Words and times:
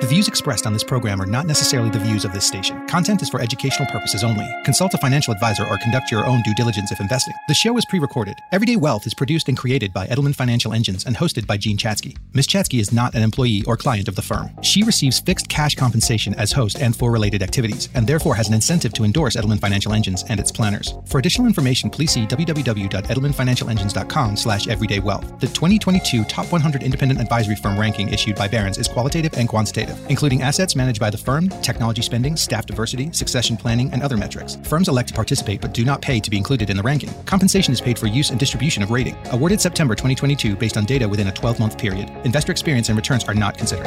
The 0.00 0.06
views 0.06 0.28
expressed 0.28 0.66
on 0.66 0.72
this 0.72 0.82
program 0.82 1.20
are 1.20 1.26
not 1.26 1.44
necessarily 1.44 1.90
the 1.90 1.98
views 1.98 2.24
of 2.24 2.32
this 2.32 2.46
station. 2.46 2.86
Content 2.86 3.20
is 3.20 3.28
for 3.28 3.38
educational 3.38 3.86
purposes 3.90 4.24
only. 4.24 4.50
Consult 4.64 4.94
a 4.94 4.98
financial 4.98 5.34
advisor 5.34 5.66
or 5.66 5.76
conduct 5.76 6.10
your 6.10 6.24
own 6.24 6.40
due 6.40 6.54
diligence 6.54 6.90
if 6.90 7.00
investing. 7.00 7.34
The 7.48 7.54
show 7.54 7.76
is 7.76 7.84
pre 7.84 7.98
recorded. 7.98 8.38
Everyday 8.50 8.76
Wealth 8.76 9.06
is 9.06 9.12
produced 9.12 9.50
and 9.50 9.58
created 9.58 9.92
by 9.92 10.06
Edelman 10.06 10.34
Financial 10.34 10.72
Engines 10.72 11.04
and 11.04 11.14
hosted 11.14 11.46
by 11.46 11.58
Jean 11.58 11.76
Chatzky. 11.76 12.16
Ms. 12.32 12.46
Chatzky 12.46 12.80
is 12.80 12.94
not 12.94 13.14
an 13.14 13.22
employee 13.22 13.62
or 13.66 13.76
client 13.76 14.08
of 14.08 14.16
the 14.16 14.22
firm. 14.22 14.48
She 14.62 14.82
receives 14.84 15.20
fixed 15.20 15.50
cash 15.50 15.74
compensation 15.74 16.34
as 16.36 16.50
host 16.50 16.80
and 16.80 16.96
for 16.96 17.10
related 17.10 17.42
activities, 17.42 17.90
and 17.92 18.06
therefore 18.06 18.34
has 18.34 18.48
an 18.48 18.54
incentive 18.54 18.94
to 18.94 19.04
endorse 19.04 19.36
Edelman 19.36 19.60
Financial 19.60 19.92
Engines 19.92 20.24
and 20.30 20.40
its 20.40 20.50
planners. 20.50 20.94
For 21.04 21.18
additional 21.18 21.46
information, 21.46 21.90
please 21.90 22.12
see 22.12 22.26
www.edelmanfinancialengines.com 22.26 24.36
slash 24.36 24.64
everydaywealth. 24.64 25.40
The 25.40 25.48
2022 25.48 26.24
Top 26.24 26.50
100 26.50 26.82
Independent 26.82 27.20
Advisory 27.20 27.56
Firm 27.56 27.78
ranking 27.78 28.08
issued 28.08 28.36
by 28.36 28.48
Barron's 28.48 28.78
is 28.78 28.88
qualitative 28.88 29.34
and 29.34 29.46
quantitative 29.46 29.89
including 30.08 30.42
assets 30.42 30.76
managed 30.76 31.00
by 31.00 31.10
the 31.10 31.18
firm, 31.18 31.48
technology 31.62 32.02
spending, 32.02 32.36
staff 32.36 32.66
diversity, 32.66 33.10
succession 33.12 33.56
planning, 33.56 33.92
and 33.92 34.02
other 34.02 34.16
metrics. 34.16 34.56
Firms 34.62 34.88
elect 34.88 35.08
to 35.08 35.14
participate 35.14 35.60
but 35.60 35.72
do 35.72 35.84
not 35.84 36.02
pay 36.02 36.20
to 36.20 36.30
be 36.30 36.36
included 36.36 36.70
in 36.70 36.76
the 36.76 36.82
ranking. 36.82 37.10
Compensation 37.24 37.72
is 37.72 37.80
paid 37.80 37.98
for 37.98 38.06
use 38.06 38.30
and 38.30 38.38
distribution 38.38 38.82
of 38.82 38.90
rating. 38.90 39.16
Awarded 39.32 39.60
September 39.60 39.94
2022 39.94 40.56
based 40.56 40.76
on 40.76 40.84
data 40.84 41.08
within 41.08 41.28
a 41.28 41.32
12 41.32 41.58
month 41.58 41.78
period. 41.78 42.10
Investor 42.24 42.52
experience 42.52 42.88
and 42.88 42.96
returns 42.96 43.24
are 43.24 43.34
not 43.34 43.56
considered. 43.56 43.86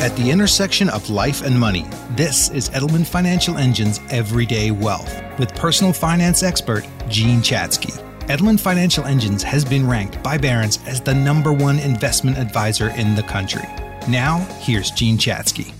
At 0.00 0.16
the 0.16 0.30
intersection 0.30 0.88
of 0.88 1.10
life 1.10 1.42
and 1.42 1.60
money, 1.60 1.84
this 2.12 2.48
is 2.52 2.70
Edelman 2.70 3.06
Financial 3.06 3.58
Engine's 3.58 4.00
Everyday 4.08 4.70
Wealth 4.70 5.14
with 5.38 5.54
personal 5.54 5.92
finance 5.92 6.42
expert 6.42 6.86
Jean 7.10 7.40
Chatzky. 7.40 7.92
Edelman 8.30 8.58
Financial 8.58 9.04
Engines 9.04 9.42
has 9.42 9.62
been 9.62 9.86
ranked 9.86 10.22
by 10.22 10.38
Barron's 10.38 10.78
as 10.86 11.02
the 11.02 11.12
number 11.12 11.52
one 11.52 11.78
investment 11.80 12.38
advisor 12.38 12.88
in 12.90 13.14
the 13.14 13.22
country. 13.24 13.64
Now, 14.08 14.38
here's 14.60 14.90
Jean 14.90 15.18
Chatzky. 15.18 15.74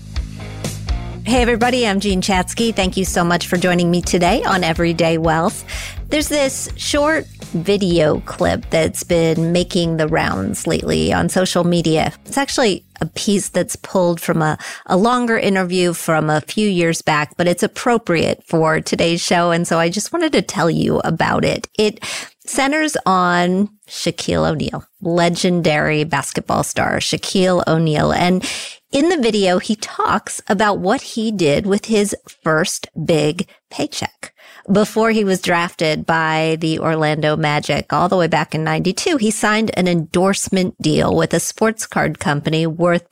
Hey, 1.25 1.41
everybody, 1.41 1.87
I'm 1.87 1.99
Jean 1.99 2.21
Chatzky. 2.21 2.75
Thank 2.75 2.97
you 2.97 3.05
so 3.05 3.23
much 3.23 3.47
for 3.47 3.57
joining 3.57 3.89
me 3.89 4.01
today 4.01 4.43
on 4.43 4.63
Everyday 4.63 5.17
Wealth. 5.17 5.63
There's 6.09 6.29
this 6.29 6.69
short 6.75 7.25
video 7.53 8.19
clip 8.21 8.69
that's 8.69 9.03
been 9.03 9.51
making 9.51 9.97
the 9.97 10.07
rounds 10.07 10.67
lately 10.67 11.11
on 11.13 11.29
social 11.29 11.63
media. 11.63 12.13
It's 12.25 12.37
actually 12.37 12.85
a 13.01 13.05
piece 13.05 13.49
that's 13.49 13.75
pulled 13.75 14.21
from 14.21 14.41
a, 14.41 14.57
a 14.85 14.97
longer 14.97 15.37
interview 15.37 15.93
from 15.93 16.29
a 16.29 16.41
few 16.41 16.67
years 16.67 17.01
back, 17.01 17.35
but 17.37 17.47
it's 17.47 17.63
appropriate 17.63 18.43
for 18.45 18.79
today's 18.81 19.21
show. 19.21 19.51
And 19.51 19.67
so 19.67 19.79
I 19.79 19.89
just 19.89 20.13
wanted 20.13 20.31
to 20.33 20.41
tell 20.41 20.69
you 20.69 20.99
about 20.99 21.43
it. 21.43 21.67
It 21.77 22.03
centers 22.51 22.97
on 23.05 23.69
Shaquille 23.87 24.51
O'Neal, 24.51 24.85
legendary 25.01 26.03
basketball 26.03 26.63
star 26.63 26.97
Shaquille 26.97 27.63
O'Neal. 27.65 28.11
And 28.11 28.43
in 28.91 29.09
the 29.09 29.17
video, 29.17 29.57
he 29.59 29.75
talks 29.77 30.41
about 30.47 30.79
what 30.79 31.01
he 31.01 31.31
did 31.31 31.65
with 31.65 31.85
his 31.85 32.15
first 32.43 32.89
big 33.05 33.47
paycheck. 33.69 34.33
Before 34.71 35.11
he 35.11 35.23
was 35.23 35.41
drafted 35.41 36.05
by 36.05 36.57
the 36.59 36.77
Orlando 36.79 37.35
Magic 37.35 37.91
all 37.93 38.09
the 38.09 38.17
way 38.17 38.27
back 38.27 38.53
in 38.53 38.63
92, 38.63 39.17
he 39.17 39.31
signed 39.31 39.71
an 39.75 39.87
endorsement 39.87 40.79
deal 40.81 41.15
with 41.15 41.33
a 41.33 41.39
sports 41.39 41.87
card 41.87 42.19
company 42.19 42.67
worth 42.67 43.07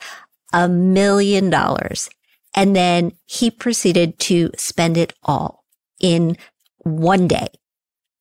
a 0.52 0.68
million 0.68 1.50
dollars. 1.50 2.08
And 2.54 2.76
then 2.76 3.12
he 3.26 3.50
proceeded 3.50 4.18
to 4.20 4.50
spend 4.56 4.96
it 4.96 5.12
all 5.24 5.64
in 6.00 6.36
one 6.82 7.26
day. 7.26 7.48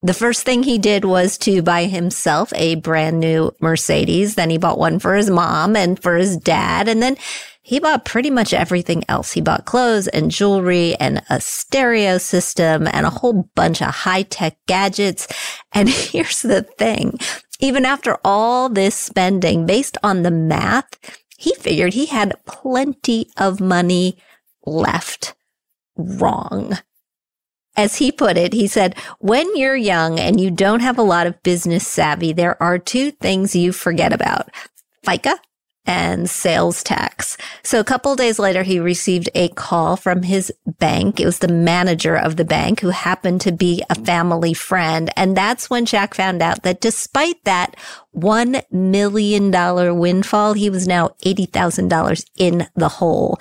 The 0.01 0.13
first 0.13 0.43
thing 0.43 0.63
he 0.63 0.77
did 0.77 1.03
was 1.03 1.37
to 1.39 1.61
buy 1.61 1.85
himself 1.85 2.53
a 2.55 2.75
brand 2.75 3.19
new 3.19 3.51
Mercedes. 3.59 4.35
Then 4.35 4.49
he 4.49 4.57
bought 4.57 4.79
one 4.79 4.97
for 4.97 5.15
his 5.15 5.29
mom 5.29 5.75
and 5.75 6.01
for 6.01 6.15
his 6.15 6.37
dad. 6.37 6.87
And 6.87 7.01
then 7.01 7.17
he 7.61 7.79
bought 7.79 8.05
pretty 8.05 8.29
much 8.29 8.53
everything 8.53 9.03
else. 9.09 9.33
He 9.33 9.41
bought 9.41 9.65
clothes 9.65 10.07
and 10.07 10.31
jewelry 10.31 10.95
and 10.95 11.21
a 11.29 11.41
stereo 11.41 12.17
system 12.17 12.87
and 12.87 13.05
a 13.05 13.09
whole 13.09 13.49
bunch 13.55 13.81
of 13.81 13.89
high 13.89 14.23
tech 14.23 14.57
gadgets. 14.67 15.27
And 15.73 15.89
here's 15.89 16.43
the 16.43 16.63
thing. 16.63 17.19
Even 17.59 17.83
after 17.83 18.17
all 18.23 18.69
this 18.69 18.95
spending 18.95 19.65
based 19.65 19.97
on 20.01 20.23
the 20.23 20.31
math, 20.31 20.87
he 21.37 21.53
figured 21.55 21.93
he 21.93 22.05
had 22.05 22.39
plenty 22.45 23.29
of 23.35 23.59
money 23.59 24.17
left. 24.65 25.35
Wrong. 25.97 26.77
As 27.79 27.95
he 27.95 28.11
put 28.11 28.35
it, 28.35 28.51
he 28.51 28.67
said, 28.67 28.97
when 29.19 29.55
you're 29.55 29.73
young 29.73 30.19
and 30.19 30.37
you 30.37 30.51
don't 30.51 30.81
have 30.81 30.97
a 30.97 31.01
lot 31.01 31.27
of 31.27 31.41
business 31.43 31.87
savvy, 31.87 32.33
there 32.33 32.61
are 32.61 32.77
two 32.77 33.11
things 33.11 33.55
you 33.55 33.71
forget 33.71 34.11
about. 34.11 34.49
FICA 35.07 35.37
and 35.85 36.29
sales 36.29 36.83
tax. 36.83 37.37
So 37.63 37.79
a 37.79 37.85
couple 37.85 38.17
days 38.17 38.37
later, 38.37 38.63
he 38.63 38.81
received 38.81 39.29
a 39.33 39.47
call 39.47 39.95
from 39.95 40.23
his 40.23 40.51
bank. 40.65 41.21
It 41.21 41.25
was 41.25 41.39
the 41.39 41.47
manager 41.47 42.17
of 42.17 42.35
the 42.35 42.43
bank 42.43 42.81
who 42.81 42.89
happened 42.89 43.39
to 43.41 43.53
be 43.53 43.81
a 43.89 43.95
family 43.95 44.53
friend. 44.53 45.09
And 45.15 45.37
that's 45.37 45.69
when 45.69 45.85
Shaq 45.85 46.13
found 46.13 46.41
out 46.41 46.63
that 46.63 46.81
despite 46.81 47.41
that 47.45 47.77
$1 48.13 48.61
million 48.73 49.97
windfall, 49.97 50.51
he 50.51 50.69
was 50.69 50.85
now 50.85 51.11
$80,000 51.23 52.25
in 52.35 52.67
the 52.75 52.89
hole. 52.89 53.39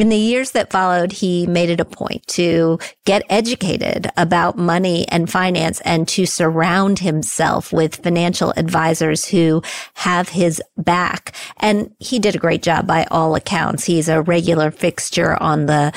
In 0.00 0.08
the 0.08 0.16
years 0.16 0.52
that 0.52 0.70
followed, 0.70 1.12
he 1.12 1.46
made 1.46 1.68
it 1.68 1.78
a 1.78 1.84
point 1.84 2.26
to 2.28 2.78
get 3.04 3.22
educated 3.28 4.10
about 4.16 4.56
money 4.56 5.06
and 5.08 5.30
finance 5.30 5.82
and 5.82 6.08
to 6.08 6.24
surround 6.24 7.00
himself 7.00 7.70
with 7.70 7.96
financial 7.96 8.54
advisors 8.56 9.26
who 9.26 9.62
have 9.92 10.30
his 10.30 10.62
back. 10.78 11.34
And 11.58 11.94
he 11.98 12.18
did 12.18 12.34
a 12.34 12.38
great 12.38 12.62
job 12.62 12.86
by 12.86 13.04
all 13.10 13.34
accounts. 13.34 13.84
He's 13.84 14.08
a 14.08 14.22
regular 14.22 14.70
fixture 14.70 15.36
on 15.36 15.66
the 15.66 15.92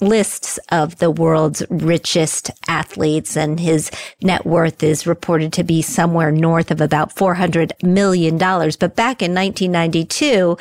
lists 0.00 0.60
of 0.70 0.98
the 0.98 1.10
world's 1.10 1.64
richest 1.68 2.52
athletes 2.68 3.36
and 3.36 3.58
his 3.58 3.90
net 4.22 4.46
worth 4.46 4.84
is 4.84 5.08
reported 5.08 5.52
to 5.52 5.64
be 5.64 5.82
somewhere 5.82 6.30
north 6.30 6.70
of 6.70 6.80
about 6.80 7.12
$400 7.16 7.82
million. 7.82 8.38
But 8.38 8.94
back 8.94 9.20
in 9.20 9.34
1992, 9.34 10.56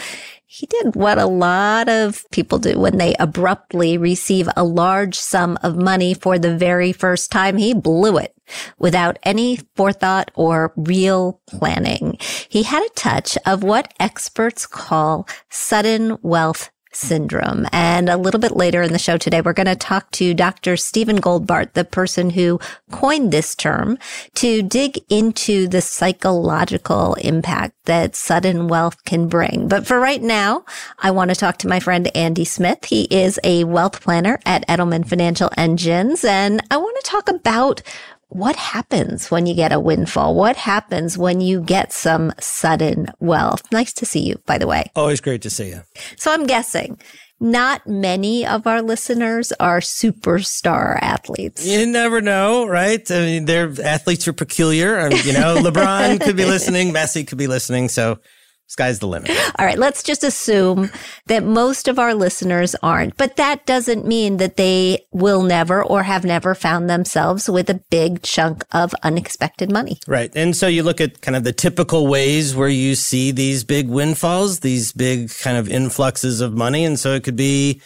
he 0.49 0.65
did 0.65 0.95
what 0.95 1.17
a 1.17 1.25
lot 1.25 1.89
of 1.89 2.25
people 2.31 2.57
do 2.57 2.79
when 2.79 2.97
they 2.97 3.13
abruptly 3.19 3.97
receive 3.97 4.47
a 4.55 4.63
large 4.63 5.19
sum 5.19 5.59
of 5.61 5.75
money 5.75 6.13
for 6.13 6.39
the 6.39 6.55
very 6.55 6.93
first 6.93 7.29
time. 7.29 7.57
He 7.57 7.73
blew 7.73 8.17
it 8.17 8.33
without 8.79 9.19
any 9.23 9.59
forethought 9.75 10.31
or 10.35 10.71
real 10.77 11.41
planning. 11.47 12.17
He 12.47 12.63
had 12.63 12.81
a 12.81 12.93
touch 12.95 13.37
of 13.45 13.61
what 13.61 13.93
experts 13.99 14.65
call 14.65 15.27
sudden 15.49 16.17
wealth 16.21 16.71
syndrome. 16.97 17.67
And 17.71 18.09
a 18.09 18.17
little 18.17 18.39
bit 18.39 18.55
later 18.55 18.81
in 18.81 18.91
the 18.91 18.99
show 18.99 19.17
today, 19.17 19.41
we're 19.41 19.53
going 19.53 19.67
to 19.67 19.75
talk 19.75 20.11
to 20.11 20.33
Dr. 20.33 20.75
Stephen 20.77 21.19
Goldbart, 21.19 21.73
the 21.73 21.85
person 21.85 22.31
who 22.31 22.59
coined 22.91 23.31
this 23.31 23.55
term, 23.55 23.97
to 24.35 24.61
dig 24.63 24.99
into 25.09 25.67
the 25.67 25.81
psychological 25.81 27.13
impact 27.15 27.75
that 27.85 28.15
sudden 28.15 28.67
wealth 28.67 29.03
can 29.05 29.27
bring. 29.27 29.67
But 29.67 29.87
for 29.87 29.99
right 29.99 30.21
now, 30.21 30.65
I 30.99 31.11
want 31.11 31.29
to 31.29 31.35
talk 31.35 31.57
to 31.59 31.67
my 31.67 31.79
friend 31.79 32.09
Andy 32.15 32.45
Smith. 32.45 32.85
He 32.85 33.03
is 33.03 33.39
a 33.43 33.63
wealth 33.63 34.01
planner 34.01 34.39
at 34.45 34.67
Edelman 34.67 35.07
Financial 35.07 35.51
Engines. 35.57 36.25
And 36.25 36.61
I 36.71 36.77
want 36.77 36.97
to 37.03 37.09
talk 37.09 37.29
about 37.29 37.81
what 38.29 38.55
happens 38.55 39.31
when 39.31 39.45
you 39.45 39.55
get 39.55 39.71
a 39.71 39.79
windfall? 39.79 40.35
What 40.35 40.57
happens 40.57 41.17
when 41.17 41.39
you 41.41 41.61
get 41.61 41.93
some 41.93 42.33
sudden 42.39 43.07
wealth? 43.19 43.63
Nice 43.71 43.93
to 43.93 44.05
see 44.05 44.19
you, 44.19 44.41
by 44.45 44.57
the 44.57 44.67
way. 44.67 44.91
Always 44.95 45.21
great 45.21 45.41
to 45.43 45.49
see 45.49 45.69
you. 45.69 45.81
So 46.17 46.33
I'm 46.33 46.45
guessing 46.45 46.99
not 47.39 47.87
many 47.87 48.45
of 48.45 48.67
our 48.67 48.81
listeners 48.81 49.51
are 49.59 49.79
superstar 49.79 50.97
athletes. 51.01 51.65
You 51.65 51.85
never 51.85 52.19
know, 52.19 52.67
right? 52.67 53.09
I 53.11 53.19
mean, 53.21 53.45
their 53.45 53.71
athletes 53.83 54.27
are 54.27 54.33
peculiar. 54.33 54.99
I 54.99 55.09
mean, 55.09 55.25
you 55.25 55.33
know, 55.33 55.57
LeBron 55.61 56.19
could 56.21 56.35
be 56.35 56.45
listening, 56.45 56.91
Messi 56.91 57.25
could 57.25 57.37
be 57.37 57.47
listening. 57.47 57.89
So 57.89 58.19
Sky's 58.67 58.99
the 58.99 59.07
limit. 59.07 59.31
All 59.57 59.65
right, 59.65 59.77
let's 59.77 60.03
just 60.03 60.25
assume 60.25 60.91
that 61.27 61.43
most 61.43 61.87
of 61.87 61.97
our 61.97 62.13
listeners 62.13 62.75
aren't, 62.83 63.15
but 63.15 63.37
that 63.37 63.65
doesn't 63.65 64.05
mean 64.05 64.37
that 64.37 64.57
they 64.57 65.05
will 65.11 65.41
never 65.41 65.81
or 65.81 66.03
have 66.03 66.25
never 66.25 66.53
found 66.53 66.89
themselves 66.89 67.49
with 67.49 67.69
a 67.69 67.81
big 67.89 68.21
chunk 68.23 68.65
of 68.73 68.93
unexpected 69.03 69.71
money. 69.71 69.99
Right. 70.05 70.31
And 70.35 70.53
so 70.53 70.67
you 70.67 70.83
look 70.83 70.99
at 70.99 71.21
kind 71.21 71.37
of 71.37 71.45
the 71.45 71.53
typical 71.53 72.07
ways 72.07 72.55
where 72.55 72.67
you 72.67 72.95
see 72.95 73.31
these 73.31 73.63
big 73.63 73.87
windfalls, 73.87 74.59
these 74.59 74.91
big 74.91 75.31
kind 75.41 75.57
of 75.57 75.69
influxes 75.69 76.41
of 76.41 76.53
money. 76.53 76.83
And 76.83 76.99
so 76.99 77.13
it 77.13 77.23
could 77.23 77.37
be 77.37 77.81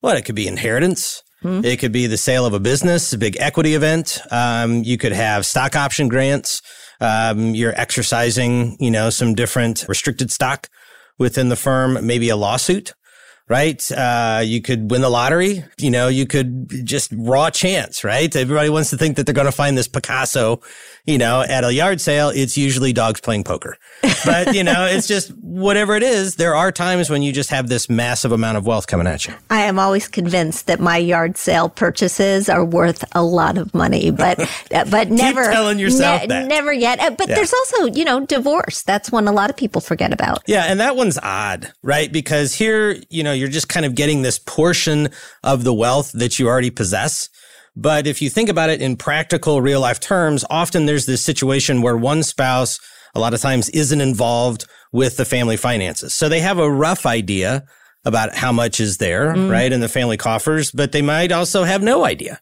what? 0.00 0.16
It 0.16 0.22
could 0.22 0.34
be 0.34 0.48
inheritance. 0.48 1.22
Mm-hmm. 1.44 1.64
It 1.64 1.78
could 1.78 1.92
be 1.92 2.08
the 2.08 2.16
sale 2.16 2.44
of 2.44 2.54
a 2.54 2.60
business, 2.60 3.12
a 3.12 3.18
big 3.18 3.36
equity 3.38 3.74
event. 3.74 4.18
Um, 4.30 4.82
you 4.82 4.98
could 4.98 5.12
have 5.12 5.46
stock 5.46 5.76
option 5.76 6.08
grants 6.08 6.60
um, 7.04 7.54
you're 7.54 7.78
exercising, 7.78 8.76
you 8.80 8.90
know, 8.90 9.10
some 9.10 9.34
different 9.34 9.84
restricted 9.88 10.30
stock 10.30 10.68
within 11.18 11.48
the 11.48 11.56
firm, 11.56 12.04
maybe 12.06 12.28
a 12.30 12.36
lawsuit. 12.36 12.92
right? 13.48 13.90
Uh, 13.92 14.40
you 14.42 14.62
could 14.62 14.90
win 14.90 15.02
the 15.02 15.10
lottery. 15.10 15.64
You 15.78 15.90
know, 15.90 16.08
you 16.08 16.26
could 16.26 16.86
just 16.86 17.12
raw 17.16 17.50
chance, 17.50 18.02
right? 18.02 18.34
Everybody 18.34 18.70
wants 18.70 18.90
to 18.90 18.96
think 18.96 19.16
that 19.16 19.26
they're 19.26 19.34
going 19.34 19.46
to 19.46 19.52
find 19.52 19.76
this 19.76 19.88
Picasso, 19.88 20.60
you 21.06 21.18
know, 21.18 21.42
at 21.42 21.64
a 21.64 21.72
yard 21.72 22.00
sale. 22.00 22.30
It's 22.30 22.56
usually 22.56 22.92
dogs 22.92 23.20
playing 23.20 23.44
poker, 23.44 23.76
but 24.24 24.54
you 24.54 24.64
know, 24.64 24.86
it's 24.86 25.06
just 25.06 25.30
whatever 25.38 25.94
it 25.96 26.02
is. 26.02 26.36
There 26.36 26.54
are 26.54 26.72
times 26.72 27.10
when 27.10 27.22
you 27.22 27.32
just 27.32 27.50
have 27.50 27.68
this 27.68 27.90
massive 27.90 28.32
amount 28.32 28.56
of 28.56 28.66
wealth 28.66 28.86
coming 28.86 29.06
at 29.06 29.26
you. 29.26 29.34
I 29.50 29.62
am 29.62 29.78
always 29.78 30.08
convinced 30.08 30.66
that 30.66 30.80
my 30.80 30.96
yard 30.96 31.36
sale 31.36 31.68
purchases 31.68 32.48
are 32.48 32.64
worth 32.64 33.04
a 33.12 33.22
lot 33.22 33.58
of 33.58 33.74
money, 33.74 34.10
but 34.10 34.38
but 34.70 35.10
never 35.10 35.44
telling 35.44 35.78
yourself 35.78 36.22
ne- 36.22 36.28
that. 36.28 36.48
never 36.48 36.72
yet. 36.72 37.00
Uh, 37.00 37.10
but 37.10 37.28
yeah. 37.28 37.34
there's 37.34 37.52
also, 37.52 37.86
you 37.86 38.04
know, 38.04 38.24
divorce. 38.24 38.82
That's 38.82 39.12
one 39.12 39.28
a 39.28 39.32
lot 39.32 39.50
of 39.50 39.56
people 39.56 39.80
forget 39.80 40.12
about. 40.12 40.42
Yeah, 40.46 40.64
and 40.64 40.80
that 40.80 40.96
one's 40.96 41.18
odd, 41.18 41.72
right? 41.82 42.10
Because 42.10 42.54
here, 42.54 42.96
you 43.10 43.22
know, 43.22 43.32
you're 43.32 43.48
just 43.48 43.68
kind 43.68 43.84
of 43.84 43.94
getting 43.94 44.22
this 44.22 44.38
portion 44.38 45.10
of 45.42 45.64
the 45.64 45.74
wealth 45.74 46.12
that 46.12 46.38
you 46.38 46.48
already 46.48 46.70
possess. 46.70 47.28
But 47.76 48.06
if 48.06 48.22
you 48.22 48.30
think 48.30 48.48
about 48.48 48.70
it 48.70 48.80
in 48.80 48.96
practical 48.96 49.60
real 49.60 49.80
life 49.80 50.00
terms, 50.00 50.44
often 50.48 50.86
there's 50.86 51.06
this 51.06 51.24
situation 51.24 51.82
where 51.82 51.96
one 51.96 52.22
spouse 52.22 52.78
a 53.14 53.20
lot 53.20 53.34
of 53.34 53.40
times 53.40 53.68
isn't 53.70 54.00
involved 54.00 54.66
with 54.92 55.16
the 55.16 55.24
family 55.24 55.56
finances. 55.56 56.14
So 56.14 56.28
they 56.28 56.40
have 56.40 56.58
a 56.58 56.70
rough 56.70 57.04
idea 57.06 57.64
about 58.04 58.34
how 58.34 58.52
much 58.52 58.80
is 58.80 58.98
there, 58.98 59.34
mm. 59.34 59.50
right, 59.50 59.72
in 59.72 59.80
the 59.80 59.88
family 59.88 60.16
coffers, 60.16 60.70
but 60.70 60.92
they 60.92 61.02
might 61.02 61.32
also 61.32 61.64
have 61.64 61.82
no 61.82 62.04
idea. 62.04 62.40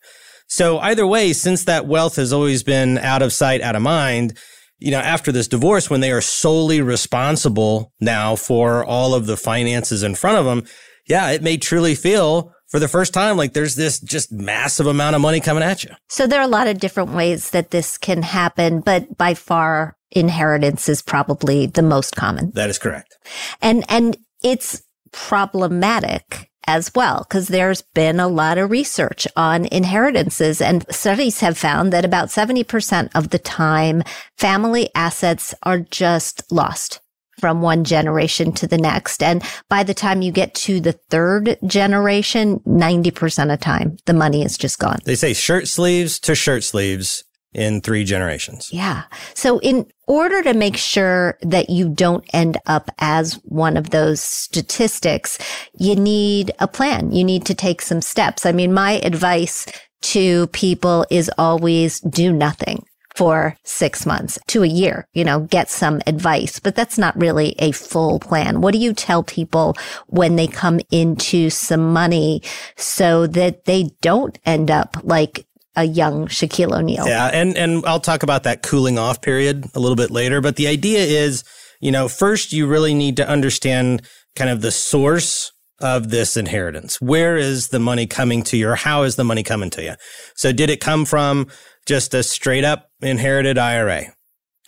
So 0.48 0.78
either 0.80 1.06
way, 1.06 1.32
since 1.32 1.64
that 1.64 1.86
wealth 1.86 2.16
has 2.16 2.32
always 2.32 2.62
been 2.62 2.98
out 2.98 3.22
of 3.22 3.32
sight, 3.32 3.62
out 3.62 3.76
of 3.76 3.82
mind, 3.82 4.36
you 4.78 4.90
know, 4.90 4.98
after 4.98 5.30
this 5.30 5.48
divorce, 5.48 5.88
when 5.88 6.00
they 6.00 6.10
are 6.10 6.20
solely 6.20 6.82
responsible 6.82 7.92
now 8.00 8.34
for 8.34 8.84
all 8.84 9.14
of 9.14 9.26
the 9.26 9.36
finances 9.36 10.02
in 10.02 10.14
front 10.14 10.38
of 10.38 10.44
them, 10.44 10.64
yeah, 11.12 11.30
it 11.30 11.42
may 11.42 11.58
truly 11.58 11.94
feel 11.94 12.54
for 12.68 12.80
the 12.80 12.88
first 12.88 13.12
time 13.12 13.36
like 13.36 13.52
there's 13.52 13.74
this 13.74 14.00
just 14.00 14.32
massive 14.32 14.86
amount 14.86 15.14
of 15.14 15.20
money 15.20 15.40
coming 15.40 15.62
at 15.62 15.84
you. 15.84 15.90
So 16.08 16.26
there 16.26 16.40
are 16.40 16.44
a 16.44 16.48
lot 16.48 16.68
of 16.68 16.80
different 16.80 17.10
ways 17.10 17.50
that 17.50 17.70
this 17.70 17.98
can 17.98 18.22
happen, 18.22 18.80
but 18.80 19.18
by 19.18 19.34
far 19.34 19.94
inheritance 20.10 20.88
is 20.88 21.02
probably 21.02 21.66
the 21.66 21.82
most 21.82 22.16
common. 22.16 22.50
That 22.54 22.70
is 22.70 22.78
correct. 22.78 23.18
And 23.60 23.84
and 23.90 24.16
it's 24.42 24.82
problematic 25.12 26.50
as 26.66 26.90
well, 26.94 27.26
because 27.28 27.48
there's 27.48 27.82
been 27.82 28.18
a 28.18 28.28
lot 28.28 28.56
of 28.56 28.70
research 28.70 29.28
on 29.36 29.66
inheritances 29.66 30.62
and 30.62 30.86
studies 30.88 31.40
have 31.40 31.58
found 31.58 31.92
that 31.92 32.06
about 32.06 32.28
70% 32.28 33.10
of 33.14 33.28
the 33.28 33.38
time 33.38 34.02
family 34.38 34.88
assets 34.94 35.54
are 35.62 35.80
just 35.80 36.50
lost 36.50 37.01
from 37.42 37.60
one 37.60 37.82
generation 37.82 38.52
to 38.52 38.68
the 38.68 38.78
next. 38.78 39.20
And 39.20 39.42
by 39.68 39.82
the 39.82 39.94
time 39.94 40.22
you 40.22 40.30
get 40.30 40.54
to 40.54 40.78
the 40.78 40.92
third 40.92 41.58
generation, 41.66 42.60
90% 42.60 43.52
of 43.52 43.58
time, 43.58 43.96
the 44.06 44.14
money 44.14 44.44
is 44.44 44.56
just 44.56 44.78
gone. 44.78 45.00
They 45.04 45.16
say 45.16 45.32
shirt 45.32 45.66
sleeves 45.66 46.20
to 46.20 46.36
shirt 46.36 46.62
sleeves 46.62 47.24
in 47.52 47.80
three 47.80 48.04
generations. 48.04 48.72
Yeah. 48.72 49.02
So 49.34 49.58
in 49.58 49.90
order 50.06 50.40
to 50.44 50.54
make 50.54 50.76
sure 50.76 51.36
that 51.42 51.68
you 51.68 51.88
don't 51.88 52.24
end 52.32 52.58
up 52.66 52.92
as 53.00 53.34
one 53.42 53.76
of 53.76 53.90
those 53.90 54.20
statistics, 54.20 55.36
you 55.76 55.96
need 55.96 56.52
a 56.60 56.68
plan. 56.68 57.10
You 57.10 57.24
need 57.24 57.44
to 57.46 57.54
take 57.54 57.82
some 57.82 58.02
steps. 58.02 58.46
I 58.46 58.52
mean, 58.52 58.72
my 58.72 59.00
advice 59.02 59.66
to 60.02 60.46
people 60.48 61.04
is 61.10 61.28
always 61.38 61.98
do 62.02 62.32
nothing 62.32 62.84
for 63.14 63.56
six 63.64 64.06
months 64.06 64.38
to 64.48 64.62
a 64.62 64.66
year, 64.66 65.06
you 65.12 65.24
know, 65.24 65.40
get 65.40 65.70
some 65.70 66.00
advice, 66.06 66.58
but 66.58 66.74
that's 66.74 66.98
not 66.98 67.18
really 67.18 67.54
a 67.58 67.72
full 67.72 68.18
plan. 68.18 68.60
What 68.60 68.72
do 68.72 68.78
you 68.78 68.92
tell 68.92 69.22
people 69.22 69.76
when 70.06 70.36
they 70.36 70.46
come 70.46 70.80
into 70.90 71.50
some 71.50 71.92
money 71.92 72.42
so 72.76 73.26
that 73.28 73.64
they 73.64 73.90
don't 74.00 74.38
end 74.44 74.70
up 74.70 74.96
like 75.02 75.46
a 75.74 75.84
young 75.84 76.26
Shaquille 76.26 76.76
O'Neal. 76.76 77.06
Yeah, 77.06 77.30
and 77.32 77.56
and 77.56 77.82
I'll 77.86 77.98
talk 77.98 78.22
about 78.22 78.42
that 78.42 78.62
cooling 78.62 78.98
off 78.98 79.22
period 79.22 79.64
a 79.74 79.80
little 79.80 79.96
bit 79.96 80.10
later, 80.10 80.42
but 80.42 80.56
the 80.56 80.66
idea 80.66 81.00
is, 81.00 81.44
you 81.80 81.90
know, 81.90 82.08
first 82.08 82.52
you 82.52 82.66
really 82.66 82.92
need 82.92 83.16
to 83.16 83.26
understand 83.26 84.02
kind 84.36 84.50
of 84.50 84.60
the 84.60 84.70
source 84.70 85.50
of 85.80 86.10
this 86.10 86.36
inheritance. 86.36 87.00
Where 87.00 87.36
is 87.36 87.68
the 87.68 87.80
money 87.80 88.06
coming 88.06 88.42
to 88.44 88.56
you 88.56 88.68
or 88.68 88.76
how 88.76 89.02
is 89.02 89.16
the 89.16 89.24
money 89.24 89.42
coming 89.42 89.70
to 89.70 89.82
you? 89.82 89.94
So 90.36 90.52
did 90.52 90.70
it 90.70 90.80
come 90.80 91.04
from 91.04 91.48
just 91.86 92.14
a 92.14 92.22
straight 92.22 92.64
up 92.64 92.88
inherited 93.00 93.58
IRA? 93.58 94.14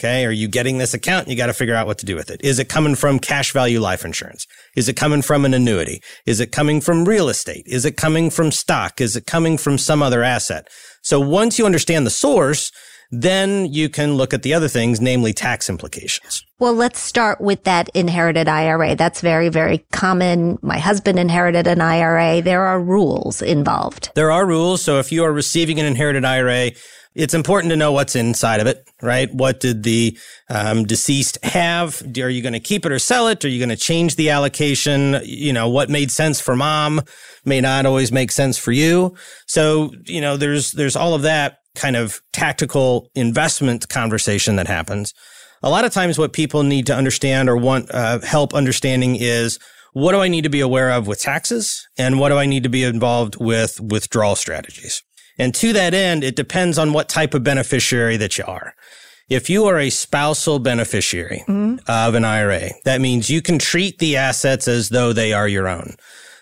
Okay. 0.00 0.25
Are 0.25 0.32
you 0.32 0.49
getting 0.49 0.78
this 0.78 0.93
account? 0.93 1.28
You 1.28 1.37
got 1.37 1.46
to 1.46 1.52
figure 1.52 1.75
out 1.75 1.87
what 1.87 1.99
to 1.99 2.06
do 2.06 2.16
with 2.16 2.28
it. 2.28 2.40
Is 2.43 2.58
it 2.58 2.69
coming 2.69 2.96
from 2.96 3.20
cash 3.20 3.52
value 3.52 3.78
life 3.78 4.05
insurance? 4.05 4.44
Is 4.76 4.88
it 4.88 4.94
coming 4.94 5.22
from 5.22 5.44
an 5.44 5.55
annuity? 5.55 6.00
Is 6.26 6.40
it 6.40 6.50
coming 6.50 6.81
from 6.81 7.05
real 7.05 7.28
estate? 7.28 7.62
Is 7.66 7.84
it 7.84 7.96
coming 7.96 8.28
from 8.28 8.50
stock? 8.50 9.00
Is 9.00 9.14
it 9.14 9.26
coming 9.26 9.56
from 9.56 9.78
some 9.78 10.02
other 10.02 10.25
asset? 10.25 10.66
So 11.02 11.20
once 11.20 11.58
you 11.58 11.66
understand 11.66 12.06
the 12.06 12.11
source, 12.11 12.72
then 13.11 13.67
you 13.67 13.88
can 13.88 14.14
look 14.14 14.34
at 14.34 14.43
the 14.43 14.55
other 14.55 14.67
things, 14.67 15.00
namely 15.00 15.32
tax 15.32 15.70
implications. 15.70 16.43
Well, 16.58 16.75
let's 16.75 16.99
start 16.99 17.40
with 17.40 17.62
that 17.64 17.88
inherited 17.94 18.49
IRA. 18.49 18.96
That's 18.96 19.20
very, 19.20 19.49
very 19.49 19.78
common. 19.93 20.58
My 20.62 20.78
husband 20.78 21.19
inherited 21.19 21.67
an 21.67 21.81
IRA. 21.81 22.43
There 22.43 22.64
are 22.64 22.81
rules 22.81 23.43
involved. 23.43 24.10
There 24.14 24.32
are 24.32 24.46
rules. 24.46 24.82
So 24.82 24.99
if 24.99 25.12
you 25.12 25.22
are 25.25 25.32
receiving 25.32 25.78
an 25.78 25.87
inherited 25.87 26.25
IRA, 26.25 26.72
it's 27.14 27.34
important 27.34 27.70
to 27.70 27.76
know 27.76 27.93
what's 27.93 28.16
inside 28.16 28.61
of 28.61 28.66
it, 28.66 28.88
right? 29.00 29.32
What 29.32 29.61
did 29.61 29.84
the 29.84 30.19
um, 30.49 30.84
deceased 30.84 31.38
have? 31.44 32.02
Are 32.19 32.28
you 32.28 32.43
going 32.43 32.55
to 32.55 32.61
keep 32.61 32.84
it 32.84 32.93
or 32.93 32.99
sell 32.99 33.28
it? 33.28 33.44
Are 33.44 33.49
you 33.49 33.58
going 33.58 33.69
to 33.69 33.76
change 33.76 34.16
the 34.16 34.31
allocation? 34.31 35.20
You 35.25 35.52
know, 35.52 35.69
what 35.69 35.90
made 35.90 36.11
sense 36.11 36.40
for 36.40 36.56
mom 36.56 37.02
may 37.44 37.61
not 37.61 37.87
always 37.87 38.11
make 38.11 38.32
sense 38.32 38.58
for 38.58 38.72
you. 38.72 39.14
So, 39.46 39.93
you 40.05 40.20
know, 40.20 40.37
there's, 40.37 40.72
there's 40.72 40.96
all 40.96 41.14
of 41.14 41.22
that 41.22 41.58
kind 41.75 41.96
of 41.96 42.20
tactical 42.32 43.11
investment 43.14 43.88
conversation 43.88 44.56
that 44.56 44.67
happens. 44.67 45.14
A 45.62 45.70
lot 45.70 45.84
of 45.84 45.93
times 45.93 46.19
what 46.19 46.32
people 46.32 46.62
need 46.62 46.87
to 46.87 46.94
understand 46.94 47.49
or 47.49 47.56
want 47.56 47.90
uh, 47.93 48.20
help 48.20 48.55
understanding 48.55 49.17
is 49.17 49.58
what 49.93 50.12
do 50.12 50.20
I 50.20 50.28
need 50.28 50.43
to 50.43 50.50
be 50.50 50.60
aware 50.60 50.90
of 50.90 51.06
with 51.06 51.20
taxes 51.20 51.88
and 51.96 52.19
what 52.19 52.28
do 52.31 52.37
I 52.37 52.46
need 52.46 52.64
to 52.64 52.69
be 52.69 52.82
involved 52.82 53.37
with 53.40 53.81
withdrawal 53.81 54.37
strategies? 54.37 55.02
And 55.38 55.54
to 55.56 55.72
that 55.72 55.94
end, 55.94 56.22
it 56.25 56.36
depends 56.36 56.78
on 56.78 56.92
what 56.92 57.08
type 57.08 57.34
of 57.34 57.44
beneficiary 57.44 58.16
that 58.19 58.38
you 58.38 58.44
are. 58.46 58.75
If 59.28 59.48
you 59.48 59.64
are 59.64 59.78
a 59.78 59.90
spousal 59.90 60.58
beneficiary 60.58 61.44
mm-hmm. 61.48 61.76
of 61.88 62.14
an 62.14 62.25
IRA, 62.25 62.70
that 62.84 63.00
means 63.00 63.31
you 63.31 63.40
can 63.40 63.58
treat 63.58 63.98
the 63.98 64.16
assets 64.16 64.69
as 64.69 64.90
though 64.90 65.12
they 65.12 65.32
are 65.32 65.48
your 65.48 65.66
own. 65.66 65.96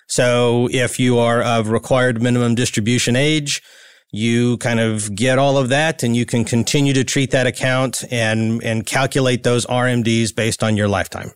So 0.08 0.68
if 0.72 0.98
you 0.98 1.18
are 1.18 1.42
of 1.42 1.68
required 1.68 2.20
minimum 2.20 2.54
distribution 2.54 3.16
age, 3.16 3.62
you 4.10 4.58
kind 4.58 4.78
of 4.78 5.14
get 5.14 5.38
all 5.38 5.56
of 5.56 5.70
that 5.70 6.02
and 6.02 6.14
you 6.14 6.26
can 6.26 6.44
continue 6.44 6.92
to 6.92 7.02
treat 7.02 7.30
that 7.30 7.46
account 7.46 8.04
and, 8.10 8.62
and 8.62 8.84
calculate 8.84 9.42
those 9.42 9.64
RMDs 9.66 10.34
based 10.34 10.62
on 10.62 10.76
your 10.76 10.88
lifetime. 10.88 11.32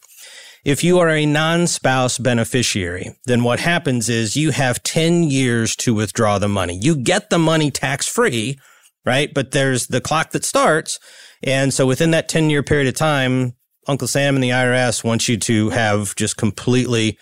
If 0.66 0.82
you 0.82 0.98
are 0.98 1.08
a 1.08 1.26
non-spouse 1.26 2.18
beneficiary, 2.18 3.16
then 3.26 3.44
what 3.44 3.60
happens 3.60 4.08
is 4.08 4.36
you 4.36 4.50
have 4.50 4.82
10 4.82 5.22
years 5.22 5.76
to 5.76 5.94
withdraw 5.94 6.40
the 6.40 6.48
money. 6.48 6.76
You 6.76 6.96
get 6.96 7.30
the 7.30 7.38
money 7.38 7.70
tax 7.70 8.08
free, 8.08 8.58
right? 9.04 9.32
But 9.32 9.52
there's 9.52 9.86
the 9.86 10.00
clock 10.00 10.32
that 10.32 10.44
starts. 10.44 10.98
And 11.40 11.72
so 11.72 11.86
within 11.86 12.10
that 12.10 12.28
10 12.28 12.50
year 12.50 12.64
period 12.64 12.88
of 12.88 12.94
time, 12.94 13.54
Uncle 13.86 14.08
Sam 14.08 14.34
and 14.34 14.42
the 14.42 14.50
IRS 14.50 15.04
wants 15.04 15.28
you 15.28 15.36
to 15.36 15.70
have 15.70 16.16
just 16.16 16.36
completely 16.36 17.16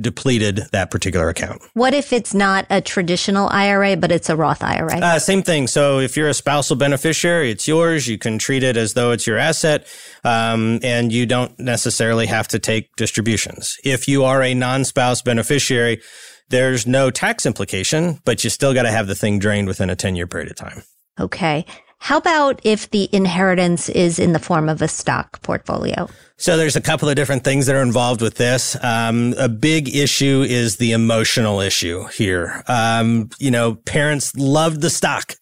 depleted 0.00 0.62
that 0.72 0.90
particular 0.90 1.28
account. 1.28 1.62
What 1.74 1.94
if 1.94 2.12
it's 2.12 2.34
not 2.34 2.66
a 2.70 2.80
traditional 2.80 3.48
IRA, 3.50 3.96
but 3.96 4.10
it's 4.10 4.28
a 4.28 4.36
Roth 4.36 4.62
IRA? 4.62 4.98
Uh, 4.98 5.18
same 5.18 5.42
thing. 5.42 5.66
So 5.66 6.00
if 6.00 6.16
you're 6.16 6.28
a 6.28 6.34
spousal 6.34 6.76
beneficiary, 6.76 7.50
it's 7.50 7.68
yours. 7.68 8.08
You 8.08 8.18
can 8.18 8.38
treat 8.38 8.62
it 8.62 8.76
as 8.76 8.94
though 8.94 9.12
it's 9.12 9.26
your 9.26 9.38
asset, 9.38 9.86
um, 10.24 10.80
and 10.82 11.12
you 11.12 11.26
don't 11.26 11.56
necessarily 11.58 12.26
have 12.26 12.48
to 12.48 12.58
take 12.58 12.94
distributions. 12.96 13.76
If 13.84 14.08
you 14.08 14.24
are 14.24 14.42
a 14.42 14.54
non-spouse 14.54 15.22
beneficiary, 15.22 16.00
there's 16.48 16.86
no 16.86 17.10
tax 17.10 17.46
implication, 17.46 18.18
but 18.24 18.42
you 18.42 18.50
still 18.50 18.74
got 18.74 18.82
to 18.82 18.90
have 18.90 19.06
the 19.06 19.14
thing 19.14 19.38
drained 19.38 19.68
within 19.68 19.88
a 19.88 19.96
10 19.96 20.16
year 20.16 20.26
period 20.26 20.50
of 20.50 20.56
time. 20.56 20.82
Okay. 21.18 21.64
How 22.02 22.16
about 22.16 22.60
if 22.64 22.90
the 22.90 23.10
inheritance 23.14 23.90
is 23.90 24.18
in 24.18 24.32
the 24.32 24.38
form 24.38 24.70
of 24.70 24.80
a 24.80 24.88
stock 24.88 25.40
portfolio? 25.42 26.08
So 26.38 26.56
there's 26.56 26.74
a 26.74 26.80
couple 26.80 27.10
of 27.10 27.14
different 27.14 27.44
things 27.44 27.66
that 27.66 27.76
are 27.76 27.82
involved 27.82 28.22
with 28.22 28.36
this. 28.36 28.74
Um, 28.82 29.34
a 29.36 29.50
big 29.50 29.94
issue 29.94 30.42
is 30.48 30.78
the 30.78 30.92
emotional 30.92 31.60
issue 31.60 32.06
here. 32.06 32.64
Um, 32.66 33.28
you 33.38 33.50
know, 33.50 33.74
parents 33.74 34.34
love 34.34 34.80
the 34.80 34.88
stock 34.88 35.34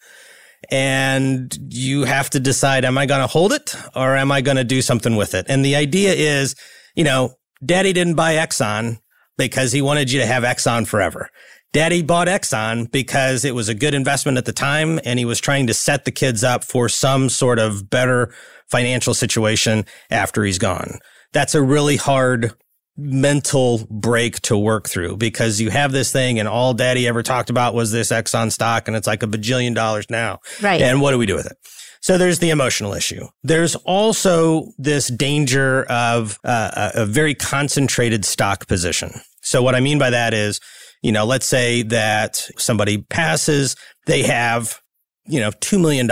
and 0.68 1.56
you 1.70 2.02
have 2.02 2.28
to 2.30 2.40
decide, 2.40 2.84
am 2.84 2.98
I 2.98 3.06
going 3.06 3.20
to 3.20 3.28
hold 3.28 3.52
it 3.52 3.76
or 3.94 4.16
am 4.16 4.32
I 4.32 4.40
going 4.40 4.56
to 4.56 4.64
do 4.64 4.82
something 4.82 5.14
with 5.14 5.34
it? 5.34 5.46
And 5.48 5.64
the 5.64 5.76
idea 5.76 6.12
is, 6.12 6.56
you 6.96 7.04
know, 7.04 7.34
daddy 7.64 7.92
didn't 7.92 8.16
buy 8.16 8.34
Exxon 8.34 8.98
because 9.36 9.70
he 9.70 9.80
wanted 9.80 10.10
you 10.10 10.18
to 10.18 10.26
have 10.26 10.42
Exxon 10.42 10.88
forever. 10.88 11.30
Daddy 11.78 12.02
bought 12.02 12.26
Exxon 12.26 12.90
because 12.90 13.44
it 13.44 13.54
was 13.54 13.68
a 13.68 13.74
good 13.74 13.94
investment 13.94 14.36
at 14.36 14.46
the 14.46 14.52
time 14.52 14.98
and 15.04 15.16
he 15.16 15.24
was 15.24 15.38
trying 15.38 15.68
to 15.68 15.74
set 15.74 16.04
the 16.04 16.10
kids 16.10 16.42
up 16.42 16.64
for 16.64 16.88
some 16.88 17.28
sort 17.28 17.60
of 17.60 17.88
better 17.88 18.34
financial 18.66 19.14
situation 19.14 19.84
after 20.10 20.42
he's 20.42 20.58
gone. 20.58 20.98
That's 21.32 21.54
a 21.54 21.62
really 21.62 21.94
hard 21.94 22.52
mental 22.96 23.86
break 23.90 24.40
to 24.40 24.58
work 24.58 24.88
through 24.88 25.18
because 25.18 25.60
you 25.60 25.70
have 25.70 25.92
this 25.92 26.10
thing 26.10 26.40
and 26.40 26.48
all 26.48 26.74
daddy 26.74 27.06
ever 27.06 27.22
talked 27.22 27.48
about 27.48 27.74
was 27.74 27.92
this 27.92 28.10
Exxon 28.10 28.50
stock 28.50 28.88
and 28.88 28.96
it's 28.96 29.06
like 29.06 29.22
a 29.22 29.28
bajillion 29.28 29.72
dollars 29.72 30.06
now. 30.10 30.40
Right. 30.60 30.82
And 30.82 31.00
what 31.00 31.12
do 31.12 31.18
we 31.18 31.26
do 31.26 31.36
with 31.36 31.46
it? 31.46 31.56
So 32.00 32.18
there's 32.18 32.40
the 32.40 32.50
emotional 32.50 32.92
issue. 32.92 33.28
There's 33.44 33.76
also 33.76 34.72
this 34.78 35.06
danger 35.06 35.84
of 35.84 36.40
uh, 36.42 36.90
a 36.96 37.06
very 37.06 37.36
concentrated 37.36 38.24
stock 38.24 38.66
position. 38.66 39.12
So 39.42 39.62
what 39.62 39.76
I 39.76 39.80
mean 39.80 40.00
by 40.00 40.10
that 40.10 40.34
is, 40.34 40.58
you 41.02 41.12
know, 41.12 41.24
let's 41.24 41.46
say 41.46 41.82
that 41.84 42.36
somebody 42.56 42.98
passes, 42.98 43.76
they 44.06 44.22
have, 44.22 44.80
you 45.26 45.40
know, 45.40 45.50
$2 45.50 45.80
million 45.80 46.10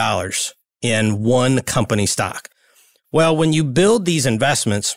in 0.82 1.22
one 1.22 1.60
company 1.62 2.06
stock. 2.06 2.48
Well, 3.12 3.36
when 3.36 3.52
you 3.52 3.64
build 3.64 4.04
these 4.04 4.26
investments 4.26 4.96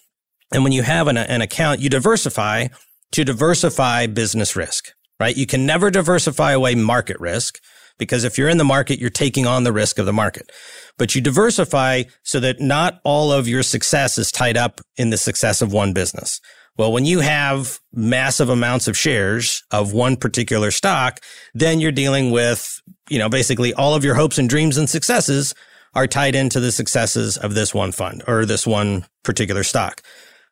and 0.51 0.63
when 0.63 0.73
you 0.73 0.83
have 0.83 1.07
an, 1.07 1.17
an 1.17 1.41
account, 1.41 1.79
you 1.79 1.89
diversify 1.89 2.67
to 3.11 3.23
diversify 3.23 4.07
business 4.07 4.55
risk, 4.55 4.93
right? 5.19 5.35
You 5.35 5.45
can 5.45 5.65
never 5.65 5.89
diversify 5.89 6.51
away 6.51 6.75
market 6.75 7.19
risk 7.19 7.59
because 7.97 8.23
if 8.23 8.37
you're 8.37 8.49
in 8.49 8.57
the 8.57 8.63
market, 8.63 8.99
you're 8.99 9.09
taking 9.09 9.45
on 9.45 9.63
the 9.63 9.73
risk 9.73 9.99
of 9.99 10.05
the 10.05 10.13
market. 10.13 10.51
But 10.97 11.15
you 11.15 11.21
diversify 11.21 12.03
so 12.23 12.39
that 12.39 12.59
not 12.59 12.99
all 13.03 13.31
of 13.31 13.47
your 13.47 13.63
success 13.63 14.17
is 14.17 14.31
tied 14.31 14.57
up 14.57 14.81
in 14.97 15.09
the 15.09 15.17
success 15.17 15.61
of 15.61 15.73
one 15.73 15.93
business. 15.93 16.39
Well, 16.77 16.91
when 16.91 17.05
you 17.05 17.19
have 17.19 17.79
massive 17.93 18.49
amounts 18.49 18.87
of 18.87 18.97
shares 18.97 19.63
of 19.71 19.93
one 19.93 20.15
particular 20.15 20.71
stock, 20.71 21.19
then 21.53 21.79
you're 21.79 21.91
dealing 21.91 22.31
with, 22.31 22.81
you 23.09 23.19
know, 23.19 23.29
basically 23.29 23.73
all 23.73 23.95
of 23.95 24.03
your 24.05 24.15
hopes 24.15 24.37
and 24.37 24.47
dreams 24.49 24.77
and 24.77 24.89
successes 24.89 25.53
are 25.93 26.07
tied 26.07 26.35
into 26.35 26.59
the 26.59 26.71
successes 26.71 27.37
of 27.37 27.53
this 27.53 27.73
one 27.73 27.91
fund 27.91 28.23
or 28.27 28.45
this 28.45 28.65
one 28.65 29.05
particular 29.23 29.63
stock. 29.63 30.01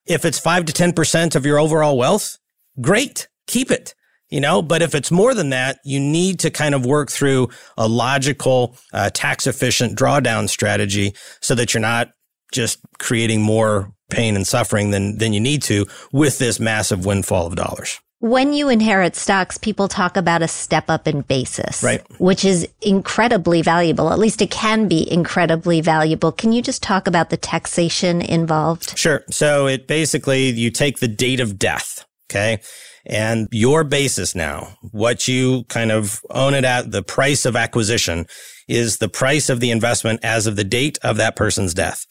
If 0.05 0.25
it's 0.25 0.39
five 0.39 0.65
to 0.65 0.73
10% 0.73 1.35
of 1.35 1.45
your 1.45 1.59
overall 1.59 1.97
wealth, 1.97 2.37
great, 2.81 3.27
keep 3.45 3.71
it. 3.71 3.93
You 4.29 4.41
know, 4.41 4.61
but 4.61 4.81
if 4.81 4.93
it's 4.93 5.09
more 5.09 5.33
than 5.33 5.51
that, 5.51 5.79
you 5.85 6.01
need 6.01 6.39
to 6.41 6.49
kind 6.49 6.75
of 6.75 6.85
work 6.85 7.09
through 7.09 7.47
a 7.77 7.87
logical, 7.87 8.75
uh, 8.91 9.09
tax 9.13 9.47
efficient 9.47 9.97
drawdown 9.97 10.49
strategy 10.49 11.15
so 11.39 11.55
that 11.55 11.73
you're 11.73 11.79
not 11.79 12.09
just 12.51 12.79
creating 12.99 13.41
more 13.41 13.93
pain 14.09 14.35
and 14.35 14.47
suffering 14.47 14.91
than, 14.91 15.17
than 15.17 15.33
you 15.33 15.39
need 15.39 15.61
to 15.63 15.85
with 16.11 16.37
this 16.37 16.59
massive 16.59 17.05
windfall 17.05 17.47
of 17.47 17.55
dollars. 17.55 17.99
When 18.19 18.51
you 18.51 18.69
inherit 18.69 19.15
stocks, 19.15 19.59
people 19.59 19.87
talk 19.87 20.17
about 20.17 20.41
a 20.41 20.47
step 20.47 20.89
up 20.89 21.07
in 21.07 21.21
basis, 21.21 21.83
right. 21.83 22.01
which 22.19 22.43
is 22.43 22.67
incredibly 22.81 23.61
valuable. 23.61 24.11
At 24.11 24.17
least 24.17 24.41
it 24.41 24.49
can 24.49 24.87
be 24.87 25.09
incredibly 25.11 25.81
valuable. 25.81 26.31
Can 26.31 26.51
you 26.51 26.63
just 26.63 26.81
talk 26.81 27.05
about 27.05 27.29
the 27.29 27.37
taxation 27.37 28.21
involved? 28.21 28.97
Sure. 28.97 29.23
So 29.29 29.67
it 29.67 29.87
basically, 29.87 30.49
you 30.49 30.71
take 30.71 30.97
the 30.97 31.07
date 31.07 31.39
of 31.39 31.59
death. 31.59 32.05
Okay. 32.29 32.59
And 33.05 33.47
your 33.51 33.83
basis 33.83 34.33
now, 34.33 34.75
what 34.91 35.27
you 35.27 35.63
kind 35.65 35.91
of 35.91 36.19
own 36.31 36.55
it 36.55 36.65
at 36.65 36.91
the 36.91 37.03
price 37.03 37.45
of 37.45 37.55
acquisition 37.55 38.25
is 38.67 38.97
the 38.97 39.09
price 39.09 39.47
of 39.47 39.59
the 39.59 39.71
investment 39.71 40.21
as 40.23 40.47
of 40.47 40.55
the 40.55 40.63
date 40.63 40.97
of 41.03 41.17
that 41.17 41.35
person's 41.35 41.73
death. 41.73 42.05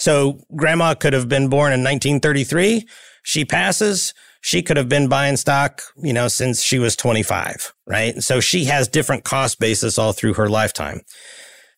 So 0.00 0.40
grandma 0.56 0.94
could 0.94 1.12
have 1.12 1.28
been 1.28 1.48
born 1.48 1.72
in 1.72 1.84
1933. 1.84 2.88
She 3.22 3.44
passes 3.44 4.12
she 4.40 4.62
could 4.62 4.76
have 4.76 4.88
been 4.88 5.08
buying 5.08 5.36
stock, 5.36 5.82
you 6.02 6.12
know, 6.12 6.28
since 6.28 6.62
she 6.62 6.78
was 6.78 6.96
25, 6.96 7.74
right? 7.86 8.22
So 8.22 8.40
she 8.40 8.64
has 8.64 8.88
different 8.88 9.24
cost 9.24 9.58
basis 9.58 9.98
all 9.98 10.12
through 10.12 10.34
her 10.34 10.48
lifetime. 10.48 11.02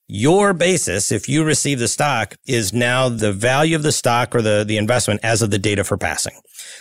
Your 0.07 0.53
basis, 0.53 1.11
if 1.11 1.29
you 1.29 1.43
receive 1.45 1.79
the 1.79 1.89
stock, 1.89 2.37
is 2.47 2.73
now 2.73 3.09
the 3.09 3.33
value 3.33 3.75
of 3.75 3.83
the 3.83 3.93
stock 3.93 4.35
or 4.35 4.43
the, 4.43 4.65
the 4.67 4.77
investment 4.77 5.21
as 5.23 5.43
of 5.43 5.51
the 5.51 5.59
date 5.59 5.79
of 5.79 5.89
her 5.89 5.97
passing. 5.97 6.35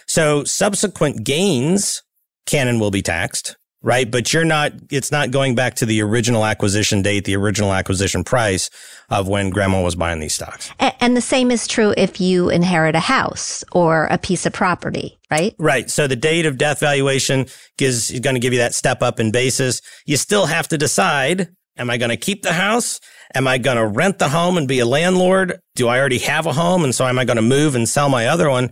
So 0.07 0.43
subsequent 0.43 1.23
gains 1.23 2.03
can 2.45 2.67
and 2.67 2.79
will 2.79 2.91
be 2.91 3.01
taxed 3.01 3.55
right? 3.83 4.09
But 4.09 4.31
you're 4.31 4.45
not, 4.45 4.73
it's 4.91 5.11
not 5.11 5.31
going 5.31 5.55
back 5.55 5.75
to 5.75 5.85
the 5.85 6.01
original 6.01 6.45
acquisition 6.45 7.01
date, 7.01 7.25
the 7.25 7.35
original 7.35 7.73
acquisition 7.73 8.23
price 8.23 8.69
of 9.09 9.27
when 9.27 9.49
grandma 9.49 9.81
was 9.81 9.95
buying 9.95 10.19
these 10.19 10.33
stocks. 10.33 10.71
And 10.79 11.17
the 11.17 11.21
same 11.21 11.49
is 11.49 11.67
true 11.67 11.93
if 11.97 12.21
you 12.21 12.49
inherit 12.49 12.95
a 12.95 12.99
house 12.99 13.63
or 13.71 14.05
a 14.05 14.17
piece 14.17 14.45
of 14.45 14.53
property, 14.53 15.17
right? 15.31 15.55
Right. 15.57 15.89
So 15.89 16.07
the 16.07 16.15
date 16.15 16.45
of 16.45 16.57
death 16.57 16.79
valuation 16.79 17.47
is 17.79 18.11
going 18.21 18.35
to 18.35 18.39
give 18.39 18.53
you 18.53 18.59
that 18.59 18.75
step 18.75 19.01
up 19.01 19.19
in 19.19 19.31
basis. 19.31 19.81
You 20.05 20.17
still 20.17 20.45
have 20.45 20.67
to 20.67 20.77
decide, 20.77 21.49
am 21.77 21.89
I 21.89 21.97
going 21.97 22.09
to 22.09 22.17
keep 22.17 22.43
the 22.43 22.53
house? 22.53 22.99
Am 23.33 23.47
I 23.47 23.57
going 23.57 23.77
to 23.77 23.87
rent 23.87 24.19
the 24.19 24.29
home 24.29 24.57
and 24.57 24.67
be 24.67 24.79
a 24.79 24.85
landlord? 24.85 25.59
Do 25.75 25.87
I 25.87 25.97
already 25.97 26.19
have 26.19 26.45
a 26.45 26.53
home? 26.53 26.83
And 26.83 26.93
so 26.93 27.07
am 27.07 27.17
I 27.17 27.25
going 27.25 27.37
to 27.37 27.41
move 27.41 27.75
and 27.75 27.89
sell 27.89 28.09
my 28.09 28.27
other 28.27 28.49
one? 28.49 28.69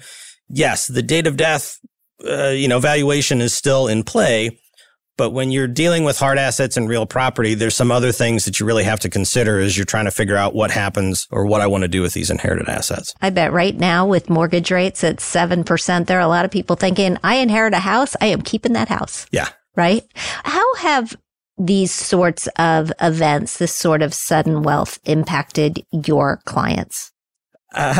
Yes, 0.49 0.87
the 0.87 1.01
date 1.01 1.25
of 1.25 1.37
death, 1.37 1.79
uh, 2.27 2.49
you 2.49 2.67
know, 2.67 2.79
valuation 2.79 3.41
is 3.41 3.53
still 3.53 3.87
in 3.87 4.03
play 4.03 4.59
but 5.19 5.31
when 5.31 5.51
you're 5.51 5.67
dealing 5.67 6.05
with 6.05 6.17
hard 6.17 6.38
assets 6.38 6.77
and 6.77 6.88
real 6.88 7.05
property, 7.05 7.53
there's 7.53 7.75
some 7.75 7.91
other 7.91 8.13
things 8.13 8.45
that 8.45 8.57
you 8.57 8.65
really 8.65 8.85
have 8.85 9.01
to 9.01 9.09
consider 9.09 9.59
as 9.59 9.75
you're 9.75 9.85
trying 9.85 10.05
to 10.05 10.11
figure 10.11 10.38
out 10.38 10.55
what 10.55 10.71
happens 10.71 11.27
or 11.29 11.45
what 11.45 11.59
I 11.59 11.67
want 11.67 11.81
to 11.81 11.89
do 11.89 12.01
with 12.01 12.13
these 12.13 12.29
inherited 12.29 12.69
assets. 12.69 13.13
I 13.21 13.29
bet 13.29 13.51
right 13.51 13.75
now 13.75 14.07
with 14.07 14.29
mortgage 14.29 14.71
rates 14.71 15.03
at 15.03 15.17
7%, 15.17 16.05
there 16.07 16.17
are 16.17 16.21
a 16.21 16.29
lot 16.29 16.45
of 16.45 16.51
people 16.51 16.77
thinking, 16.77 17.17
I 17.21 17.35
inherit 17.35 17.73
a 17.73 17.79
house. 17.79 18.15
I 18.21 18.27
am 18.27 18.41
keeping 18.41 18.71
that 18.73 18.88
house. 18.88 19.27
Yeah. 19.29 19.49
Right. 19.75 20.03
How 20.15 20.75
have 20.75 21.17
these 21.57 21.91
sorts 21.91 22.47
of 22.57 22.93
events, 23.01 23.57
this 23.57 23.75
sort 23.75 24.01
of 24.01 24.13
sudden 24.13 24.63
wealth 24.63 24.99
impacted 25.03 25.85
your 25.91 26.39
clients? 26.45 27.11
Uh, 27.75 27.93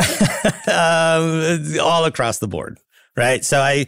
um, 0.72 1.80
all 1.82 2.06
across 2.06 2.40
the 2.40 2.48
board. 2.48 2.80
Right. 3.18 3.44
So 3.44 3.60
I, 3.60 3.88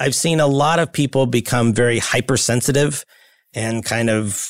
I've 0.00 0.14
seen 0.14 0.40
a 0.40 0.46
lot 0.46 0.78
of 0.78 0.92
people 0.92 1.26
become 1.26 1.74
very 1.74 1.98
hypersensitive 1.98 3.04
and 3.52 3.84
kind 3.84 4.08
of 4.08 4.48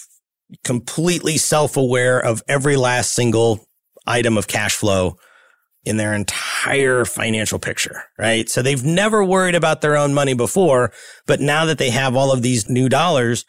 completely 0.64 1.36
self 1.38 1.76
aware 1.76 2.20
of 2.20 2.42
every 2.48 2.76
last 2.76 3.14
single 3.14 3.66
item 4.06 4.38
of 4.38 4.46
cash 4.46 4.76
flow 4.76 5.16
in 5.84 5.96
their 5.96 6.14
entire 6.14 7.04
financial 7.04 7.58
picture, 7.58 8.04
right? 8.16 8.48
So 8.48 8.62
they've 8.62 8.84
never 8.84 9.24
worried 9.24 9.56
about 9.56 9.80
their 9.80 9.96
own 9.96 10.14
money 10.14 10.34
before, 10.34 10.92
but 11.26 11.40
now 11.40 11.64
that 11.64 11.78
they 11.78 11.90
have 11.90 12.14
all 12.14 12.32
of 12.32 12.42
these 12.42 12.68
new 12.68 12.88
dollars, 12.88 13.44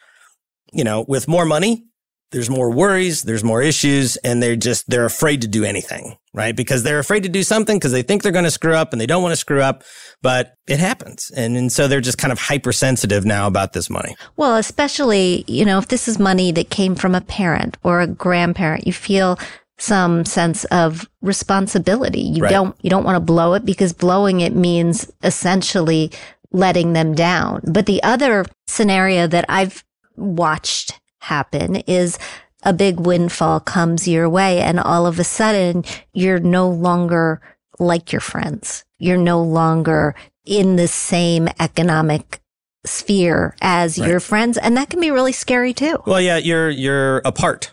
you 0.72 0.82
know, 0.82 1.04
with 1.06 1.28
more 1.28 1.44
money, 1.44 1.84
there's 2.32 2.50
more 2.50 2.70
worries, 2.70 3.22
there's 3.22 3.44
more 3.44 3.62
issues, 3.62 4.16
and 4.18 4.42
they're 4.42 4.56
just, 4.56 4.88
they're 4.88 5.04
afraid 5.04 5.42
to 5.42 5.48
do 5.48 5.64
anything, 5.64 6.16
right? 6.34 6.56
Because 6.56 6.82
they're 6.82 6.98
afraid 6.98 7.22
to 7.22 7.28
do 7.28 7.42
something 7.42 7.78
because 7.78 7.92
they 7.92 8.02
think 8.02 8.22
they're 8.22 8.32
going 8.32 8.44
to 8.44 8.50
screw 8.50 8.74
up 8.74 8.92
and 8.92 9.00
they 9.00 9.06
don't 9.06 9.22
want 9.22 9.32
to 9.32 9.36
screw 9.36 9.62
up, 9.62 9.84
but 10.22 10.54
it 10.66 10.80
happens. 10.80 11.30
And, 11.36 11.56
and 11.56 11.70
so 11.70 11.86
they're 11.86 12.00
just 12.00 12.18
kind 12.18 12.32
of 12.32 12.40
hypersensitive 12.40 13.24
now 13.24 13.46
about 13.46 13.74
this 13.74 13.88
money. 13.88 14.16
Well, 14.36 14.56
especially, 14.56 15.44
you 15.46 15.64
know, 15.64 15.78
if 15.78 15.88
this 15.88 16.08
is 16.08 16.18
money 16.18 16.50
that 16.52 16.70
came 16.70 16.94
from 16.94 17.14
a 17.14 17.20
parent 17.20 17.76
or 17.84 18.00
a 18.00 18.06
grandparent, 18.06 18.86
you 18.86 18.92
feel 18.92 19.38
some 19.78 20.24
sense 20.24 20.64
of 20.66 21.08
responsibility. 21.20 22.20
You 22.20 22.44
right. 22.44 22.50
don't, 22.50 22.76
you 22.82 22.90
don't 22.90 23.04
want 23.04 23.16
to 23.16 23.20
blow 23.20 23.54
it 23.54 23.64
because 23.64 23.92
blowing 23.92 24.40
it 24.40 24.54
means 24.54 25.10
essentially 25.22 26.10
letting 26.50 26.92
them 26.92 27.14
down. 27.14 27.60
But 27.66 27.86
the 27.86 28.02
other 28.02 28.46
scenario 28.66 29.26
that 29.26 29.44
I've 29.48 29.84
watched 30.16 31.00
happen 31.22 31.76
is 31.76 32.18
a 32.62 32.72
big 32.72 33.00
windfall 33.00 33.60
comes 33.60 34.06
your 34.06 34.28
way 34.28 34.60
and 34.60 34.78
all 34.78 35.06
of 35.06 35.18
a 35.18 35.24
sudden 35.24 35.84
you're 36.12 36.40
no 36.40 36.68
longer 36.68 37.40
like 37.78 38.12
your 38.12 38.20
friends. 38.20 38.84
You're 38.98 39.16
no 39.16 39.42
longer 39.42 40.14
in 40.44 40.76
the 40.76 40.88
same 40.88 41.48
economic 41.58 42.40
sphere 42.84 43.56
as 43.60 43.98
right. 43.98 44.08
your 44.08 44.20
friends. 44.20 44.58
And 44.58 44.76
that 44.76 44.90
can 44.90 45.00
be 45.00 45.10
really 45.10 45.32
scary 45.32 45.72
too. 45.72 46.02
Well, 46.06 46.20
yeah, 46.20 46.38
you're, 46.38 46.70
you're 46.70 47.18
apart, 47.18 47.72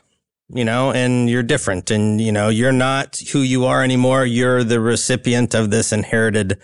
you 0.50 0.66
know, 0.66 0.92
and 0.92 1.30
you're 1.30 1.44
different 1.44 1.92
and, 1.92 2.22
you 2.22 2.32
know, 2.32 2.50
you're 2.50 2.72
not 2.72 3.20
who 3.32 3.42
you 3.42 3.66
are 3.66 3.84
anymore. 3.84 4.26
You're 4.26 4.64
the 4.64 4.80
recipient 4.80 5.54
of 5.54 5.72
this 5.72 5.92
inherited 5.92 6.60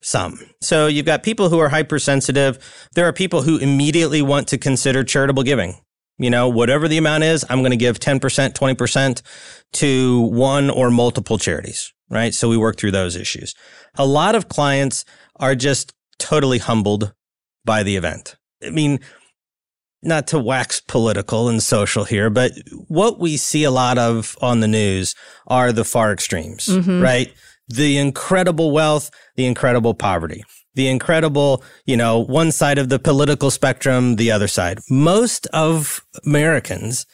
sum. 0.00 0.38
So 0.60 0.86
you've 0.86 1.06
got 1.06 1.22
people 1.22 1.48
who 1.48 1.58
are 1.58 1.68
hypersensitive. 1.68 2.58
There 2.94 3.06
are 3.06 3.12
people 3.12 3.42
who 3.42 3.58
immediately 3.58 4.20
want 4.22 4.48
to 4.48 4.58
consider 4.58 5.04
charitable 5.04 5.42
giving 5.42 5.76
you 6.18 6.30
know, 6.30 6.48
whatever 6.48 6.88
the 6.88 6.98
amount 6.98 7.24
is, 7.24 7.44
I'm 7.48 7.60
going 7.60 7.70
to 7.70 7.76
give 7.76 7.98
10%, 7.98 8.20
20% 8.20 9.22
to 9.74 10.20
one 10.20 10.70
or 10.70 10.90
multiple 10.90 11.38
charities, 11.38 11.92
right? 12.10 12.34
So 12.34 12.48
we 12.48 12.56
work 12.56 12.76
through 12.76 12.92
those 12.92 13.16
issues. 13.16 13.54
A 13.96 14.06
lot 14.06 14.34
of 14.34 14.48
clients 14.48 15.04
are 15.36 15.54
just 15.54 15.92
totally 16.18 16.58
humbled 16.58 17.12
by 17.64 17.82
the 17.82 17.96
event. 17.96 18.36
I 18.64 18.70
mean, 18.70 19.00
not 20.02 20.26
to 20.28 20.38
wax 20.38 20.80
political 20.80 21.48
and 21.48 21.62
social 21.62 22.04
here, 22.04 22.28
but 22.28 22.52
what 22.88 23.18
we 23.18 23.36
see 23.36 23.64
a 23.64 23.70
lot 23.70 23.98
of 23.98 24.36
on 24.40 24.60
the 24.60 24.68
news 24.68 25.14
are 25.46 25.72
the 25.72 25.84
far 25.84 26.12
extremes, 26.12 26.66
mm-hmm. 26.66 27.00
right? 27.00 27.32
The 27.68 27.98
incredible 27.98 28.72
wealth, 28.72 29.10
the 29.36 29.46
incredible 29.46 29.94
poverty 29.94 30.44
the 30.74 30.88
incredible, 30.88 31.62
you 31.84 31.96
know, 31.96 32.18
one 32.20 32.52
side 32.52 32.78
of 32.78 32.88
the 32.88 32.98
political 32.98 33.50
spectrum, 33.50 34.16
the 34.16 34.30
other 34.30 34.48
side. 34.48 34.80
Most 34.88 35.46
of 35.48 36.00
Americans 36.24 37.06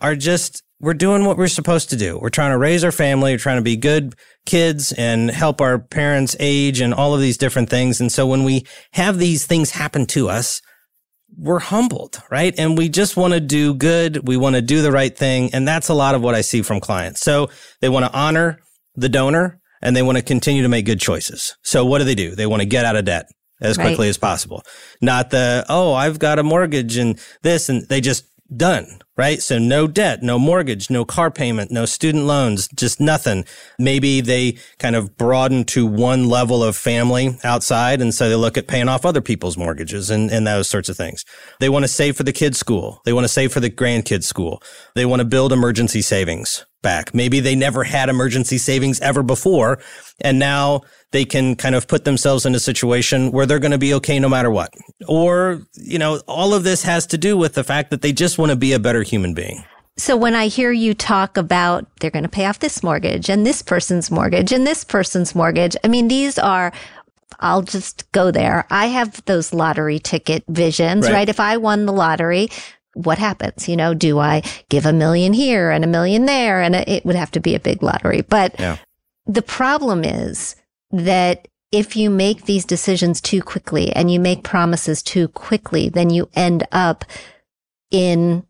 are 0.00 0.16
just 0.16 0.62
we're 0.80 0.92
doing 0.92 1.24
what 1.24 1.38
we're 1.38 1.46
supposed 1.46 1.88
to 1.90 1.96
do. 1.96 2.18
We're 2.18 2.28
trying 2.28 2.50
to 2.50 2.58
raise 2.58 2.84
our 2.84 2.92
family, 2.92 3.32
we're 3.32 3.38
trying 3.38 3.58
to 3.58 3.62
be 3.62 3.76
good 3.76 4.14
kids 4.44 4.92
and 4.92 5.30
help 5.30 5.60
our 5.60 5.78
parents 5.78 6.36
age 6.38 6.80
and 6.80 6.92
all 6.92 7.14
of 7.14 7.20
these 7.20 7.38
different 7.38 7.70
things. 7.70 8.00
And 8.00 8.12
so 8.12 8.26
when 8.26 8.44
we 8.44 8.66
have 8.92 9.18
these 9.18 9.46
things 9.46 9.70
happen 9.70 10.04
to 10.06 10.28
us, 10.28 10.60
we're 11.36 11.60
humbled, 11.60 12.20
right? 12.30 12.54
And 12.58 12.76
we 12.76 12.88
just 12.88 13.16
want 13.16 13.32
to 13.32 13.40
do 13.40 13.74
good. 13.74 14.28
We 14.28 14.36
want 14.36 14.56
to 14.56 14.62
do 14.62 14.82
the 14.82 14.92
right 14.92 15.16
thing. 15.16 15.50
And 15.54 15.66
that's 15.66 15.88
a 15.88 15.94
lot 15.94 16.14
of 16.14 16.22
what 16.22 16.34
I 16.34 16.42
see 16.42 16.62
from 16.62 16.80
clients. 16.80 17.20
So 17.22 17.50
they 17.80 17.88
want 17.88 18.04
to 18.04 18.12
honor 18.12 18.60
the 18.94 19.08
donor 19.08 19.60
and 19.84 19.94
they 19.94 20.02
want 20.02 20.18
to 20.18 20.24
continue 20.24 20.62
to 20.62 20.68
make 20.68 20.86
good 20.86 20.98
choices. 20.98 21.56
So 21.62 21.84
what 21.84 21.98
do 21.98 22.04
they 22.04 22.16
do? 22.16 22.34
They 22.34 22.46
want 22.46 22.62
to 22.62 22.66
get 22.66 22.84
out 22.84 22.96
of 22.96 23.04
debt 23.04 23.30
as 23.60 23.78
right. 23.78 23.84
quickly 23.84 24.08
as 24.08 24.18
possible. 24.18 24.64
Not 25.00 25.30
the, 25.30 25.64
oh, 25.68 25.92
I've 25.92 26.18
got 26.18 26.40
a 26.40 26.42
mortgage 26.42 26.96
and 26.96 27.20
this 27.42 27.68
and 27.68 27.86
they 27.88 28.00
just 28.00 28.24
done, 28.56 28.98
right? 29.16 29.42
So 29.42 29.58
no 29.58 29.86
debt, 29.86 30.22
no 30.22 30.38
mortgage, 30.38 30.90
no 30.90 31.04
car 31.04 31.30
payment, 31.30 31.70
no 31.70 31.84
student 31.84 32.24
loans, 32.24 32.68
just 32.68 32.98
nothing. 32.98 33.44
Maybe 33.78 34.20
they 34.20 34.58
kind 34.78 34.96
of 34.96 35.16
broaden 35.16 35.64
to 35.66 35.86
one 35.86 36.28
level 36.28 36.64
of 36.64 36.76
family 36.76 37.38
outside. 37.44 38.00
And 38.00 38.14
so 38.14 38.28
they 38.28 38.34
look 38.36 38.56
at 38.56 38.66
paying 38.66 38.88
off 38.88 39.04
other 39.04 39.20
people's 39.20 39.56
mortgages 39.56 40.10
and, 40.10 40.30
and 40.30 40.46
those 40.46 40.68
sorts 40.68 40.88
of 40.88 40.96
things. 40.96 41.24
They 41.60 41.68
want 41.68 41.84
to 41.84 41.88
save 41.88 42.16
for 42.16 42.22
the 42.22 42.32
kids' 42.32 42.58
school. 42.58 43.00
They 43.04 43.12
want 43.12 43.24
to 43.24 43.32
save 43.32 43.52
for 43.52 43.60
the 43.60 43.70
grandkids' 43.70 44.24
school. 44.24 44.62
They 44.94 45.06
want 45.06 45.20
to 45.20 45.26
build 45.26 45.52
emergency 45.52 46.02
savings 46.02 46.64
back. 46.84 47.12
Maybe 47.12 47.40
they 47.40 47.56
never 47.56 47.82
had 47.82 48.08
emergency 48.08 48.58
savings 48.58 49.00
ever 49.00 49.24
before. 49.24 49.80
And 50.20 50.38
now 50.38 50.82
they 51.10 51.24
can 51.24 51.56
kind 51.56 51.74
of 51.74 51.88
put 51.88 52.04
themselves 52.04 52.46
in 52.46 52.54
a 52.54 52.60
situation 52.60 53.32
where 53.32 53.46
they're 53.46 53.58
going 53.58 53.72
to 53.72 53.78
be 53.78 53.94
okay 53.94 54.20
no 54.20 54.28
matter 54.28 54.50
what. 54.50 54.72
Or, 55.08 55.62
you 55.74 55.98
know, 55.98 56.20
all 56.28 56.54
of 56.54 56.62
this 56.62 56.84
has 56.84 57.08
to 57.08 57.18
do 57.18 57.36
with 57.36 57.54
the 57.54 57.64
fact 57.64 57.90
that 57.90 58.02
they 58.02 58.12
just 58.12 58.38
want 58.38 58.50
to 58.50 58.56
be 58.56 58.72
a 58.72 58.78
better 58.78 59.02
human 59.02 59.34
being. 59.34 59.64
So 59.96 60.16
when 60.16 60.34
I 60.34 60.46
hear 60.46 60.72
you 60.72 60.92
talk 60.92 61.36
about 61.36 61.86
they're 62.00 62.10
going 62.10 62.24
to 62.24 62.28
pay 62.28 62.46
off 62.46 62.58
this 62.58 62.82
mortgage 62.82 63.28
and 63.28 63.46
this 63.46 63.62
person's 63.62 64.10
mortgage 64.10 64.52
and 64.52 64.66
this 64.66 64.84
person's 64.84 65.34
mortgage, 65.34 65.76
I 65.84 65.88
mean, 65.88 66.08
these 66.08 66.38
are 66.38 66.72
I'll 67.40 67.62
just 67.62 68.10
go 68.12 68.30
there. 68.30 68.66
I 68.70 68.86
have 68.86 69.24
those 69.26 69.52
lottery 69.52 69.98
ticket 69.98 70.44
visions, 70.48 71.06
right? 71.06 71.12
right? 71.12 71.28
If 71.28 71.40
I 71.40 71.56
won 71.56 71.86
the 71.86 71.92
lottery, 71.92 72.48
what 72.94 73.18
happens? 73.18 73.68
You 73.68 73.76
know, 73.76 73.94
do 73.94 74.18
I 74.18 74.42
give 74.68 74.86
a 74.86 74.92
million 74.92 75.32
here 75.32 75.70
and 75.70 75.84
a 75.84 75.88
million 75.88 76.26
there? 76.26 76.62
And 76.62 76.74
it 76.74 77.04
would 77.04 77.16
have 77.16 77.30
to 77.32 77.40
be 77.40 77.54
a 77.54 77.60
big 77.60 77.82
lottery. 77.82 78.22
But 78.22 78.58
yeah. 78.58 78.78
the 79.26 79.42
problem 79.42 80.04
is 80.04 80.56
that 80.90 81.48
if 81.72 81.96
you 81.96 82.08
make 82.08 82.44
these 82.44 82.64
decisions 82.64 83.20
too 83.20 83.42
quickly 83.42 83.92
and 83.92 84.10
you 84.10 84.20
make 84.20 84.44
promises 84.44 85.02
too 85.02 85.28
quickly, 85.28 85.88
then 85.88 86.08
you 86.08 86.28
end 86.34 86.64
up 86.70 87.04
in 87.90 88.46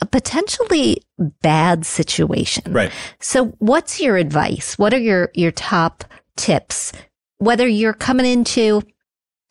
a 0.00 0.06
potentially 0.06 1.02
bad 1.42 1.84
situation. 1.84 2.72
Right. 2.72 2.92
So 3.20 3.46
what's 3.58 4.00
your 4.00 4.16
advice? 4.16 4.78
What 4.78 4.94
are 4.94 4.98
your, 4.98 5.30
your 5.34 5.52
top 5.52 6.04
tips? 6.36 6.92
Whether 7.38 7.66
you're 7.66 7.92
coming 7.92 8.26
into 8.26 8.82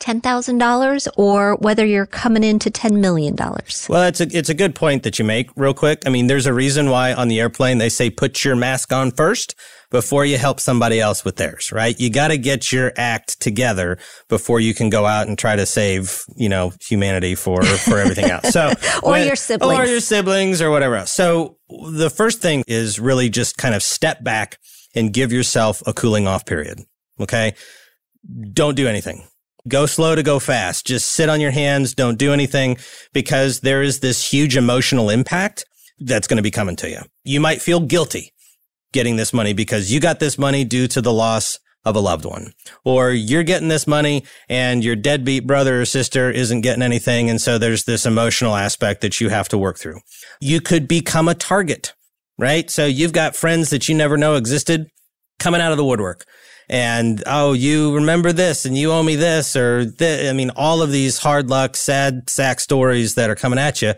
$10,000 0.04 1.08
or 1.18 1.56
whether 1.56 1.86
you're 1.86 2.06
coming 2.06 2.44
into 2.44 2.70
$10 2.70 3.00
million. 3.00 3.36
Well, 3.38 4.04
it's 4.04 4.20
a, 4.20 4.28
it's 4.38 4.50
a 4.50 4.54
good 4.54 4.76
point 4.76 5.04
that 5.04 5.18
you 5.18 5.24
make 5.24 5.50
real 5.56 5.74
quick. 5.74 6.04
I 6.06 6.10
mean, 6.10 6.28
there's 6.28 6.46
a 6.46 6.54
reason 6.54 6.90
why 6.90 7.14
on 7.14 7.30
the 7.30 7.40
airplane 7.40 7.78
they 7.78 7.90
say 7.90 8.10
put 8.10 8.44
your 8.44 8.56
mask 8.56 8.92
on 8.92 9.12
first 9.12 9.56
before 9.92 10.26
you 10.26 10.38
help 10.38 10.60
somebody 10.60 11.00
else 11.00 11.24
with 11.24 11.38
theirs, 11.38 11.72
right? 11.72 11.98
You 12.00 12.10
got 12.10 12.30
to 12.30 12.38
get 12.38 12.72
your 12.72 12.92
act 12.98 13.40
together 13.40 13.98
before 14.28 14.60
you 14.60 14.74
can 14.74 14.90
go 14.90 15.06
out 15.06 15.28
and 15.28 15.38
try 15.38 15.56
to 15.56 15.66
save, 15.66 16.24
you 16.36 16.50
know, 16.50 16.74
humanity 16.82 17.36
for, 17.36 17.64
for 17.64 18.00
everything 18.00 18.26
else. 18.26 18.50
So, 18.50 18.74
or 19.04 19.12
when, 19.12 19.28
your 19.28 19.36
siblings. 19.38 19.80
Or 19.80 19.86
your 19.86 20.00
siblings 20.02 20.62
or 20.62 20.70
whatever 20.70 20.96
else. 20.96 21.12
So 21.12 21.58
the 21.70 22.10
first 22.10 22.42
thing 22.42 22.64
is 22.68 23.00
really 23.00 23.30
just 23.30 23.56
kind 23.58 23.74
of 23.74 23.82
step 23.82 24.24
back 24.24 24.58
and 24.96 25.14
give 25.14 25.32
yourself 25.32 25.82
a 25.86 25.94
cooling 25.94 26.28
off 26.28 26.46
period. 26.46 26.82
Okay. 27.20 27.54
Don't 28.52 28.76
do 28.76 28.88
anything. 28.88 29.24
Go 29.68 29.86
slow 29.86 30.16
to 30.16 30.24
go 30.24 30.40
fast. 30.40 30.86
Just 30.86 31.12
sit 31.12 31.30
on 31.30 31.40
your 31.40 31.52
hands. 31.52 31.94
Don't 31.94 32.18
do 32.18 32.34
anything 32.34 32.78
because 33.14 33.62
there 33.62 33.82
is 33.82 34.02
this 34.02 34.30
huge 34.30 34.58
emotional 34.58 35.10
impact 35.10 35.66
that's 36.00 36.28
going 36.28 36.38
to 36.38 36.44
be 36.44 36.52
coming 36.52 36.76
to 36.78 36.90
you. 36.90 37.00
You 37.24 37.40
might 37.40 37.62
feel 37.62 37.80
guilty 37.80 38.34
getting 38.92 39.16
this 39.16 39.34
money 39.34 39.54
because 39.54 39.92
you 39.92 40.00
got 40.00 40.20
this 40.20 40.38
money 40.38 40.66
due 40.66 40.88
to 40.88 41.02
the 41.02 41.14
loss 41.14 41.60
of 41.86 41.96
a 41.96 42.00
loved 42.00 42.26
one. 42.26 42.54
Or 42.84 43.12
you're 43.12 43.44
getting 43.44 43.68
this 43.68 43.88
money 43.88 44.24
and 44.50 44.84
your 44.84 44.96
deadbeat 44.96 45.46
brother 45.46 45.82
or 45.82 45.86
sister 45.86 46.30
isn't 46.30 46.62
getting 46.62 46.84
anything. 46.84 47.30
And 47.30 47.42
so 47.42 47.58
there's 47.58 47.84
this 47.84 48.06
emotional 48.06 48.56
aspect 48.56 49.02
that 49.02 49.20
you 49.20 49.30
have 49.30 49.50
to 49.50 49.58
work 49.58 49.78
through. 49.78 50.00
You 50.40 50.62
could 50.62 50.88
become 50.88 51.28
a 51.28 51.36
target, 51.36 51.94
right? 52.38 52.70
So 52.70 52.86
you've 52.86 53.14
got 53.14 53.36
friends 53.36 53.70
that 53.70 53.90
you 53.90 53.96
never 53.96 54.18
know 54.18 54.36
existed 54.36 54.88
coming 55.40 55.62
out 55.62 55.72
of 55.72 55.78
the 55.78 55.86
woodwork. 55.86 56.26
And 56.70 57.24
oh, 57.26 57.54
you 57.54 57.94
remember 57.96 58.32
this 58.32 58.66
and 58.66 58.78
you 58.78 58.92
owe 58.92 59.04
me 59.04 59.16
this 59.16 59.56
or 59.56 59.90
th- 59.90 60.30
I 60.30 60.34
mean, 60.34 60.52
all 60.56 60.82
of 60.82 60.92
these 60.92 61.20
hard 61.20 61.50
luck, 61.50 61.76
sad 61.76 62.30
sack 62.30 62.60
stories 62.60 63.16
that 63.16 63.30
are 63.30 63.36
coming 63.36 63.60
at 63.60 63.82
you 63.82 63.94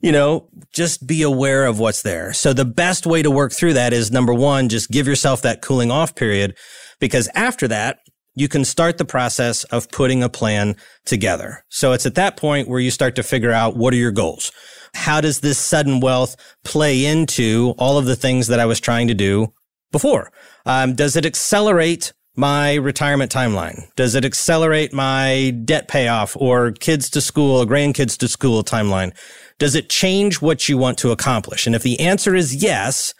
you 0.00 0.12
know, 0.12 0.48
just 0.72 1.06
be 1.06 1.22
aware 1.22 1.66
of 1.66 1.78
what's 1.78 2.02
there. 2.02 2.32
So 2.32 2.52
the 2.52 2.64
best 2.64 3.06
way 3.06 3.22
to 3.22 3.30
work 3.30 3.52
through 3.52 3.74
that 3.74 3.92
is 3.92 4.10
number 4.10 4.32
one, 4.32 4.68
just 4.68 4.90
give 4.90 5.06
yourself 5.06 5.42
that 5.42 5.60
cooling 5.60 5.90
off 5.90 6.14
period 6.14 6.56
because 7.00 7.28
after 7.34 7.68
that, 7.68 7.98
you 8.34 8.48
can 8.48 8.64
start 8.64 8.96
the 8.96 9.04
process 9.04 9.64
of 9.64 9.90
putting 9.90 10.22
a 10.22 10.28
plan 10.28 10.76
together. 11.04 11.64
So 11.68 11.92
it's 11.92 12.06
at 12.06 12.14
that 12.14 12.36
point 12.36 12.68
where 12.68 12.80
you 12.80 12.90
start 12.90 13.16
to 13.16 13.22
figure 13.22 13.52
out 13.52 13.76
what 13.76 13.92
are 13.92 13.98
your 13.98 14.12
goals? 14.12 14.52
How 14.94 15.20
does 15.20 15.40
this 15.40 15.58
sudden 15.58 16.00
wealth 16.00 16.36
play 16.64 17.04
into 17.04 17.74
all 17.76 17.98
of 17.98 18.06
the 18.06 18.16
things 18.16 18.46
that 18.46 18.60
I 18.60 18.66
was 18.66 18.80
trying 18.80 19.08
to 19.08 19.14
do 19.14 19.52
before? 19.92 20.32
Um, 20.66 20.94
does 20.94 21.16
it 21.16 21.26
accelerate 21.26 22.12
my 22.36 22.74
retirement 22.74 23.30
timeline? 23.30 23.84
Does 23.96 24.14
it 24.14 24.24
accelerate 24.24 24.92
my 24.92 25.50
debt 25.64 25.88
payoff 25.88 26.36
or 26.36 26.72
kids 26.72 27.10
to 27.10 27.20
school 27.20 27.66
grandkids 27.66 28.16
to 28.18 28.28
school 28.28 28.62
timeline? 28.62 29.14
Does 29.58 29.74
it 29.74 29.90
change 29.90 30.40
what 30.40 30.68
you 30.68 30.78
want 30.78 30.98
to 30.98 31.10
accomplish? 31.10 31.66
And 31.66 31.74
if 31.74 31.82
the 31.82 32.00
answer 32.00 32.34
is 32.34 32.62
yes, 32.62 33.14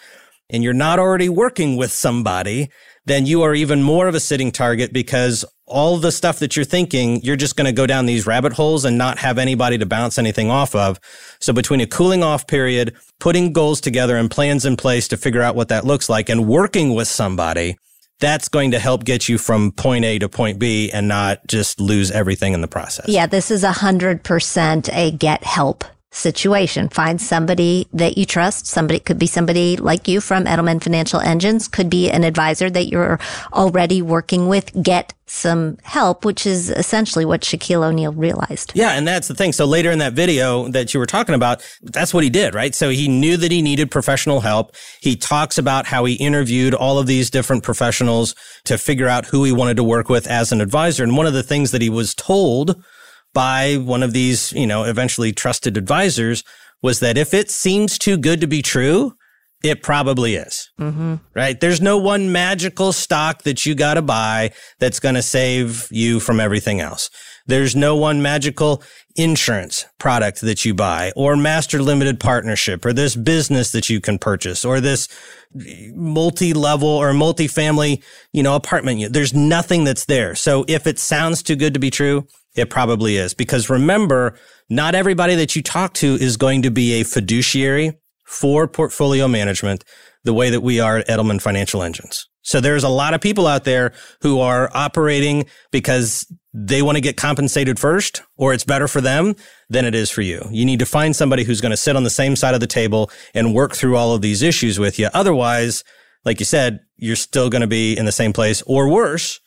and 0.48 0.64
you're 0.64 0.72
not 0.72 0.98
already 0.98 1.28
working 1.28 1.76
with 1.76 1.92
somebody, 1.92 2.70
then 3.10 3.26
you 3.26 3.42
are 3.42 3.54
even 3.54 3.82
more 3.82 4.06
of 4.08 4.14
a 4.14 4.20
sitting 4.20 4.52
target 4.52 4.92
because 4.92 5.44
all 5.66 5.96
the 5.98 6.12
stuff 6.12 6.40
that 6.40 6.56
you're 6.56 6.64
thinking, 6.64 7.22
you're 7.22 7.36
just 7.36 7.56
going 7.56 7.66
to 7.66 7.72
go 7.72 7.86
down 7.86 8.06
these 8.06 8.26
rabbit 8.26 8.52
holes 8.52 8.84
and 8.84 8.98
not 8.98 9.18
have 9.18 9.38
anybody 9.38 9.78
to 9.78 9.86
bounce 9.86 10.18
anything 10.18 10.50
off 10.50 10.74
of. 10.74 10.98
So 11.40 11.52
between 11.52 11.80
a 11.80 11.86
cooling 11.86 12.22
off 12.22 12.46
period, 12.46 12.94
putting 13.20 13.52
goals 13.52 13.80
together 13.80 14.16
and 14.16 14.30
plans 14.30 14.64
in 14.64 14.76
place 14.76 15.08
to 15.08 15.16
figure 15.16 15.42
out 15.42 15.54
what 15.54 15.68
that 15.68 15.84
looks 15.84 16.08
like 16.08 16.28
and 16.28 16.46
working 16.46 16.94
with 16.94 17.08
somebody, 17.08 17.76
that's 18.18 18.48
going 18.48 18.72
to 18.72 18.78
help 18.78 19.04
get 19.04 19.28
you 19.28 19.38
from 19.38 19.72
point 19.72 20.04
A 20.04 20.18
to 20.18 20.28
point 20.28 20.58
B 20.58 20.90
and 20.92 21.08
not 21.08 21.46
just 21.46 21.80
lose 21.80 22.10
everything 22.10 22.52
in 22.52 22.60
the 22.60 22.68
process. 22.68 23.08
Yeah, 23.08 23.26
this 23.26 23.50
is 23.50 23.64
a 23.64 23.72
hundred 23.72 24.22
percent 24.22 24.92
a 24.92 25.10
get 25.10 25.42
help 25.42 25.84
situation. 26.10 26.88
Find 26.88 27.20
somebody 27.20 27.86
that 27.92 28.18
you 28.18 28.26
trust. 28.26 28.66
Somebody 28.66 28.98
could 28.98 29.18
be 29.18 29.26
somebody 29.26 29.76
like 29.76 30.08
you 30.08 30.20
from 30.20 30.44
Edelman 30.44 30.82
Financial 30.82 31.20
Engines, 31.20 31.68
could 31.68 31.88
be 31.88 32.10
an 32.10 32.24
advisor 32.24 32.68
that 32.68 32.88
you're 32.88 33.20
already 33.52 34.02
working 34.02 34.48
with. 34.48 34.70
Get 34.82 35.14
some 35.26 35.78
help, 35.84 36.24
which 36.24 36.44
is 36.44 36.70
essentially 36.70 37.24
what 37.24 37.42
Shaquille 37.42 37.84
O'Neal 37.84 38.12
realized. 38.12 38.72
Yeah, 38.74 38.92
and 38.92 39.06
that's 39.06 39.28
the 39.28 39.34
thing. 39.34 39.52
So 39.52 39.64
later 39.64 39.92
in 39.92 40.00
that 40.00 40.12
video 40.12 40.66
that 40.68 40.92
you 40.92 40.98
were 40.98 41.06
talking 41.06 41.36
about, 41.36 41.62
that's 41.82 42.12
what 42.12 42.24
he 42.24 42.30
did, 42.30 42.52
right? 42.52 42.74
So 42.74 42.90
he 42.90 43.06
knew 43.06 43.36
that 43.36 43.52
he 43.52 43.62
needed 43.62 43.92
professional 43.92 44.40
help. 44.40 44.74
He 45.00 45.14
talks 45.14 45.56
about 45.56 45.86
how 45.86 46.04
he 46.04 46.14
interviewed 46.14 46.74
all 46.74 46.98
of 46.98 47.06
these 47.06 47.30
different 47.30 47.62
professionals 47.62 48.34
to 48.64 48.76
figure 48.76 49.06
out 49.06 49.26
who 49.26 49.44
he 49.44 49.52
wanted 49.52 49.76
to 49.76 49.84
work 49.84 50.08
with 50.08 50.26
as 50.26 50.50
an 50.50 50.60
advisor. 50.60 51.04
And 51.04 51.16
one 51.16 51.26
of 51.26 51.32
the 51.32 51.44
things 51.44 51.70
that 51.70 51.82
he 51.82 51.90
was 51.90 52.12
told 52.12 52.82
by 53.32 53.76
one 53.76 54.02
of 54.02 54.12
these, 54.12 54.52
you 54.52 54.66
know, 54.66 54.84
eventually 54.84 55.32
trusted 55.32 55.76
advisors 55.76 56.42
was 56.82 57.00
that 57.00 57.18
if 57.18 57.34
it 57.34 57.50
seems 57.50 57.98
too 57.98 58.16
good 58.16 58.40
to 58.40 58.46
be 58.46 58.62
true, 58.62 59.14
it 59.62 59.82
probably 59.82 60.36
is. 60.36 60.70
Mm-hmm. 60.80 61.16
Right? 61.34 61.60
There's 61.60 61.80
no 61.80 61.98
one 61.98 62.32
magical 62.32 62.92
stock 62.92 63.42
that 63.42 63.66
you 63.66 63.74
got 63.74 63.94
to 63.94 64.02
buy 64.02 64.52
that's 64.78 65.00
going 65.00 65.16
to 65.16 65.22
save 65.22 65.86
you 65.90 66.20
from 66.20 66.40
everything 66.40 66.80
else. 66.80 67.10
There's 67.46 67.76
no 67.76 67.96
one 67.96 68.22
magical 68.22 68.82
insurance 69.16 69.84
product 69.98 70.40
that 70.40 70.64
you 70.64 70.72
buy 70.72 71.12
or 71.16 71.36
master 71.36 71.82
limited 71.82 72.20
partnership 72.20 72.84
or 72.84 72.92
this 72.92 73.16
business 73.16 73.72
that 73.72 73.90
you 73.90 74.00
can 74.00 74.18
purchase 74.18 74.64
or 74.64 74.80
this 74.80 75.08
multi-level 75.52 76.88
or 76.88 77.12
multi-family, 77.12 78.02
you 78.32 78.42
know, 78.42 78.54
apartment. 78.54 79.12
There's 79.12 79.34
nothing 79.34 79.84
that's 79.84 80.04
there. 80.04 80.34
So 80.34 80.64
if 80.68 80.86
it 80.86 80.98
sounds 80.98 81.42
too 81.42 81.56
good 81.56 81.74
to 81.74 81.80
be 81.80 81.90
true, 81.90 82.26
it 82.56 82.70
probably 82.70 83.16
is 83.16 83.34
because 83.34 83.70
remember, 83.70 84.36
not 84.68 84.94
everybody 84.94 85.34
that 85.36 85.56
you 85.56 85.62
talk 85.62 85.94
to 85.94 86.14
is 86.14 86.36
going 86.36 86.62
to 86.62 86.70
be 86.70 87.00
a 87.00 87.04
fiduciary 87.04 87.98
for 88.26 88.68
portfolio 88.68 89.26
management 89.26 89.84
the 90.24 90.34
way 90.34 90.50
that 90.50 90.60
we 90.60 90.80
are 90.80 90.98
at 90.98 91.08
Edelman 91.08 91.40
Financial 91.40 91.82
Engines. 91.82 92.26
So 92.42 92.60
there's 92.60 92.84
a 92.84 92.88
lot 92.88 93.14
of 93.14 93.20
people 93.20 93.46
out 93.46 93.64
there 93.64 93.92
who 94.22 94.40
are 94.40 94.70
operating 94.74 95.46
because 95.70 96.26
they 96.52 96.82
want 96.82 96.96
to 96.96 97.00
get 97.00 97.16
compensated 97.16 97.78
first 97.78 98.22
or 98.36 98.52
it's 98.52 98.64
better 98.64 98.88
for 98.88 99.00
them 99.00 99.36
than 99.68 99.84
it 99.84 99.94
is 99.94 100.10
for 100.10 100.22
you. 100.22 100.46
You 100.50 100.64
need 100.64 100.80
to 100.80 100.86
find 100.86 101.14
somebody 101.14 101.44
who's 101.44 101.60
going 101.60 101.70
to 101.70 101.76
sit 101.76 101.96
on 101.96 102.02
the 102.02 102.10
same 102.10 102.34
side 102.34 102.54
of 102.54 102.60
the 102.60 102.66
table 102.66 103.10
and 103.34 103.54
work 103.54 103.74
through 103.74 103.96
all 103.96 104.14
of 104.14 104.22
these 104.22 104.42
issues 104.42 104.78
with 104.78 104.98
you. 104.98 105.08
Otherwise, 105.14 105.84
like 106.24 106.40
you 106.40 106.46
said, 106.46 106.80
you're 106.96 107.16
still 107.16 107.50
going 107.50 107.62
to 107.62 107.68
be 107.68 107.96
in 107.96 108.04
the 108.04 108.12
same 108.12 108.32
place 108.32 108.62
or 108.66 108.88
worse 108.88 109.40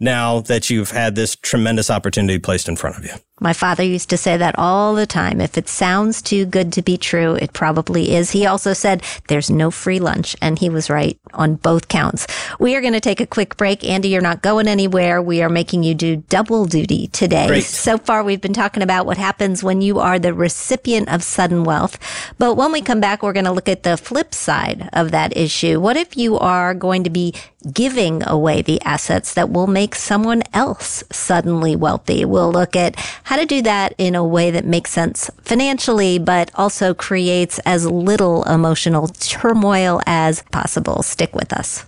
now 0.00 0.40
that 0.40 0.70
you've 0.70 0.90
had 0.90 1.14
this 1.14 1.36
tremendous 1.36 1.90
opportunity 1.90 2.38
placed 2.38 2.68
in 2.68 2.76
front 2.76 2.96
of 2.96 3.04
you. 3.04 3.12
My 3.40 3.52
father 3.52 3.82
used 3.82 4.10
to 4.10 4.16
say 4.16 4.36
that 4.36 4.54
all 4.58 4.94
the 4.94 5.06
time. 5.06 5.40
If 5.40 5.58
it 5.58 5.68
sounds 5.68 6.22
too 6.22 6.46
good 6.46 6.72
to 6.74 6.82
be 6.82 6.96
true, 6.96 7.34
it 7.34 7.52
probably 7.52 8.14
is. 8.14 8.30
He 8.30 8.46
also 8.46 8.72
said 8.72 9.02
there's 9.26 9.50
no 9.50 9.72
free 9.72 9.98
lunch, 9.98 10.36
and 10.40 10.56
he 10.56 10.70
was 10.70 10.88
right 10.88 11.18
on 11.32 11.56
both 11.56 11.88
counts. 11.88 12.28
We 12.60 12.76
are 12.76 12.80
going 12.80 12.92
to 12.92 13.00
take 13.00 13.20
a 13.20 13.26
quick 13.26 13.56
break. 13.56 13.84
Andy, 13.84 14.08
you're 14.08 14.20
not 14.20 14.42
going 14.42 14.68
anywhere. 14.68 15.20
We 15.20 15.42
are 15.42 15.48
making 15.48 15.82
you 15.82 15.94
do 15.96 16.16
double 16.16 16.64
duty 16.64 17.08
today. 17.08 17.48
Great. 17.48 17.64
So 17.64 17.98
far, 17.98 18.22
we've 18.22 18.40
been 18.40 18.52
talking 18.52 18.84
about 18.84 19.04
what 19.04 19.18
happens 19.18 19.64
when 19.64 19.80
you 19.80 19.98
are 19.98 20.20
the 20.20 20.32
recipient 20.32 21.08
of 21.08 21.24
sudden 21.24 21.64
wealth. 21.64 21.98
But 22.38 22.54
when 22.54 22.70
we 22.70 22.82
come 22.82 23.00
back, 23.00 23.22
we're 23.22 23.32
going 23.32 23.46
to 23.46 23.52
look 23.52 23.68
at 23.68 23.82
the 23.82 23.96
flip 23.96 24.32
side 24.32 24.88
of 24.92 25.10
that 25.10 25.36
issue. 25.36 25.80
What 25.80 25.96
if 25.96 26.16
you 26.16 26.38
are 26.38 26.72
going 26.72 27.02
to 27.02 27.10
be 27.10 27.34
giving 27.72 28.26
away 28.26 28.62
the 28.62 28.80
assets 28.82 29.34
that 29.34 29.50
will 29.50 29.66
make 29.66 29.94
someone 29.94 30.42
else 30.52 31.04
suddenly 31.10 31.76
wealthy? 31.76 32.24
We'll 32.24 32.52
look 32.52 32.76
at 32.76 32.96
how 33.24 33.36
to 33.36 33.46
do 33.46 33.62
that 33.62 33.94
in 33.98 34.14
a 34.14 34.24
way 34.24 34.50
that 34.50 34.64
makes 34.64 34.90
sense 34.90 35.30
financially, 35.42 36.18
but 36.18 36.50
also 36.54 36.94
creates 36.94 37.58
as 37.60 37.86
little 37.86 38.44
emotional 38.44 39.08
turmoil 39.08 40.00
as 40.06 40.42
possible. 40.52 41.02
Stick 41.02 41.34
with 41.34 41.52
us. 41.52 41.86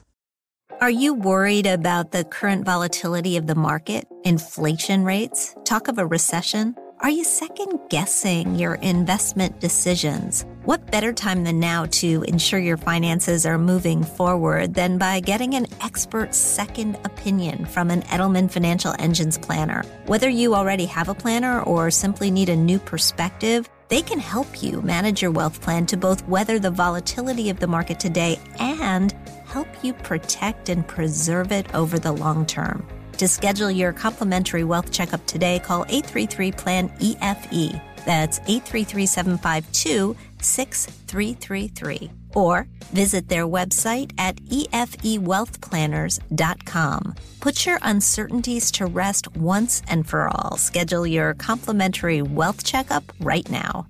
Are 0.81 0.91
you 0.91 1.15
worried 1.15 1.67
about 1.67 2.13
the 2.13 2.25
current 2.25 2.67
volatility 2.67 3.39
of 3.39 3.47
the 3.47 3.55
market, 3.55 4.07
inflation 4.25 5.05
rates, 5.05 5.57
talk 5.65 5.89
of 5.89 5.97
a 5.97 6.07
recession? 6.07 6.75
Are 7.01 7.09
you 7.09 7.25
second 7.25 7.79
guessing 7.89 8.57
your 8.57 8.75
investment 8.77 9.59
decisions? 9.59 10.45
What 10.67 10.91
better 10.91 11.13
time 11.13 11.45
than 11.45 11.61
now 11.61 11.87
to 11.87 12.25
ensure 12.27 12.59
your 12.59 12.77
finances 12.77 13.47
are 13.47 13.57
moving 13.57 14.03
forward 14.03 14.75
than 14.75 14.99
by 14.99 15.21
getting 15.21 15.55
an 15.55 15.69
expert 15.81 16.35
second 16.35 16.97
opinion 17.05 17.67
from 17.67 17.89
an 17.89 18.03
Edelman 18.03 18.51
Financial 18.51 18.93
Engines 18.99 19.39
planner? 19.39 19.85
Whether 20.07 20.29
you 20.29 20.57
already 20.57 20.85
have 20.87 21.09
a 21.09 21.15
planner 21.15 21.63
or 21.63 21.93
simply 21.93 22.33
need 22.33 22.49
a 22.49 22.57
new 22.57 22.81
perspective, 22.81 23.69
they 23.87 24.03
can 24.03 24.19
help 24.19 24.61
you 24.61 24.83
manage 24.83 25.23
your 25.23 25.31
wealth 25.31 25.61
plan 25.61 25.87
to 25.87 25.97
both 25.97 26.27
weather 26.27 26.59
the 26.59 26.73
volatility 26.73 27.49
of 27.49 27.61
the 27.61 27.69
market 27.69 28.01
today 28.01 28.37
and 28.59 29.13
help 29.45 29.69
you 29.85 29.93
protect 29.93 30.69
and 30.69 30.89
preserve 30.89 31.53
it 31.53 31.73
over 31.77 31.97
the 31.97 32.11
long 32.11 32.45
term. 32.45 32.85
To 33.19 33.29
schedule 33.29 33.71
your 33.71 33.93
complimentary 33.93 34.65
wealth 34.65 34.91
checkup 34.91 35.25
today, 35.27 35.61
call 35.61 35.85
833 35.89 36.51
PLAN 36.51 36.89
EFE. 36.99 37.81
That's 38.05 38.39
833 38.41 39.07
752 39.07 40.17
6333. 40.43 42.11
Or 42.35 42.67
visit 42.93 43.29
their 43.29 43.47
website 43.47 44.13
at 44.19 44.37
efewealthplanners.com. 44.37 47.15
Put 47.41 47.67
your 47.67 47.79
uncertainties 47.83 48.71
to 48.73 48.87
rest 48.87 49.37
once 49.37 49.83
and 49.89 50.09
for 50.09 50.29
all. 50.29 50.57
Schedule 50.57 51.07
your 51.07 51.35
complimentary 51.35 52.23
wealth 52.23 52.65
checkup 52.65 53.13
right 53.21 53.49
now. 53.51 53.87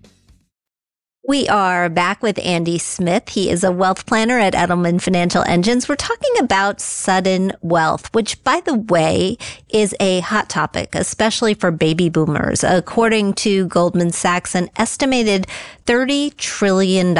We 1.28 1.48
are 1.48 1.88
back 1.88 2.22
with 2.22 2.38
Andy 2.38 2.78
Smith. 2.78 3.30
He 3.30 3.50
is 3.50 3.64
a 3.64 3.72
wealth 3.72 4.06
planner 4.06 4.38
at 4.38 4.54
Edelman 4.54 5.02
Financial 5.02 5.42
Engines. 5.42 5.88
We're 5.88 5.96
talking 5.96 6.30
about 6.38 6.80
sudden 6.80 7.52
wealth, 7.60 8.14
which 8.14 8.44
by 8.44 8.60
the 8.60 8.76
way 8.76 9.36
is 9.68 9.92
a 9.98 10.20
hot 10.20 10.48
topic, 10.48 10.94
especially 10.94 11.54
for 11.54 11.72
baby 11.72 12.08
boomers. 12.08 12.62
According 12.62 13.34
to 13.34 13.66
Goldman 13.66 14.12
Sachs, 14.12 14.54
an 14.54 14.70
estimated 14.76 15.48
$30 15.86 16.36
trillion, 16.36 17.12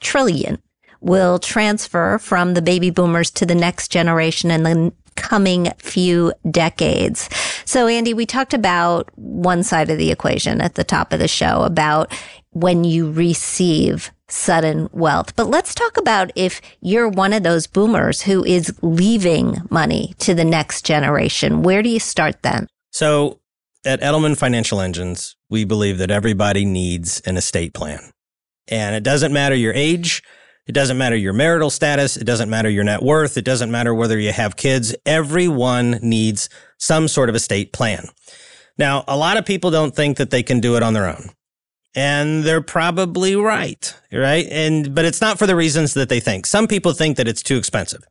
trillion 0.00 0.62
will 1.02 1.38
transfer 1.38 2.16
from 2.16 2.54
the 2.54 2.62
baby 2.62 2.88
boomers 2.88 3.30
to 3.32 3.44
the 3.44 3.54
next 3.54 3.88
generation 3.88 4.50
in 4.50 4.62
the 4.62 4.90
coming 5.16 5.70
few 5.76 6.32
decades. 6.50 7.28
So 7.72 7.86
Andy, 7.86 8.12
we 8.12 8.26
talked 8.26 8.52
about 8.52 9.08
one 9.16 9.62
side 9.62 9.88
of 9.88 9.96
the 9.96 10.10
equation 10.10 10.60
at 10.60 10.74
the 10.74 10.84
top 10.84 11.10
of 11.10 11.20
the 11.20 11.26
show 11.26 11.62
about 11.62 12.12
when 12.50 12.84
you 12.84 13.10
receive 13.10 14.10
sudden 14.28 14.90
wealth. 14.92 15.34
But 15.36 15.46
let's 15.46 15.74
talk 15.74 15.96
about 15.96 16.30
if 16.36 16.60
you're 16.82 17.08
one 17.08 17.32
of 17.32 17.44
those 17.44 17.66
boomers 17.66 18.20
who 18.20 18.44
is 18.44 18.78
leaving 18.82 19.56
money 19.70 20.14
to 20.18 20.34
the 20.34 20.44
next 20.44 20.84
generation. 20.84 21.62
Where 21.62 21.82
do 21.82 21.88
you 21.88 21.98
start 21.98 22.42
then? 22.42 22.66
So 22.90 23.40
at 23.86 24.02
Edelman 24.02 24.36
Financial 24.36 24.78
Engines, 24.78 25.34
we 25.48 25.64
believe 25.64 25.96
that 25.96 26.10
everybody 26.10 26.66
needs 26.66 27.20
an 27.20 27.38
estate 27.38 27.72
plan. 27.72 28.10
And 28.68 28.94
it 28.94 29.02
doesn't 29.02 29.32
matter 29.32 29.54
your 29.54 29.72
age. 29.72 30.22
It 30.66 30.72
doesn't 30.72 30.98
matter 30.98 31.16
your 31.16 31.32
marital 31.32 31.70
status. 31.70 32.16
It 32.16 32.24
doesn't 32.24 32.48
matter 32.48 32.70
your 32.70 32.84
net 32.84 33.02
worth. 33.02 33.36
It 33.36 33.44
doesn't 33.44 33.70
matter 33.70 33.94
whether 33.94 34.18
you 34.18 34.32
have 34.32 34.56
kids. 34.56 34.94
Everyone 35.04 35.98
needs 36.02 36.48
some 36.78 37.08
sort 37.08 37.28
of 37.28 37.34
estate 37.34 37.72
plan. 37.72 38.06
Now, 38.78 39.04
a 39.08 39.16
lot 39.16 39.36
of 39.36 39.44
people 39.44 39.70
don't 39.70 39.94
think 39.94 40.16
that 40.18 40.30
they 40.30 40.42
can 40.42 40.60
do 40.60 40.76
it 40.76 40.82
on 40.82 40.94
their 40.94 41.08
own 41.08 41.30
and 41.94 42.44
they're 42.44 42.62
probably 42.62 43.36
right, 43.36 43.94
right? 44.12 44.46
And 44.50 44.94
but 44.94 45.04
it's 45.04 45.20
not 45.20 45.38
for 45.38 45.46
the 45.46 45.56
reasons 45.56 45.94
that 45.94 46.08
they 46.08 46.20
think. 46.20 46.46
Some 46.46 46.66
people 46.66 46.92
think 46.92 47.16
that 47.16 47.28
it's 47.28 47.42
too 47.42 47.56
expensive. 47.56 48.02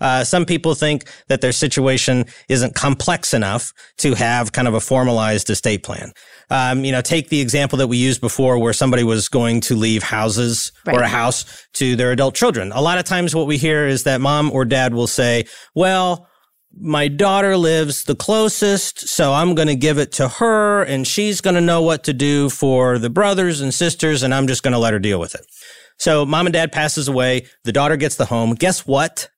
Uh, 0.00 0.24
some 0.24 0.44
people 0.44 0.74
think 0.74 1.04
that 1.28 1.40
their 1.40 1.52
situation 1.52 2.24
isn't 2.48 2.74
complex 2.74 3.34
enough 3.34 3.72
to 3.98 4.14
have 4.14 4.52
kind 4.52 4.68
of 4.68 4.74
a 4.74 4.80
formalized 4.80 5.50
estate 5.50 5.82
plan. 5.82 6.12
Um, 6.50 6.84
you 6.84 6.92
know, 6.92 7.00
take 7.00 7.28
the 7.28 7.40
example 7.40 7.78
that 7.78 7.88
we 7.88 7.96
used 7.96 8.20
before 8.20 8.58
where 8.58 8.72
somebody 8.72 9.04
was 9.04 9.28
going 9.28 9.60
to 9.62 9.76
leave 9.76 10.02
houses 10.02 10.72
right. 10.86 10.96
or 10.96 11.02
a 11.02 11.08
house 11.08 11.66
to 11.74 11.96
their 11.96 12.12
adult 12.12 12.34
children. 12.34 12.72
A 12.72 12.80
lot 12.80 12.98
of 12.98 13.04
times 13.04 13.34
what 13.34 13.46
we 13.46 13.56
hear 13.56 13.86
is 13.86 14.04
that 14.04 14.20
mom 14.20 14.50
or 14.50 14.64
dad 14.64 14.94
will 14.94 15.06
say, 15.06 15.44
well, 15.74 16.28
my 16.78 17.08
daughter 17.08 17.56
lives 17.56 18.04
the 18.04 18.14
closest, 18.14 19.08
so 19.08 19.32
I'm 19.32 19.54
going 19.54 19.68
to 19.68 19.76
give 19.76 19.98
it 19.98 20.12
to 20.12 20.28
her 20.28 20.82
and 20.82 21.06
she's 21.06 21.40
going 21.40 21.54
to 21.54 21.60
know 21.60 21.82
what 21.82 22.04
to 22.04 22.12
do 22.12 22.48
for 22.48 22.98
the 22.98 23.10
brothers 23.10 23.60
and 23.60 23.74
sisters 23.74 24.22
and 24.22 24.34
I'm 24.34 24.46
just 24.46 24.62
going 24.62 24.72
to 24.72 24.78
let 24.78 24.92
her 24.92 24.98
deal 24.98 25.20
with 25.20 25.34
it. 25.34 25.44
So 25.98 26.24
mom 26.24 26.46
and 26.46 26.52
dad 26.52 26.72
passes 26.72 27.08
away. 27.08 27.46
The 27.64 27.72
daughter 27.72 27.96
gets 27.96 28.16
the 28.16 28.24
home. 28.26 28.54
Guess 28.54 28.86
what? 28.86 29.28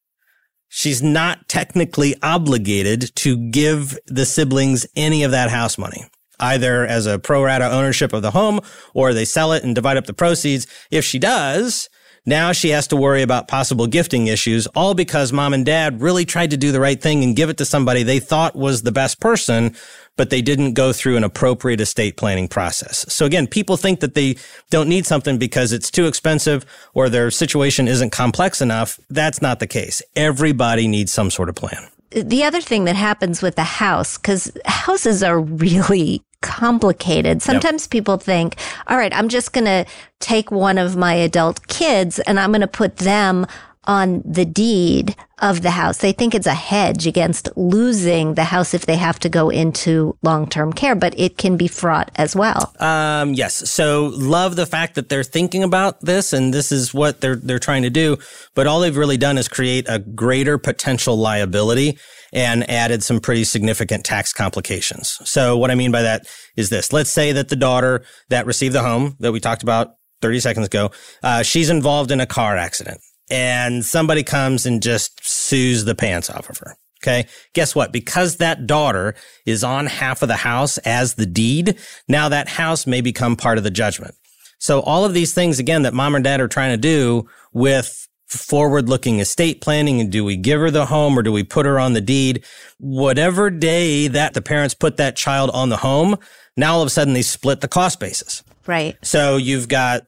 She's 0.76 1.04
not 1.04 1.48
technically 1.48 2.16
obligated 2.20 3.14
to 3.14 3.36
give 3.36 3.96
the 4.08 4.26
siblings 4.26 4.84
any 4.96 5.22
of 5.22 5.30
that 5.30 5.48
house 5.48 5.78
money, 5.78 6.04
either 6.40 6.84
as 6.84 7.06
a 7.06 7.20
pro 7.20 7.44
rata 7.44 7.70
ownership 7.70 8.12
of 8.12 8.22
the 8.22 8.32
home 8.32 8.58
or 8.92 9.14
they 9.14 9.24
sell 9.24 9.52
it 9.52 9.62
and 9.62 9.72
divide 9.72 9.96
up 9.96 10.06
the 10.06 10.12
proceeds. 10.12 10.66
If 10.90 11.04
she 11.04 11.20
does, 11.20 11.88
now 12.26 12.52
she 12.52 12.70
has 12.70 12.86
to 12.88 12.96
worry 12.96 13.22
about 13.22 13.48
possible 13.48 13.86
gifting 13.86 14.26
issues, 14.28 14.66
all 14.68 14.94
because 14.94 15.32
mom 15.32 15.52
and 15.52 15.66
dad 15.66 16.00
really 16.00 16.24
tried 16.24 16.50
to 16.50 16.56
do 16.56 16.72
the 16.72 16.80
right 16.80 17.00
thing 17.00 17.22
and 17.22 17.36
give 17.36 17.50
it 17.50 17.58
to 17.58 17.64
somebody 17.64 18.02
they 18.02 18.18
thought 18.18 18.56
was 18.56 18.82
the 18.82 18.92
best 18.92 19.20
person, 19.20 19.74
but 20.16 20.30
they 20.30 20.40
didn't 20.40 20.72
go 20.72 20.92
through 20.92 21.16
an 21.16 21.24
appropriate 21.24 21.80
estate 21.80 22.16
planning 22.16 22.48
process. 22.48 23.04
So 23.12 23.26
again, 23.26 23.46
people 23.46 23.76
think 23.76 24.00
that 24.00 24.14
they 24.14 24.36
don't 24.70 24.88
need 24.88 25.06
something 25.06 25.38
because 25.38 25.72
it's 25.72 25.90
too 25.90 26.06
expensive 26.06 26.64
or 26.94 27.08
their 27.08 27.30
situation 27.30 27.88
isn't 27.88 28.10
complex 28.10 28.60
enough. 28.60 28.98
That's 29.10 29.42
not 29.42 29.60
the 29.60 29.66
case. 29.66 30.00
Everybody 30.16 30.88
needs 30.88 31.12
some 31.12 31.30
sort 31.30 31.48
of 31.48 31.54
plan 31.54 31.88
the 32.14 32.44
other 32.44 32.60
thing 32.60 32.84
that 32.84 32.96
happens 32.96 33.42
with 33.42 33.56
the 33.56 33.64
house, 33.64 34.16
because 34.16 34.56
houses 34.66 35.22
are 35.22 35.40
really 35.40 36.22
complicated. 36.44 37.42
Sometimes 37.42 37.84
yep. 37.84 37.90
people 37.90 38.18
think, 38.18 38.56
all 38.86 38.96
right, 38.96 39.14
I'm 39.14 39.28
just 39.28 39.52
going 39.52 39.64
to 39.64 39.86
take 40.20 40.50
one 40.50 40.78
of 40.78 40.96
my 40.96 41.14
adult 41.14 41.66
kids 41.68 42.18
and 42.20 42.38
I'm 42.38 42.50
going 42.50 42.60
to 42.60 42.66
put 42.66 42.98
them 42.98 43.46
on 43.86 44.22
the 44.24 44.44
deed 44.44 45.14
of 45.40 45.62
the 45.62 45.70
house. 45.70 45.98
They 45.98 46.12
think 46.12 46.34
it's 46.34 46.46
a 46.46 46.54
hedge 46.54 47.06
against 47.06 47.50
losing 47.56 48.34
the 48.34 48.44
house 48.44 48.72
if 48.72 48.86
they 48.86 48.96
have 48.96 49.18
to 49.20 49.28
go 49.28 49.50
into 49.50 50.16
long-term 50.22 50.72
care, 50.72 50.94
but 50.94 51.18
it 51.18 51.36
can 51.36 51.56
be 51.56 51.68
fraught 51.68 52.10
as 52.16 52.34
well. 52.34 52.74
Um, 52.80 53.34
yes. 53.34 53.70
So 53.70 54.12
love 54.14 54.56
the 54.56 54.64
fact 54.64 54.94
that 54.94 55.08
they're 55.08 55.24
thinking 55.24 55.62
about 55.62 56.00
this 56.00 56.32
and 56.32 56.54
this 56.54 56.72
is 56.72 56.94
what 56.94 57.20
they're, 57.20 57.36
they're 57.36 57.58
trying 57.58 57.82
to 57.82 57.90
do. 57.90 58.16
But 58.54 58.66
all 58.66 58.80
they've 58.80 58.96
really 58.96 59.18
done 59.18 59.36
is 59.36 59.48
create 59.48 59.86
a 59.88 59.98
greater 59.98 60.56
potential 60.56 61.16
liability 61.16 61.98
and 62.34 62.68
added 62.68 63.02
some 63.02 63.20
pretty 63.20 63.44
significant 63.44 64.04
tax 64.04 64.32
complications. 64.32 65.18
So 65.24 65.56
what 65.56 65.70
I 65.70 65.76
mean 65.76 65.92
by 65.92 66.02
that 66.02 66.26
is 66.56 66.68
this. 66.68 66.92
Let's 66.92 67.10
say 67.10 67.32
that 67.32 67.48
the 67.48 67.56
daughter 67.56 68.04
that 68.28 68.44
received 68.44 68.74
the 68.74 68.82
home 68.82 69.16
that 69.20 69.32
we 69.32 69.40
talked 69.40 69.62
about 69.62 69.94
30 70.20 70.40
seconds 70.40 70.66
ago, 70.66 70.90
uh, 71.22 71.42
she's 71.42 71.70
involved 71.70 72.10
in 72.10 72.20
a 72.20 72.26
car 72.26 72.56
accident 72.56 73.00
and 73.30 73.84
somebody 73.84 74.22
comes 74.22 74.66
and 74.66 74.82
just 74.82 75.24
sues 75.24 75.84
the 75.84 75.94
pants 75.94 76.28
off 76.28 76.50
of 76.50 76.58
her. 76.58 76.76
Okay. 77.02 77.28
Guess 77.52 77.74
what? 77.74 77.92
Because 77.92 78.38
that 78.38 78.66
daughter 78.66 79.14
is 79.44 79.62
on 79.62 79.86
half 79.86 80.22
of 80.22 80.28
the 80.28 80.36
house 80.36 80.78
as 80.78 81.14
the 81.14 81.26
deed, 81.26 81.78
now 82.08 82.30
that 82.30 82.48
house 82.48 82.86
may 82.86 83.02
become 83.02 83.36
part 83.36 83.58
of 83.58 83.64
the 83.64 83.70
judgment. 83.70 84.14
So 84.58 84.80
all 84.80 85.04
of 85.04 85.12
these 85.12 85.34
things, 85.34 85.58
again, 85.58 85.82
that 85.82 85.92
mom 85.92 86.14
and 86.14 86.24
dad 86.24 86.40
are 86.40 86.48
trying 86.48 86.72
to 86.72 86.78
do 86.78 87.28
with 87.52 88.08
forward 88.34 88.88
looking 88.88 89.20
estate 89.20 89.60
planning 89.60 90.00
and 90.00 90.10
do 90.10 90.24
we 90.24 90.36
give 90.36 90.60
her 90.60 90.70
the 90.70 90.86
home 90.86 91.18
or 91.18 91.22
do 91.22 91.32
we 91.32 91.44
put 91.44 91.66
her 91.66 91.78
on 91.78 91.92
the 91.92 92.00
deed? 92.00 92.44
Whatever 92.78 93.50
day 93.50 94.08
that 94.08 94.34
the 94.34 94.42
parents 94.42 94.74
put 94.74 94.96
that 94.96 95.16
child 95.16 95.50
on 95.50 95.68
the 95.68 95.78
home, 95.78 96.16
now 96.56 96.74
all 96.74 96.82
of 96.82 96.86
a 96.86 96.90
sudden 96.90 97.14
they 97.14 97.22
split 97.22 97.60
the 97.60 97.68
cost 97.68 98.00
basis. 98.00 98.42
Right. 98.66 98.96
So 99.02 99.36
you've 99.36 99.68
got 99.68 100.02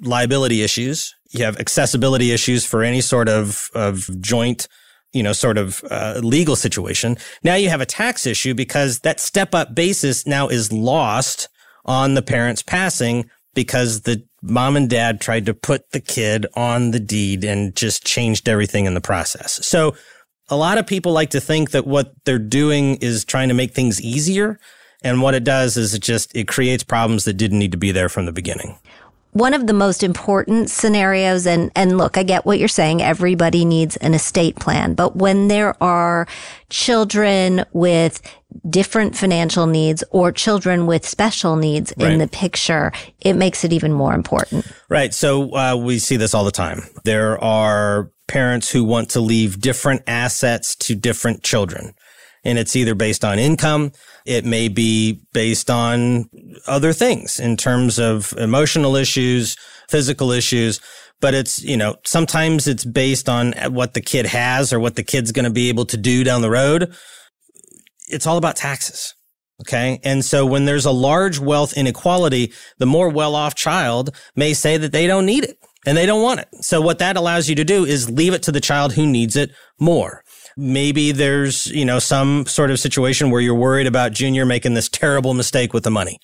liability 0.00 0.62
issues. 0.62 1.14
You 1.30 1.44
have 1.44 1.58
accessibility 1.58 2.32
issues 2.32 2.64
for 2.64 2.82
any 2.82 3.00
sort 3.00 3.28
of, 3.28 3.70
of 3.74 4.08
joint, 4.20 4.66
you 5.12 5.22
know, 5.22 5.32
sort 5.32 5.58
of 5.58 5.82
uh, 5.90 6.20
legal 6.22 6.56
situation. 6.56 7.16
Now 7.42 7.54
you 7.54 7.68
have 7.68 7.80
a 7.80 7.86
tax 7.86 8.26
issue 8.26 8.54
because 8.54 9.00
that 9.00 9.20
step 9.20 9.54
up 9.54 9.74
basis 9.74 10.26
now 10.26 10.48
is 10.48 10.72
lost 10.72 11.48
on 11.84 12.14
the 12.14 12.22
parents 12.22 12.62
passing 12.62 13.30
because 13.54 14.02
the 14.02 14.24
mom 14.42 14.76
and 14.76 14.88
dad 14.88 15.20
tried 15.20 15.46
to 15.46 15.54
put 15.54 15.90
the 15.90 16.00
kid 16.00 16.46
on 16.54 16.90
the 16.90 17.00
deed 17.00 17.44
and 17.44 17.74
just 17.76 18.04
changed 18.04 18.48
everything 18.48 18.86
in 18.86 18.94
the 18.94 19.00
process. 19.00 19.64
So 19.66 19.94
a 20.48 20.56
lot 20.56 20.78
of 20.78 20.86
people 20.86 21.12
like 21.12 21.30
to 21.30 21.40
think 21.40 21.70
that 21.70 21.86
what 21.86 22.12
they're 22.24 22.38
doing 22.38 22.96
is 22.96 23.24
trying 23.24 23.48
to 23.48 23.54
make 23.54 23.72
things 23.72 24.00
easier. 24.00 24.58
And 25.02 25.22
what 25.22 25.34
it 25.34 25.44
does 25.44 25.76
is 25.76 25.94
it 25.94 26.02
just, 26.02 26.34
it 26.36 26.48
creates 26.48 26.84
problems 26.84 27.24
that 27.24 27.34
didn't 27.34 27.58
need 27.58 27.72
to 27.72 27.78
be 27.78 27.92
there 27.92 28.08
from 28.08 28.26
the 28.26 28.32
beginning 28.32 28.78
one 29.32 29.54
of 29.54 29.66
the 29.66 29.72
most 29.72 30.02
important 30.02 30.70
scenarios 30.70 31.46
and 31.46 31.70
and 31.74 31.96
look 31.96 32.18
i 32.18 32.22
get 32.22 32.44
what 32.44 32.58
you're 32.58 32.68
saying 32.68 33.00
everybody 33.00 33.64
needs 33.64 33.96
an 33.98 34.14
estate 34.14 34.56
plan 34.56 34.94
but 34.94 35.16
when 35.16 35.48
there 35.48 35.80
are 35.82 36.26
children 36.68 37.64
with 37.72 38.20
different 38.68 39.16
financial 39.16 39.66
needs 39.66 40.02
or 40.10 40.32
children 40.32 40.86
with 40.86 41.06
special 41.06 41.56
needs 41.56 41.92
right. 41.96 42.12
in 42.12 42.18
the 42.18 42.28
picture 42.28 42.92
it 43.20 43.34
makes 43.34 43.64
it 43.64 43.72
even 43.72 43.92
more 43.92 44.14
important. 44.14 44.66
Right. 44.88 45.12
So 45.14 45.54
uh, 45.54 45.76
we 45.76 45.98
see 45.98 46.16
this 46.16 46.34
all 46.34 46.44
the 46.44 46.50
time. 46.50 46.82
There 47.04 47.42
are 47.42 48.10
parents 48.28 48.70
who 48.70 48.84
want 48.84 49.10
to 49.10 49.20
leave 49.20 49.60
different 49.60 50.02
assets 50.06 50.76
to 50.76 50.94
different 50.94 51.42
children 51.42 51.94
and 52.44 52.58
it's 52.58 52.76
either 52.76 52.94
based 52.94 53.24
on 53.24 53.38
income 53.38 53.92
it 54.26 54.44
may 54.44 54.68
be 54.68 55.20
based 55.32 55.70
on 55.70 56.28
other 56.66 56.92
things 56.92 57.40
in 57.40 57.56
terms 57.56 57.98
of 57.98 58.32
emotional 58.36 58.96
issues, 58.96 59.56
physical 59.88 60.30
issues. 60.30 60.80
But 61.20 61.34
it's, 61.34 61.62
you 61.62 61.76
know, 61.76 61.96
sometimes 62.04 62.66
it's 62.66 62.84
based 62.84 63.28
on 63.28 63.52
what 63.72 63.94
the 63.94 64.00
kid 64.00 64.26
has 64.26 64.72
or 64.72 64.80
what 64.80 64.96
the 64.96 65.02
kid's 65.02 65.32
going 65.32 65.44
to 65.44 65.50
be 65.50 65.68
able 65.68 65.84
to 65.86 65.96
do 65.96 66.24
down 66.24 66.40
the 66.40 66.50
road. 66.50 66.94
It's 68.08 68.26
all 68.26 68.38
about 68.38 68.56
taxes. 68.56 69.14
Okay. 69.62 70.00
And 70.02 70.24
so 70.24 70.46
when 70.46 70.64
there's 70.64 70.86
a 70.86 70.90
large 70.90 71.38
wealth 71.38 71.76
inequality, 71.76 72.52
the 72.78 72.86
more 72.86 73.10
well 73.10 73.34
off 73.34 73.54
child 73.54 74.14
may 74.34 74.54
say 74.54 74.78
that 74.78 74.92
they 74.92 75.06
don't 75.06 75.26
need 75.26 75.44
it 75.44 75.58
and 75.84 75.98
they 75.98 76.06
don't 76.06 76.22
want 76.22 76.40
it. 76.40 76.48
So 76.62 76.80
what 76.80 76.98
that 77.00 77.16
allows 77.16 77.50
you 77.50 77.54
to 77.56 77.64
do 77.64 77.84
is 77.84 78.10
leave 78.10 78.32
it 78.32 78.42
to 78.44 78.52
the 78.52 78.60
child 78.60 78.94
who 78.94 79.06
needs 79.06 79.36
it 79.36 79.50
more. 79.78 80.24
Maybe 80.60 81.12
there's, 81.12 81.66
you 81.68 81.84
know, 81.84 81.98
some 81.98 82.44
sort 82.46 82.70
of 82.70 82.78
situation 82.78 83.30
where 83.30 83.40
you're 83.40 83.54
worried 83.54 83.86
about 83.86 84.12
junior 84.12 84.44
making 84.44 84.74
this 84.74 84.88
terrible 84.88 85.32
mistake 85.32 85.72
with 85.72 85.84
the 85.84 85.90
money. 85.90 86.18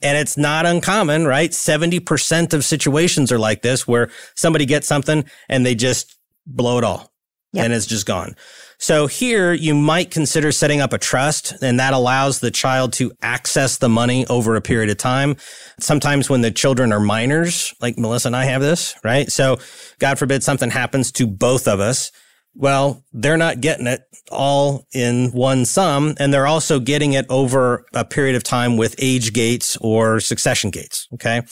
And 0.00 0.16
it's 0.16 0.36
not 0.36 0.66
uncommon, 0.66 1.26
right? 1.26 1.50
70% 1.50 2.54
of 2.54 2.64
situations 2.64 3.30
are 3.30 3.38
like 3.38 3.62
this 3.62 3.86
where 3.86 4.10
somebody 4.34 4.66
gets 4.66 4.88
something 4.88 5.24
and 5.48 5.64
they 5.64 5.74
just 5.74 6.16
blow 6.46 6.78
it 6.78 6.84
all 6.84 7.12
yep. 7.52 7.64
and 7.64 7.72
it's 7.72 7.86
just 7.86 8.06
gone. 8.06 8.34
So 8.78 9.06
here 9.06 9.52
you 9.52 9.74
might 9.74 10.10
consider 10.10 10.50
setting 10.50 10.80
up 10.80 10.92
a 10.92 10.98
trust 10.98 11.54
and 11.62 11.78
that 11.78 11.92
allows 11.92 12.40
the 12.40 12.50
child 12.50 12.92
to 12.94 13.12
access 13.22 13.76
the 13.76 13.88
money 13.88 14.26
over 14.26 14.56
a 14.56 14.60
period 14.60 14.90
of 14.90 14.96
time. 14.96 15.36
Sometimes 15.78 16.28
when 16.28 16.40
the 16.40 16.50
children 16.50 16.92
are 16.92 16.98
minors, 16.98 17.74
like 17.80 17.96
Melissa 17.96 18.28
and 18.28 18.36
I 18.36 18.46
have 18.46 18.60
this, 18.60 18.96
right? 19.04 19.30
So 19.30 19.58
God 20.00 20.18
forbid 20.18 20.42
something 20.42 20.70
happens 20.70 21.12
to 21.12 21.28
both 21.28 21.68
of 21.68 21.78
us 21.78 22.10
well, 22.54 23.04
they're 23.12 23.36
not 23.36 23.60
getting 23.60 23.86
it 23.86 24.02
all 24.30 24.86
in 24.92 25.30
one 25.32 25.64
sum, 25.64 26.14
and 26.18 26.32
they're 26.32 26.46
also 26.46 26.80
getting 26.80 27.12
it 27.12 27.26
over 27.28 27.84
a 27.92 28.04
period 28.04 28.34
of 28.34 28.42
time 28.42 28.76
with 28.76 28.94
age 28.98 29.32
gates 29.32 29.76
or 29.80 30.20
succession 30.20 30.70
gates. 30.70 31.08
Okay. 31.14 31.42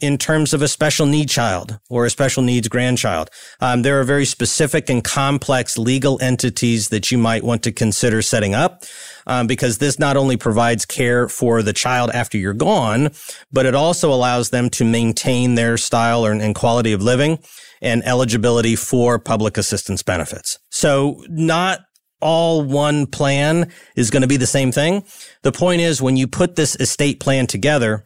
In 0.00 0.18
terms 0.18 0.52
of 0.52 0.60
a 0.60 0.68
special 0.68 1.06
need 1.06 1.28
child 1.28 1.78
or 1.88 2.04
a 2.04 2.10
special 2.10 2.42
needs 2.42 2.68
grandchild, 2.68 3.30
um, 3.60 3.82
there 3.82 3.98
are 3.98 4.04
very 4.04 4.26
specific 4.26 4.90
and 4.90 5.02
complex 5.02 5.78
legal 5.78 6.20
entities 6.20 6.90
that 6.90 7.10
you 7.10 7.16
might 7.16 7.42
want 7.42 7.62
to 7.62 7.72
consider 7.72 8.20
setting 8.20 8.54
up. 8.54 8.84
Um, 9.28 9.48
because 9.48 9.78
this 9.78 9.98
not 9.98 10.16
only 10.16 10.36
provides 10.36 10.86
care 10.86 11.28
for 11.28 11.60
the 11.60 11.72
child 11.72 12.10
after 12.14 12.38
you're 12.38 12.54
gone, 12.54 13.10
but 13.50 13.66
it 13.66 13.74
also 13.74 14.12
allows 14.12 14.50
them 14.50 14.70
to 14.70 14.84
maintain 14.84 15.56
their 15.56 15.76
style 15.76 16.24
and 16.26 16.54
quality 16.54 16.92
of 16.92 17.02
living 17.02 17.40
and 17.82 18.04
eligibility 18.06 18.76
for 18.76 19.18
public 19.18 19.56
assistance 19.56 20.02
benefits. 20.02 20.58
So 20.70 21.24
not 21.28 21.80
all 22.20 22.62
one 22.62 23.06
plan 23.06 23.70
is 23.94 24.10
going 24.10 24.22
to 24.22 24.28
be 24.28 24.36
the 24.36 24.46
same 24.46 24.72
thing. 24.72 25.04
The 25.42 25.52
point 25.52 25.80
is 25.80 26.00
when 26.00 26.16
you 26.16 26.26
put 26.26 26.56
this 26.56 26.76
estate 26.76 27.20
plan 27.20 27.46
together, 27.46 28.05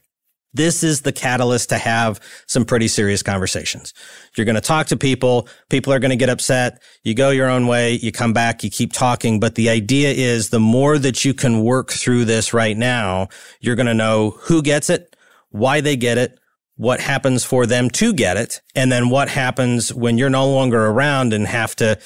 this 0.52 0.82
is 0.82 1.02
the 1.02 1.12
catalyst 1.12 1.68
to 1.68 1.78
have 1.78 2.20
some 2.46 2.64
pretty 2.64 2.88
serious 2.88 3.22
conversations. 3.22 3.94
You're 4.36 4.44
going 4.44 4.56
to 4.56 4.60
talk 4.60 4.88
to 4.88 4.96
people. 4.96 5.48
People 5.68 5.92
are 5.92 5.98
going 5.98 6.10
to 6.10 6.16
get 6.16 6.28
upset. 6.28 6.82
You 7.04 7.14
go 7.14 7.30
your 7.30 7.48
own 7.48 7.66
way. 7.66 7.92
You 7.94 8.12
come 8.12 8.32
back. 8.32 8.64
You 8.64 8.70
keep 8.70 8.92
talking. 8.92 9.38
But 9.38 9.54
the 9.54 9.68
idea 9.68 10.10
is 10.10 10.50
the 10.50 10.60
more 10.60 10.98
that 10.98 11.24
you 11.24 11.34
can 11.34 11.62
work 11.62 11.90
through 11.90 12.24
this 12.24 12.52
right 12.52 12.76
now, 12.76 13.28
you're 13.60 13.76
going 13.76 13.86
to 13.86 13.94
know 13.94 14.30
who 14.40 14.62
gets 14.62 14.90
it, 14.90 15.16
why 15.50 15.80
they 15.80 15.96
get 15.96 16.18
it, 16.18 16.38
what 16.76 17.00
happens 17.00 17.44
for 17.44 17.66
them 17.66 17.90
to 17.90 18.12
get 18.12 18.38
it, 18.38 18.60
and 18.74 18.90
then 18.90 19.10
what 19.10 19.28
happens 19.28 19.92
when 19.92 20.16
you're 20.16 20.30
no 20.30 20.50
longer 20.50 20.86
around 20.86 21.34
and 21.34 21.46
have 21.46 21.76
to, 21.76 21.98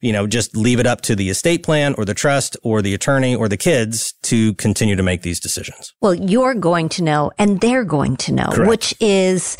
you 0.00 0.12
know, 0.12 0.26
just 0.26 0.56
leave 0.56 0.78
it 0.78 0.86
up 0.86 1.00
to 1.02 1.16
the 1.16 1.30
estate 1.30 1.62
plan 1.62 1.94
or 1.96 2.04
the 2.04 2.14
trust 2.14 2.56
or 2.62 2.82
the 2.82 2.94
attorney 2.94 3.34
or 3.34 3.48
the 3.48 3.56
kids 3.56 4.14
to 4.22 4.54
continue 4.54 4.96
to 4.96 5.02
make 5.02 5.22
these 5.22 5.40
decisions. 5.40 5.94
Well, 6.00 6.14
you're 6.14 6.54
going 6.54 6.88
to 6.90 7.02
know 7.02 7.32
and 7.38 7.60
they're 7.60 7.84
going 7.84 8.16
to 8.18 8.32
know, 8.32 8.48
Correct. 8.52 8.68
which 8.68 8.94
is 9.00 9.56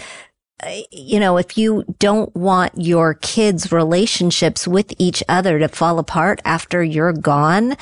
uh, 0.62 0.74
you 0.90 1.20
know, 1.20 1.36
if 1.36 1.58
you 1.58 1.84
don't 1.98 2.34
want 2.34 2.72
your 2.76 3.12
kids' 3.14 3.70
relationships 3.70 4.66
with 4.66 4.94
each 4.98 5.22
other 5.28 5.58
to 5.58 5.68
fall 5.68 5.98
apart 5.98 6.40
after 6.46 6.82
you're 6.82 7.12
gone, 7.12 7.76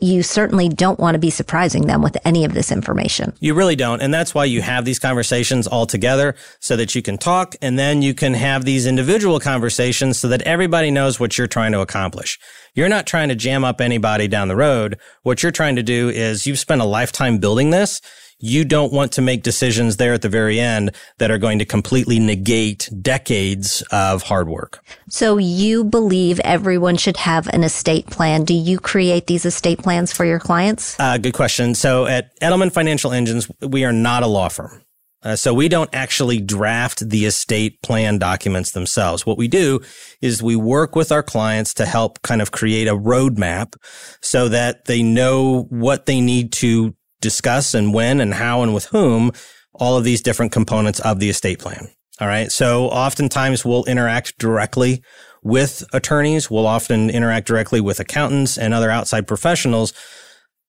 you 0.00 0.22
certainly 0.22 0.68
don't 0.68 0.98
want 0.98 1.14
to 1.14 1.18
be 1.18 1.30
surprising 1.30 1.86
them 1.86 2.02
with 2.02 2.16
any 2.24 2.44
of 2.44 2.54
this 2.54 2.72
information. 2.72 3.32
You 3.40 3.54
really 3.54 3.76
don't. 3.76 4.00
And 4.00 4.12
that's 4.12 4.34
why 4.34 4.46
you 4.46 4.62
have 4.62 4.84
these 4.84 4.98
conversations 4.98 5.66
all 5.66 5.86
together 5.86 6.34
so 6.58 6.76
that 6.76 6.94
you 6.94 7.02
can 7.02 7.18
talk 7.18 7.54
and 7.60 7.78
then 7.78 8.02
you 8.02 8.14
can 8.14 8.34
have 8.34 8.64
these 8.64 8.86
individual 8.86 9.40
conversations 9.40 10.18
so 10.18 10.28
that 10.28 10.42
everybody 10.42 10.90
knows 10.90 11.20
what 11.20 11.36
you're 11.36 11.46
trying 11.46 11.72
to 11.72 11.80
accomplish. 11.80 12.38
You're 12.74 12.88
not 12.88 13.06
trying 13.06 13.28
to 13.28 13.34
jam 13.34 13.64
up 13.64 13.80
anybody 13.80 14.28
down 14.28 14.48
the 14.48 14.56
road. 14.56 14.98
What 15.22 15.42
you're 15.42 15.52
trying 15.52 15.76
to 15.76 15.82
do 15.82 16.08
is 16.08 16.46
you've 16.46 16.58
spent 16.58 16.80
a 16.80 16.86
lifetime 16.86 17.38
building 17.38 17.70
this 17.70 18.00
you 18.40 18.64
don't 18.64 18.92
want 18.92 19.12
to 19.12 19.22
make 19.22 19.42
decisions 19.42 19.96
there 19.98 20.12
at 20.12 20.22
the 20.22 20.28
very 20.28 20.58
end 20.58 20.94
that 21.18 21.30
are 21.30 21.38
going 21.38 21.58
to 21.58 21.64
completely 21.64 22.18
negate 22.18 22.88
decades 23.00 23.82
of 23.92 24.22
hard 24.22 24.48
work. 24.48 24.82
So 25.08 25.38
you 25.38 25.84
believe 25.84 26.40
everyone 26.40 26.96
should 26.96 27.18
have 27.18 27.46
an 27.48 27.62
estate 27.62 28.06
plan. 28.06 28.44
Do 28.44 28.54
you 28.54 28.80
create 28.80 29.26
these 29.26 29.44
estate 29.44 29.78
plans 29.78 30.12
for 30.12 30.24
your 30.24 30.38
clients? 30.38 30.98
Uh, 30.98 31.18
good 31.18 31.34
question. 31.34 31.74
So 31.74 32.06
at 32.06 32.38
Edelman 32.40 32.72
Financial 32.72 33.12
Engines, 33.12 33.50
we 33.60 33.84
are 33.84 33.92
not 33.92 34.22
a 34.22 34.26
law 34.26 34.48
firm. 34.48 34.82
Uh, 35.22 35.36
so 35.36 35.52
we 35.52 35.68
don't 35.68 35.90
actually 35.92 36.40
draft 36.40 37.06
the 37.10 37.26
estate 37.26 37.82
plan 37.82 38.18
documents 38.18 38.72
themselves. 38.72 39.26
What 39.26 39.36
we 39.36 39.48
do 39.48 39.80
is 40.22 40.42
we 40.42 40.56
work 40.56 40.96
with 40.96 41.12
our 41.12 41.22
clients 41.22 41.74
to 41.74 41.84
help 41.84 42.22
kind 42.22 42.40
of 42.40 42.52
create 42.52 42.88
a 42.88 42.96
roadmap 42.96 43.74
so 44.22 44.48
that 44.48 44.86
they 44.86 45.02
know 45.02 45.64
what 45.68 46.06
they 46.06 46.22
need 46.22 46.52
to 46.54 46.94
discuss 47.20 47.74
and 47.74 47.94
when 47.94 48.20
and 48.20 48.34
how 48.34 48.62
and 48.62 48.74
with 48.74 48.86
whom 48.86 49.32
all 49.74 49.96
of 49.96 50.04
these 50.04 50.20
different 50.20 50.52
components 50.52 51.00
of 51.00 51.20
the 51.20 51.30
estate 51.30 51.58
plan. 51.58 51.88
All 52.20 52.28
right. 52.28 52.52
So 52.52 52.86
oftentimes 52.88 53.64
we'll 53.64 53.84
interact 53.84 54.38
directly 54.38 55.02
with 55.42 55.84
attorneys. 55.92 56.50
We'll 56.50 56.66
often 56.66 57.08
interact 57.08 57.46
directly 57.46 57.80
with 57.80 57.98
accountants 57.98 58.58
and 58.58 58.74
other 58.74 58.90
outside 58.90 59.26
professionals 59.26 59.94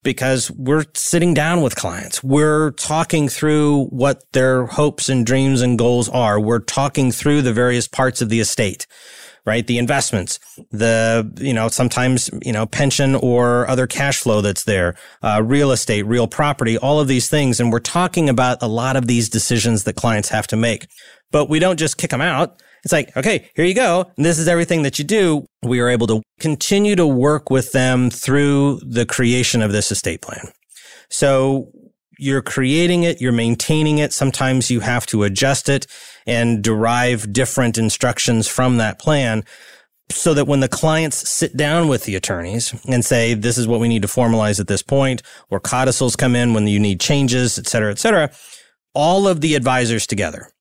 because 0.03 0.49
we're 0.51 0.85
sitting 0.95 1.33
down 1.33 1.61
with 1.61 1.75
clients. 1.75 2.23
We're 2.23 2.71
talking 2.71 3.27
through 3.27 3.85
what 3.87 4.23
their 4.31 4.65
hopes 4.65 5.09
and 5.09 5.25
dreams 5.25 5.61
and 5.61 5.77
goals 5.77 6.09
are. 6.09 6.39
We're 6.39 6.59
talking 6.59 7.11
through 7.11 7.41
the 7.43 7.53
various 7.53 7.87
parts 7.87 8.21
of 8.21 8.29
the 8.29 8.39
estate 8.39 8.87
right? 9.45 9.65
The 9.65 9.77
investments, 9.77 10.39
the, 10.71 11.32
you 11.39 11.54
know, 11.54 11.67
sometimes, 11.67 12.30
you 12.43 12.51
know, 12.51 12.65
pension 12.65 13.15
or 13.15 13.67
other 13.67 13.88
cash 13.88 14.19
flow 14.19 14.41
that's 14.41 14.63
there, 14.65 14.95
uh, 15.23 15.41
real 15.43 15.71
estate, 15.71 16.04
real 16.04 16.27
property, 16.27 16.77
all 16.77 16.99
of 16.99 17.08
these 17.08 17.30
things. 17.30 17.60
And 17.60 17.71
we're 17.71 17.80
talking 17.80 18.30
about 18.30 18.62
a 18.62 18.67
lot 18.67 18.95
of 18.95 19.08
these 19.08 19.30
decisions 19.30 19.84
that 19.86 19.93
clients 19.93 20.30
have 20.30 20.47
to 20.47 20.56
make, 20.56 20.88
but 21.32 21.49
we 21.49 21.60
don't 21.60 21.77
just 21.77 21.97
kick 21.97 22.12
them 22.12 22.21
out. 22.21 22.62
It's 22.84 22.91
like, 22.91 23.15
okay, 23.15 23.49
here 23.56 23.65
you 23.65 23.75
go. 23.75 24.12
And 24.17 24.25
this 24.25 24.39
is 24.39 24.47
everything 24.47 24.82
that 24.84 24.97
you 24.97 25.06
do. 25.06 25.45
We 25.62 25.80
are 25.82 25.89
able 25.89 26.08
to 26.08 26.21
continue 26.39 26.95
to 26.95 27.06
work 27.06 27.49
with 27.51 27.71
them 27.73 28.10
through 28.10 28.80
the 28.84 29.06
creation 29.06 29.62
of 29.62 29.71
this 29.71 29.91
estate 29.91 30.21
plan. 30.21 30.51
So 31.10 31.71
you're 32.21 32.41
creating 32.41 33.03
it, 33.03 33.19
you're 33.19 33.31
maintaining 33.31 33.97
it. 33.97 34.13
Sometimes 34.13 34.69
you 34.69 34.81
have 34.81 35.05
to 35.07 35.23
adjust 35.23 35.67
it 35.69 35.88
and 36.25 36.63
derive 36.63 37.34
different 37.34 37.77
instructions 37.77 38.47
from 38.47 38.77
that 38.77 38.99
plan. 38.99 39.43
so 40.12 40.34
that 40.34 40.47
when 40.47 40.60
the 40.60 40.67
clients 40.67 41.29
sit 41.29 41.55
down 41.55 41.88
with 41.88 42.05
the 42.05 42.15
attorneys 42.15 42.73
and 42.88 43.03
say, 43.03 43.34
this 43.34 43.57
is 43.57 43.67
what 43.67 43.79
we 43.79 43.88
need 43.88 44.01
to 44.01 44.07
formalize 44.07 44.60
at 44.60 44.67
this 44.67 44.84
point, 44.84 45.21
or 45.49 45.60
codicils 45.60 46.15
come 46.15 46.36
in 46.36 46.53
when 46.53 46.67
you 46.67 46.79
need 46.79 46.99
changes, 46.99 47.57
et 47.57 47.67
cetera, 47.67 47.91
et 47.91 47.99
cetera, 47.99 48.31
all 48.93 49.27
of 49.27 49.41
the 49.41 49.55
advisors 49.55 50.05
together, 50.05 50.51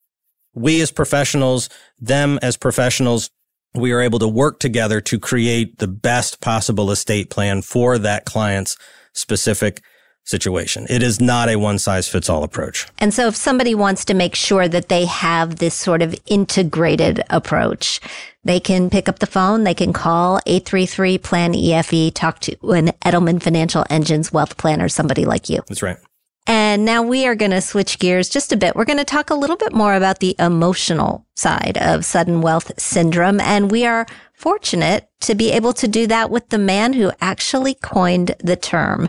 we 0.55 0.81
as 0.81 0.91
professionals, 0.91 1.69
them 1.99 2.39
as 2.43 2.57
professionals, 2.57 3.31
we 3.75 3.93
are 3.93 4.01
able 4.01 4.19
to 4.19 4.29
work 4.29 4.59
together 4.59 5.01
to 5.01 5.19
create 5.19 5.79
the 5.79 5.89
best 5.89 6.41
possible 6.41 6.91
estate 6.91 7.31
plan 7.31 7.63
for 7.63 7.99
that 7.99 8.25
client's 8.25 8.77
specific 9.13 9.83
situation. 10.31 10.87
It 10.89 11.03
is 11.03 11.21
not 11.21 11.49
a 11.49 11.57
one 11.57 11.79
size 11.79 12.09
fits 12.09 12.31
all 12.31 12.45
approach. 12.45 12.87
And 12.99 13.13
so 13.13 13.27
if 13.27 13.37
somebody 13.37 13.75
wants 13.75 14.05
to 14.07 14.15
make 14.15 14.35
sure 14.35 14.69
that 14.69 14.89
they 14.89 15.05
have 15.05 15.57
this 15.57 15.75
sort 15.75 16.01
of 16.01 16.15
integrated 16.27 17.23
approach, 17.29 18.01
they 18.45 18.61
can 18.61 18.89
pick 18.89 19.09
up 19.09 19.19
the 19.19 19.27
phone, 19.27 19.65
they 19.65 19.75
can 19.75 19.93
call 19.93 20.41
833 20.47 21.19
plan 21.19 21.53
EFE, 21.53 22.13
talk 22.15 22.39
to 22.41 22.57
an 22.71 22.89
Edelman 23.05 23.43
Financial 23.43 23.85
Engines 23.91 24.33
wealth 24.33 24.57
planner, 24.57 24.89
somebody 24.89 25.27
like 25.27 25.51
you. 25.51 25.63
That's 25.69 25.83
right. 25.83 25.99
And 26.47 26.85
now 26.85 27.03
we 27.03 27.27
are 27.27 27.35
going 27.35 27.51
to 27.51 27.61
switch 27.61 27.99
gears 27.99 28.29
just 28.29 28.51
a 28.51 28.57
bit. 28.57 28.75
We're 28.75 28.87
going 28.87 28.99
to 28.99 29.05
talk 29.05 29.31
a 29.31 29.35
little 29.35 29.57
bit 29.57 29.73
more 29.73 29.95
about 29.95 30.21
the 30.21 30.35
emotional 30.39 31.27
side 31.37 31.79
of 31.81 32.05
sudden 32.05 32.41
wealth 32.41 32.73
syndrome. 32.81 33.41
And 33.41 33.71
we 33.71 33.85
are 33.85 34.07
fortunate 34.41 35.07
to 35.21 35.35
be 35.35 35.51
able 35.51 35.75
to 35.75 35.87
do 35.87 36.07
that 36.07 36.31
with 36.31 36.49
the 36.49 36.57
man 36.57 36.95
who 36.95 37.13
actually 37.21 37.75
coined 37.75 38.35
the 38.43 38.57
term. 38.57 39.07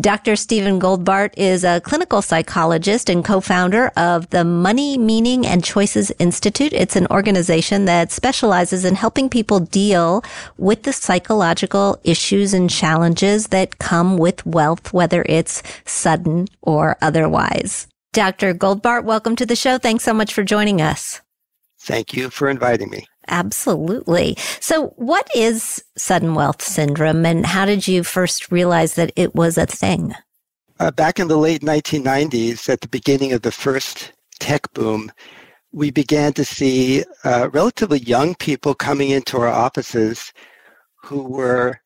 Dr. 0.00 0.34
Stephen 0.34 0.80
Goldbart 0.80 1.32
is 1.36 1.62
a 1.62 1.80
clinical 1.82 2.20
psychologist 2.20 3.08
and 3.08 3.24
co-founder 3.24 3.92
of 3.96 4.28
the 4.30 4.42
Money, 4.42 4.98
Meaning 4.98 5.46
and 5.46 5.62
Choices 5.62 6.10
Institute. 6.18 6.72
It's 6.72 6.96
an 6.96 7.06
organization 7.12 7.84
that 7.84 8.10
specializes 8.10 8.84
in 8.84 8.96
helping 8.96 9.30
people 9.30 9.60
deal 9.60 10.24
with 10.58 10.82
the 10.82 10.92
psychological 10.92 12.00
issues 12.02 12.52
and 12.52 12.68
challenges 12.68 13.46
that 13.48 13.78
come 13.78 14.18
with 14.18 14.44
wealth, 14.44 14.92
whether 14.92 15.24
it's 15.28 15.62
sudden 15.84 16.48
or 16.60 16.96
otherwise. 17.00 17.86
Dr. 18.12 18.52
Goldbart, 18.52 19.04
welcome 19.04 19.36
to 19.36 19.46
the 19.46 19.54
show. 19.54 19.78
Thanks 19.78 20.02
so 20.02 20.12
much 20.12 20.34
for 20.34 20.42
joining 20.42 20.82
us. 20.82 21.20
Thank 21.78 22.14
you 22.14 22.30
for 22.30 22.48
inviting 22.48 22.90
me. 22.90 23.06
Absolutely. 23.28 24.36
So, 24.60 24.88
what 24.96 25.28
is 25.34 25.82
sudden 25.96 26.34
wealth 26.34 26.62
syndrome, 26.62 27.24
and 27.24 27.46
how 27.46 27.64
did 27.64 27.86
you 27.86 28.02
first 28.02 28.50
realize 28.50 28.94
that 28.94 29.12
it 29.16 29.34
was 29.34 29.56
a 29.56 29.66
thing? 29.66 30.14
Uh, 30.80 30.90
back 30.90 31.20
in 31.20 31.28
the 31.28 31.36
late 31.36 31.62
1990s, 31.62 32.68
at 32.68 32.80
the 32.80 32.88
beginning 32.88 33.32
of 33.32 33.42
the 33.42 33.52
first 33.52 34.12
tech 34.40 34.72
boom, 34.74 35.12
we 35.72 35.90
began 35.90 36.32
to 36.32 36.44
see 36.44 37.04
uh, 37.24 37.48
relatively 37.52 38.00
young 38.00 38.34
people 38.34 38.74
coming 38.74 39.10
into 39.10 39.38
our 39.38 39.48
offices 39.48 40.32
who 40.96 41.22
were 41.22 41.78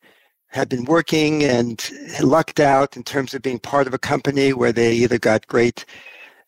had 0.48 0.68
been 0.70 0.84
working 0.84 1.44
and 1.44 1.90
lucked 2.22 2.60
out 2.60 2.96
in 2.96 3.02
terms 3.02 3.34
of 3.34 3.42
being 3.42 3.58
part 3.58 3.86
of 3.86 3.92
a 3.92 3.98
company 3.98 4.54
where 4.54 4.72
they 4.72 4.94
either 4.94 5.18
got 5.18 5.46
great 5.46 5.84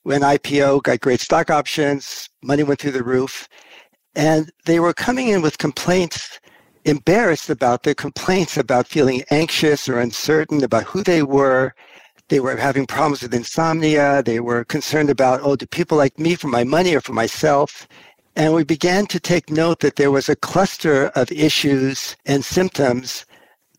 when 0.03 0.23
IPO, 0.23 0.85
got 0.85 1.01
great 1.01 1.21
stock 1.21 1.51
options, 1.51 2.31
money 2.43 2.63
went 2.63 2.81
through 2.81 2.93
the 2.93 3.03
roof, 3.03 3.47
and 4.15 4.51
they 4.65 4.81
were 4.81 4.95
coming 4.95 5.29
in 5.29 5.43
with 5.43 5.59
complaints, 5.59 6.41
embarrassed 6.85 7.51
about 7.51 7.83
their 7.83 7.95
complaints 7.95 8.57
about 8.57 8.87
feeling 8.87 9.23
anxious 9.31 9.89
or 9.89 9.99
uncertain 9.99 10.65
about 10.65 10.85
who 10.85 11.03
they 11.03 11.23
were. 11.23 11.75
They 12.29 12.41
were 12.41 12.57
having 12.57 12.87
problems 12.87 13.23
with 13.23 13.35
insomnia. 13.35 14.23
They 14.23 14.41
were 14.41 14.65
concerned 14.65 15.11
about, 15.11 15.41
oh, 15.43 15.57
do 15.57 15.67
people 15.67 15.97
like 15.97 16.19
me 16.19 16.35
for 16.35 16.49
my 16.49 16.65
money 16.65 16.95
or 16.95 17.01
for 17.01 17.13
myself? 17.13 17.89
And 18.37 18.55
we 18.55 18.65
began 18.65 19.07
to 19.07 19.19
take 19.19 19.51
note 19.51 19.81
that 19.81 19.97
there 19.97 20.11
was 20.11 20.29
a 20.29 20.37
cluster 20.37 21.07
of 21.15 21.33
issues 21.33 22.17
and 22.27 22.45
symptoms 22.45 23.25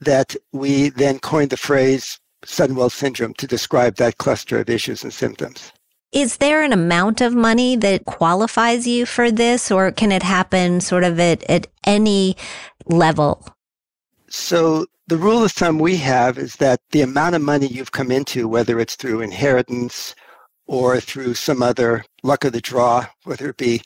that 0.02 0.36
we 0.52 0.89
then 0.89 1.20
coined 1.20 1.52
the 1.52 1.58
phrase 1.58 2.20
sudden 2.46 2.76
wealth 2.76 2.94
syndrome 2.94 3.34
to 3.36 3.48
describe 3.48 3.96
that 3.96 4.18
cluster 4.18 4.60
of 4.60 4.70
issues 4.70 5.04
and 5.04 5.13
symptoms. 5.13 5.72
Is 6.12 6.38
there 6.38 6.63
an 6.63 6.74
amount 6.74 7.22
of 7.22 7.36
money 7.36 7.76
that 7.76 8.06
qualifies 8.06 8.88
you 8.88 9.06
for 9.06 9.30
this, 9.30 9.69
or 9.69 9.91
can 9.91 10.12
it 10.12 10.24
happen 10.24 10.82
sort 10.82 11.04
of 11.04 11.19
at, 11.19 11.43
at 11.43 11.67
any 11.84 12.36
level? 12.88 13.45
So, 14.28 14.88
the 15.08 15.17
rule 15.17 15.43
of 15.43 15.52
thumb 15.52 15.78
we 15.78 15.98
have 15.98 16.39
is 16.39 16.56
that 16.56 16.82
the 16.91 17.02
amount 17.02 17.36
of 17.36 17.43
money 17.43 17.67
you've 17.67 17.91
come 17.91 18.12
into, 18.12 18.48
whether 18.48 18.80
it's 18.80 18.95
through 18.95 19.22
inheritance 19.22 20.15
or 20.65 21.00
through 21.00 21.36
some 21.36 21.62
other 21.62 22.04
luck 22.24 22.43
of 22.43 22.54
the 22.54 22.62
draw, 22.62 23.06
whether 23.24 23.50
it 23.50 23.58
be 23.58 23.82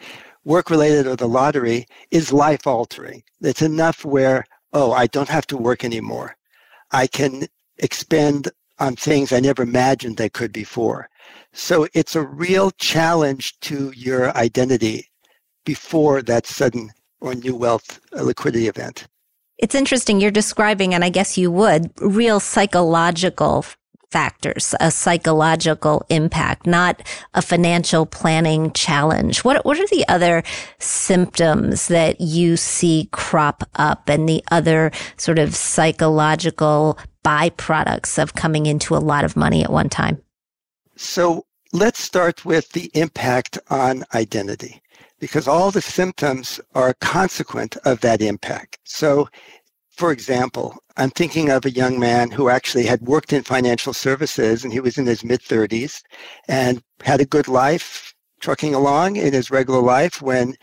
work 0.46 0.70
related 0.70 1.08
or 1.08 1.16
the 1.18 1.28
lottery, 1.28 1.86
is 2.12 2.34
life 2.34 2.66
altering. 2.68 3.24
It's 3.42 3.62
enough 3.62 4.06
where, 4.06 4.46
oh, 4.72 4.94
I 4.94 5.08
don't 5.08 5.30
have 5.30 5.48
to 5.48 5.58
work 5.58 5.84
anymore. 5.84 6.36
I 6.92 7.08
can 7.08 7.48
expend 7.78 8.50
on 8.80 8.96
things 8.96 9.32
I 9.32 9.40
never 9.40 9.64
imagined 9.64 10.20
I 10.20 10.30
could 10.30 10.52
before. 10.54 11.10
So 11.54 11.88
it's 11.94 12.16
a 12.16 12.24
real 12.24 12.72
challenge 12.72 13.60
to 13.62 13.92
your 13.96 14.36
identity 14.36 15.10
before 15.66 16.22
that 16.24 16.48
sudden 16.48 16.92
or 17.22 17.36
new 17.36 17.56
wealth 17.56 18.00
liquidity 18.12 18.68
event. 18.68 19.08
It's 19.60 19.76
interesting. 19.76 20.20
You're 20.20 20.32
describing, 20.32 20.94
and 20.94 21.06
I 21.06 21.10
guess 21.10 21.38
you 21.38 21.52
would, 21.52 21.92
real 22.02 22.40
psychological 22.40 23.66
factors, 24.12 24.76
a 24.80 24.92
psychological 24.92 26.06
impact, 26.10 26.68
not 26.68 27.02
a 27.34 27.42
financial 27.42 28.06
planning 28.06 28.72
challenge. 28.74 29.44
What, 29.44 29.64
what 29.66 29.80
are 29.80 29.88
the 29.88 30.06
other 30.08 30.44
symptoms 30.80 31.88
that 31.88 32.20
you 32.20 32.58
see 32.58 33.10
crop 33.12 33.64
up 33.76 34.10
and 34.10 34.28
the 34.28 34.44
other 34.52 34.92
sort 35.18 35.40
of 35.40 35.56
psychological 35.56 36.98
byproducts 37.24 38.22
of 38.22 38.36
coming 38.36 38.66
into 38.66 38.96
a 38.96 38.98
lot 38.98 39.24
of 39.24 39.36
money 39.36 39.64
at 39.64 39.72
one 39.72 39.90
time? 39.90 40.22
So 40.96 41.46
let's 41.72 42.00
start 42.00 42.46
with 42.46 42.72
the 42.72 42.92
impact 42.94 43.58
on 43.70 44.04
identity 44.14 44.82
because 45.20 45.48
all 45.48 45.72
the 45.72 45.82
symptoms 45.82 46.60
are 46.76 46.90
a 46.90 46.94
consequent 46.96 47.78
of 47.86 48.02
that 48.02 48.22
impact. 48.22 48.78
So, 48.84 49.28
for 49.90 50.12
example, 50.12 50.78
I'm 50.98 51.10
thinking 51.10 51.50
of 51.50 51.66
a 51.66 51.72
young 51.72 52.00
man 52.00 52.30
who 52.30 52.50
actually 52.50 52.86
had 52.86 53.02
worked 53.02 53.34
in 53.34 53.44
financial 53.44 53.94
services 53.94 54.64
and 54.64 54.74
he 54.74 54.80
was 54.80 54.98
in 54.98 55.06
his 55.06 55.24
mid 55.24 55.42
30s 55.42 56.02
and 56.48 56.82
had 57.02 57.22
a 57.22 57.26
good 57.26 57.48
life 57.48 58.14
trucking 58.40 58.76
along 58.76 59.16
in 59.16 59.34
his 59.34 59.50
regular 59.50 59.82
life 59.82 60.22
when 60.22 60.56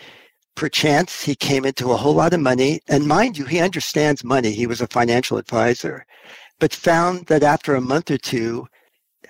perchance 0.54 1.22
he 1.22 1.34
came 1.34 1.64
into 1.64 1.90
a 1.90 1.96
whole 1.96 2.14
lot 2.14 2.34
of 2.34 2.40
money. 2.40 2.80
And 2.88 3.06
mind 3.06 3.38
you, 3.38 3.46
he 3.46 3.60
understands 3.60 4.22
money. 4.22 4.52
He 4.52 4.66
was 4.66 4.80
a 4.80 4.86
financial 4.86 5.38
advisor, 5.38 6.04
but 6.58 6.74
found 6.74 7.26
that 7.26 7.42
after 7.42 7.74
a 7.74 7.80
month 7.80 8.10
or 8.10 8.18
two, 8.18 8.66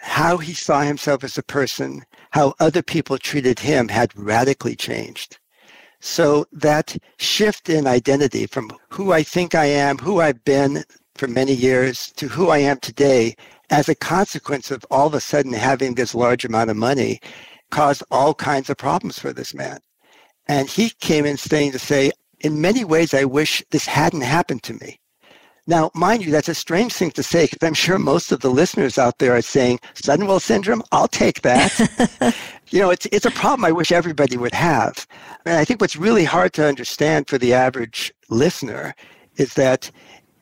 how 0.01 0.39
he 0.39 0.55
saw 0.55 0.81
himself 0.81 1.23
as 1.25 1.37
a 1.37 1.43
person, 1.43 2.03
how 2.31 2.55
other 2.59 2.83
people 2.83 3.19
treated 3.19 3.59
him 3.59 3.89
had 3.89 4.17
radically 4.17 4.75
changed. 4.75 5.39
So 6.01 6.47
that 6.53 6.97
shift 7.19 7.69
in 7.69 7.87
identity 7.87 8.47
from 8.47 8.71
who 8.89 9.13
I 9.13 9.23
think 9.23 9.55
I 9.55 9.67
am, 9.67 9.99
who 9.99 10.21
I've 10.21 10.43
been 10.45 10.85
for 11.15 11.29
many 11.29 11.53
years, 11.53 12.13
to 12.17 12.29
who 12.29 12.49
I 12.49 12.59
am 12.59 12.79
today, 12.79 13.37
as 13.69 13.89
a 13.89 13.95
consequence 13.95 14.71
of 14.71 14.85
all 14.91 15.07
of 15.07 15.15
a 15.15 15.21
sudden 15.21 15.53
having 15.53 15.95
this 15.95 16.15
large 16.15 16.45
amount 16.45 16.71
of 16.71 16.77
money, 16.77 17.21
caused 17.71 18.03
all 18.11 18.35
kinds 18.35 18.71
of 18.71 18.79
problems 18.79 19.19
for 19.19 19.33
this 19.33 19.55
man. 19.55 19.79
And 20.49 20.69
he 20.69 20.91
came 21.01 21.27
in 21.27 21.37
saying 21.37 21.73
to 21.73 21.79
say, 21.79 22.13
in 22.41 22.61
many 22.61 22.85
ways, 22.85 23.13
I 23.13 23.25
wish 23.25 23.63
this 23.71 23.87
hadn't 23.87 24.23
happened 24.23 24.63
to 24.65 24.75
me. 24.75 25.00
Now, 25.71 25.93
mind 25.95 26.25
you, 26.25 26.33
that's 26.33 26.49
a 26.49 26.55
strange 26.55 26.93
thing 26.95 27.13
to 27.13 27.23
say 27.23 27.47
because 27.47 27.65
I'm 27.65 27.75
sure 27.75 27.97
most 27.97 28.33
of 28.33 28.41
the 28.41 28.51
listeners 28.51 28.99
out 28.99 29.19
there 29.19 29.37
are 29.37 29.41
saying, 29.41 29.79
sudden 29.95 30.27
wealth 30.27 30.43
syndrome, 30.43 30.83
I'll 30.91 31.07
take 31.07 31.43
that. 31.43 32.35
you 32.71 32.81
know, 32.81 32.91
it's, 32.91 33.07
it's 33.13 33.25
a 33.25 33.31
problem 33.31 33.65
I 33.65 33.71
wish 33.71 33.93
everybody 33.93 34.37
would 34.37 34.53
have. 34.53 35.07
And 35.47 35.57
I 35.57 35.65
think 35.65 35.81
what's 35.81 35.95
really 35.95 36.25
hard 36.25 36.55
to 36.55 36.67
understand 36.67 37.29
for 37.29 37.39
the 37.39 37.55
average 37.55 38.13
listener 38.29 38.97
is 39.37 39.55
that 39.55 39.93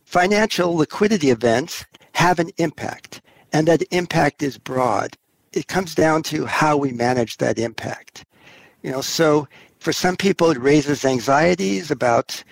financial 0.07 0.75
liquidity 0.75 1.29
events 1.29 1.85
have 2.13 2.39
an 2.39 2.49
impact, 2.57 3.21
and 3.53 3.69
that 3.69 3.83
impact 3.91 4.43
is 4.43 4.57
broad. 4.57 5.15
It 5.53 5.67
comes 5.67 5.95
down 5.95 6.23
to 6.23 6.47
how 6.47 6.79
we 6.79 6.91
manage 6.93 7.37
that 7.37 7.59
impact. 7.59 8.25
You 8.83 8.93
know, 8.93 9.03
so 9.03 9.47
for 9.79 9.93
some 9.93 10.17
people, 10.17 10.51
it 10.51 10.59
raises 10.59 11.05
anxieties 11.05 11.91
about 11.91 12.43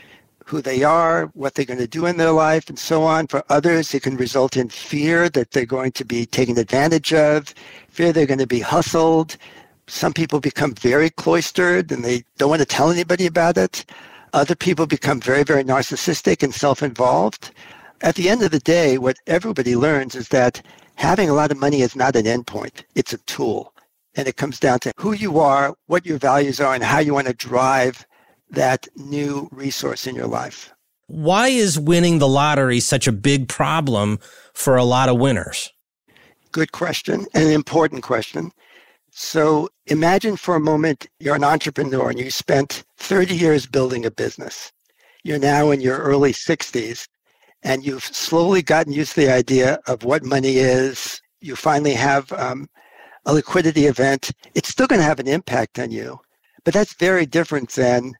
who 0.46 0.62
they 0.62 0.84
are, 0.84 1.26
what 1.34 1.54
they're 1.54 1.64
going 1.64 1.78
to 1.80 1.88
do 1.88 2.06
in 2.06 2.18
their 2.18 2.30
life, 2.30 2.68
and 2.68 2.78
so 2.78 3.02
on. 3.02 3.26
For 3.26 3.42
others, 3.48 3.92
it 3.92 4.04
can 4.04 4.16
result 4.16 4.56
in 4.56 4.68
fear 4.68 5.28
that 5.30 5.50
they're 5.50 5.66
going 5.66 5.90
to 5.92 6.04
be 6.04 6.24
taken 6.24 6.56
advantage 6.56 7.12
of, 7.12 7.52
fear 7.88 8.12
they're 8.12 8.26
going 8.26 8.38
to 8.38 8.46
be 8.46 8.60
hustled. 8.60 9.36
Some 9.88 10.12
people 10.12 10.38
become 10.38 10.72
very 10.74 11.10
cloistered 11.10 11.90
and 11.90 12.04
they 12.04 12.24
don't 12.38 12.50
want 12.50 12.60
to 12.60 12.66
tell 12.66 12.90
anybody 12.90 13.26
about 13.26 13.58
it. 13.58 13.84
Other 14.32 14.54
people 14.54 14.86
become 14.86 15.20
very, 15.20 15.42
very 15.42 15.64
narcissistic 15.64 16.44
and 16.44 16.54
self 16.54 16.80
involved. 16.80 17.50
At 18.02 18.14
the 18.14 18.28
end 18.28 18.42
of 18.42 18.52
the 18.52 18.60
day, 18.60 18.98
what 18.98 19.16
everybody 19.26 19.74
learns 19.74 20.14
is 20.14 20.28
that 20.28 20.62
having 20.94 21.28
a 21.28 21.34
lot 21.34 21.50
of 21.50 21.58
money 21.58 21.82
is 21.82 21.96
not 21.96 22.14
an 22.14 22.24
endpoint, 22.24 22.84
it's 22.94 23.12
a 23.12 23.18
tool. 23.18 23.72
And 24.14 24.28
it 24.28 24.36
comes 24.36 24.60
down 24.60 24.78
to 24.80 24.92
who 24.96 25.12
you 25.12 25.40
are, 25.40 25.74
what 25.86 26.06
your 26.06 26.18
values 26.18 26.60
are, 26.60 26.74
and 26.74 26.84
how 26.84 27.00
you 27.00 27.14
want 27.14 27.26
to 27.26 27.34
drive 27.34 28.06
that 28.50 28.88
new 28.96 29.48
resource 29.52 30.06
in 30.06 30.14
your 30.14 30.26
life. 30.26 30.72
Why 31.08 31.48
is 31.48 31.78
winning 31.78 32.18
the 32.18 32.28
lottery 32.28 32.80
such 32.80 33.06
a 33.06 33.12
big 33.12 33.48
problem 33.48 34.18
for 34.54 34.76
a 34.76 34.84
lot 34.84 35.08
of 35.08 35.18
winners? 35.18 35.72
Good 36.52 36.72
question, 36.72 37.26
an 37.34 37.50
important 37.50 38.02
question. 38.02 38.50
So 39.10 39.68
imagine 39.86 40.36
for 40.36 40.56
a 40.56 40.60
moment 40.60 41.06
you're 41.20 41.36
an 41.36 41.44
entrepreneur 41.44 42.10
and 42.10 42.18
you 42.18 42.30
spent 42.30 42.84
30 42.98 43.34
years 43.34 43.66
building 43.66 44.04
a 44.04 44.10
business. 44.10 44.72
You're 45.22 45.38
now 45.38 45.70
in 45.70 45.80
your 45.80 45.98
early 45.98 46.32
60s 46.32 47.08
and 47.62 47.84
you've 47.84 48.04
slowly 48.04 48.62
gotten 48.62 48.92
used 48.92 49.14
to 49.14 49.20
the 49.22 49.32
idea 49.32 49.80
of 49.86 50.04
what 50.04 50.24
money 50.24 50.58
is. 50.58 51.20
You 51.40 51.56
finally 51.56 51.94
have 51.94 52.32
um, 52.32 52.68
a 53.26 53.32
liquidity 53.32 53.86
event. 53.86 54.32
It's 54.54 54.68
still 54.68 54.86
going 54.86 55.00
to 55.00 55.06
have 55.06 55.20
an 55.20 55.28
impact 55.28 55.78
on 55.78 55.90
you, 55.90 56.20
but 56.64 56.74
that's 56.74 56.94
very 56.94 57.26
different 57.26 57.70
than 57.72 58.12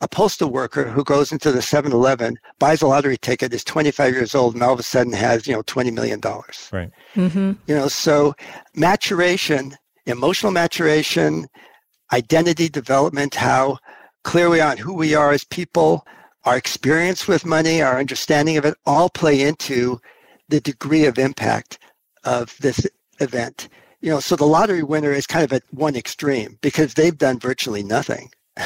a 0.00 0.08
postal 0.08 0.50
worker 0.50 0.88
who 0.88 1.04
goes 1.04 1.30
into 1.30 1.52
the 1.52 1.60
7-Eleven, 1.60 2.38
buys 2.58 2.80
a 2.80 2.86
lottery 2.86 3.18
ticket, 3.18 3.52
is 3.52 3.62
25 3.64 4.14
years 4.14 4.34
old, 4.34 4.54
and 4.54 4.62
all 4.62 4.72
of 4.72 4.80
a 4.80 4.82
sudden 4.82 5.12
has 5.12 5.46
you 5.46 5.52
know 5.52 5.62
20 5.62 5.90
million 5.90 6.20
dollars. 6.20 6.68
Right. 6.72 6.90
Mm-hmm. 7.14 7.52
You 7.66 7.74
know, 7.74 7.88
so 7.88 8.34
maturation 8.74 9.76
emotional 10.10 10.52
maturation, 10.52 11.46
identity 12.12 12.68
development, 12.68 13.34
how 13.34 13.78
clear 14.24 14.50
we 14.50 14.60
are 14.60 14.72
on 14.72 14.76
who 14.76 14.92
we 14.92 15.14
are 15.14 15.32
as 15.32 15.44
people, 15.44 16.06
our 16.44 16.56
experience 16.56 17.26
with 17.28 17.46
money, 17.46 17.82
our 17.82 17.98
understanding 17.98 18.56
of 18.56 18.64
it, 18.64 18.76
all 18.86 19.08
play 19.08 19.40
into 19.40 20.00
the 20.48 20.60
degree 20.60 21.04
of 21.04 21.18
impact 21.18 21.78
of 22.24 22.56
this 22.60 22.86
event. 23.20 23.68
You 24.00 24.10
know, 24.10 24.20
so 24.20 24.36
the 24.36 24.46
lottery 24.46 24.82
winner 24.82 25.12
is 25.12 25.26
kind 25.26 25.44
of 25.44 25.52
at 25.52 25.62
one 25.70 25.96
extreme 25.96 26.58
because 26.60 26.94
they've 26.94 27.16
done 27.16 27.38
virtually 27.38 27.82
nothing 27.82 28.30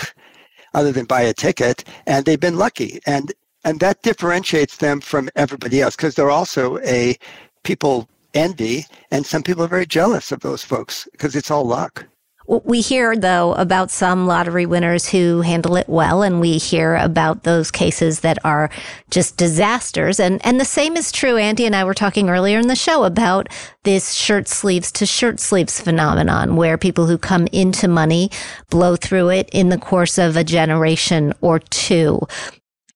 other 0.74 0.92
than 0.92 1.04
buy 1.04 1.22
a 1.22 1.32
ticket 1.32 1.84
and 2.06 2.24
they've 2.24 2.40
been 2.40 2.58
lucky. 2.58 3.00
And 3.06 3.32
and 3.64 3.80
that 3.80 4.02
differentiates 4.02 4.76
them 4.76 5.00
from 5.00 5.30
everybody 5.36 5.80
else 5.80 5.96
because 5.96 6.14
they're 6.14 6.30
also 6.30 6.78
a 6.80 7.16
people 7.62 8.08
envy, 8.34 8.84
and 9.10 9.24
some 9.24 9.42
people 9.42 9.64
are 9.64 9.68
very 9.68 9.86
jealous 9.86 10.32
of 10.32 10.40
those 10.40 10.62
folks 10.62 11.08
because 11.12 11.34
it's 11.34 11.50
all 11.50 11.64
luck. 11.64 12.06
We 12.46 12.82
hear, 12.82 13.16
though, 13.16 13.54
about 13.54 13.90
some 13.90 14.26
lottery 14.26 14.66
winners 14.66 15.08
who 15.08 15.40
handle 15.40 15.76
it 15.76 15.88
well, 15.88 16.22
and 16.22 16.42
we 16.42 16.58
hear 16.58 16.94
about 16.96 17.44
those 17.44 17.70
cases 17.70 18.20
that 18.20 18.38
are 18.44 18.68
just 19.10 19.38
disasters. 19.38 20.20
And, 20.20 20.44
and 20.44 20.60
the 20.60 20.66
same 20.66 20.94
is 20.94 21.10
true. 21.10 21.38
Andy 21.38 21.64
and 21.64 21.74
I 21.74 21.84
were 21.84 21.94
talking 21.94 22.28
earlier 22.28 22.58
in 22.58 22.68
the 22.68 22.76
show 22.76 23.04
about 23.04 23.48
this 23.84 24.12
shirt 24.12 24.46
sleeves 24.46 24.92
to 24.92 25.06
shirt 25.06 25.40
sleeves 25.40 25.80
phenomenon, 25.80 26.54
where 26.54 26.76
people 26.76 27.06
who 27.06 27.16
come 27.16 27.46
into 27.50 27.88
money 27.88 28.30
blow 28.68 28.96
through 28.96 29.30
it 29.30 29.48
in 29.50 29.70
the 29.70 29.78
course 29.78 30.18
of 30.18 30.36
a 30.36 30.44
generation 30.44 31.32
or 31.40 31.60
two. 31.60 32.20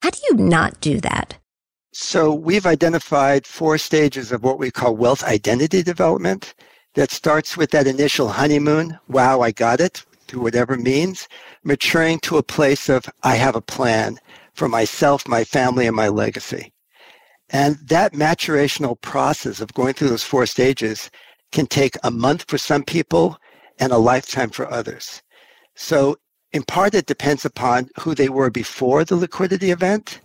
How 0.02 0.10
do 0.10 0.18
you 0.28 0.36
not 0.36 0.78
do 0.82 1.00
that? 1.00 1.38
So 1.92 2.34
we've 2.34 2.66
identified 2.66 3.46
four 3.46 3.78
stages 3.78 4.30
of 4.30 4.44
what 4.44 4.58
we 4.58 4.70
call 4.70 4.94
wealth 4.94 5.24
identity 5.24 5.82
development 5.82 6.54
that 6.94 7.10
starts 7.10 7.56
with 7.56 7.70
that 7.70 7.86
initial 7.86 8.28
honeymoon. 8.28 8.98
Wow, 9.08 9.40
I 9.40 9.50
got 9.50 9.80
it 9.80 10.04
through 10.26 10.42
whatever 10.42 10.76
means, 10.76 11.28
maturing 11.64 12.18
to 12.20 12.36
a 12.36 12.42
place 12.42 12.88
of 12.88 13.08
I 13.22 13.36
have 13.36 13.56
a 13.56 13.60
plan 13.60 14.18
for 14.54 14.68
myself, 14.68 15.26
my 15.26 15.44
family, 15.44 15.86
and 15.86 15.96
my 15.96 16.08
legacy. 16.08 16.72
And 17.50 17.76
that 17.86 18.12
maturational 18.12 19.00
process 19.00 19.60
of 19.60 19.72
going 19.72 19.94
through 19.94 20.10
those 20.10 20.24
four 20.24 20.44
stages 20.44 21.10
can 21.52 21.66
take 21.66 21.96
a 22.02 22.10
month 22.10 22.44
for 22.48 22.58
some 22.58 22.82
people 22.82 23.38
and 23.78 23.92
a 23.92 23.98
lifetime 23.98 24.50
for 24.50 24.70
others. 24.70 25.22
So 25.76 26.16
in 26.52 26.62
part, 26.64 26.94
it 26.94 27.06
depends 27.06 27.44
upon 27.44 27.88
who 28.00 28.14
they 28.14 28.28
were 28.28 28.50
before 28.50 29.04
the 29.04 29.16
liquidity 29.16 29.70
event 29.70 30.20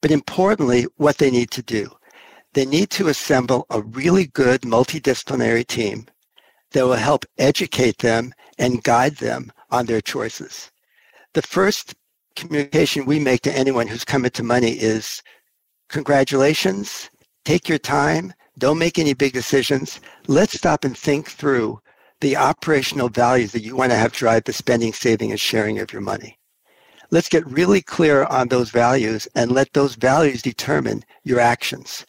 but 0.00 0.10
importantly, 0.10 0.86
what 0.96 1.18
they 1.18 1.30
need 1.30 1.50
to 1.52 1.62
do. 1.62 1.90
They 2.54 2.64
need 2.64 2.90
to 2.90 3.08
assemble 3.08 3.66
a 3.70 3.82
really 3.82 4.26
good 4.26 4.62
multidisciplinary 4.62 5.66
team 5.66 6.06
that 6.72 6.84
will 6.84 6.94
help 6.94 7.24
educate 7.38 7.98
them 7.98 8.32
and 8.58 8.82
guide 8.82 9.16
them 9.16 9.52
on 9.70 9.86
their 9.86 10.00
choices. 10.00 10.70
The 11.34 11.42
first 11.42 11.94
communication 12.36 13.04
we 13.04 13.18
make 13.18 13.42
to 13.42 13.56
anyone 13.56 13.86
who's 13.86 14.04
come 14.04 14.24
into 14.24 14.42
money 14.42 14.72
is 14.72 15.22
congratulations, 15.88 17.10
take 17.44 17.68
your 17.68 17.78
time, 17.78 18.32
don't 18.58 18.78
make 18.78 18.98
any 18.98 19.14
big 19.14 19.32
decisions. 19.32 20.00
Let's 20.26 20.54
stop 20.54 20.84
and 20.84 20.96
think 20.96 21.30
through 21.30 21.80
the 22.20 22.36
operational 22.36 23.08
values 23.08 23.52
that 23.52 23.62
you 23.62 23.76
want 23.76 23.92
to 23.92 23.96
have 23.96 24.12
drive 24.12 24.44
the 24.44 24.52
spending, 24.52 24.92
saving, 24.92 25.30
and 25.30 25.38
sharing 25.40 25.78
of 25.78 25.92
your 25.92 26.02
money 26.02 26.38
let's 27.10 27.28
get 27.28 27.46
really 27.46 27.80
clear 27.80 28.24
on 28.24 28.48
those 28.48 28.70
values 28.70 29.28
and 29.34 29.52
let 29.52 29.72
those 29.72 29.94
values 29.94 30.42
determine 30.42 31.04
your 31.24 31.40
actions, 31.40 32.04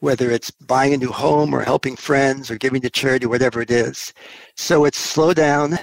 whether 0.00 0.30
it's 0.30 0.50
buying 0.50 0.92
a 0.92 0.96
new 0.96 1.10
home 1.10 1.54
or 1.54 1.62
helping 1.62 1.96
friends 1.96 2.50
or 2.50 2.56
giving 2.56 2.80
to 2.82 2.90
charity, 2.90 3.26
whatever 3.26 3.60
it 3.60 3.70
is. 3.70 4.12
So 4.56 4.84
it's 4.84 4.98
slow 4.98 5.32
down, 5.32 5.78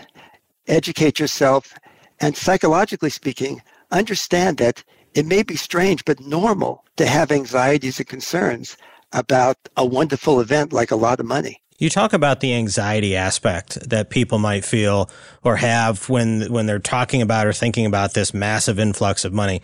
educate 0.68 1.20
yourself, 1.20 1.74
and 2.20 2.36
psychologically 2.36 3.12
speaking, 3.12 3.62
understand 3.92 4.58
that 4.58 4.84
it 5.14 5.26
may 5.26 5.44
be 5.44 5.56
strange 5.56 6.04
but 6.06 6.20
normal 6.20 6.84
to 6.98 7.06
have 7.06 7.32
anxieties 7.32 8.00
and 8.00 8.08
concerns 8.08 8.76
about 9.14 9.58
a 9.78 9.86
wonderful 9.86 10.40
event 10.40 10.74
like 10.74 10.92
a 10.92 10.96
lot 10.96 11.20
of 11.20 11.26
money. 11.26 11.62
You 11.80 11.90
talk 11.90 12.12
about 12.12 12.40
the 12.40 12.56
anxiety 12.56 13.16
aspect 13.16 13.90
that 13.90 14.10
people 14.10 14.40
might 14.40 14.66
feel 14.66 15.12
or 15.44 15.56
have 15.58 16.10
when 16.10 16.52
when 16.52 16.66
they're 16.66 16.80
talking 16.80 17.22
about 17.22 17.46
or 17.46 17.54
thinking 17.54 17.86
about 17.86 18.16
this 18.16 18.34
massive 18.34 18.80
influx 18.80 19.24
of 19.24 19.32
money. 19.32 19.62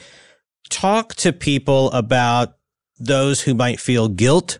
Talk 0.69 1.15
to 1.15 1.33
people 1.33 1.91
about 1.91 2.55
those 2.99 3.41
who 3.41 3.53
might 3.53 3.79
feel 3.79 4.07
guilt 4.07 4.59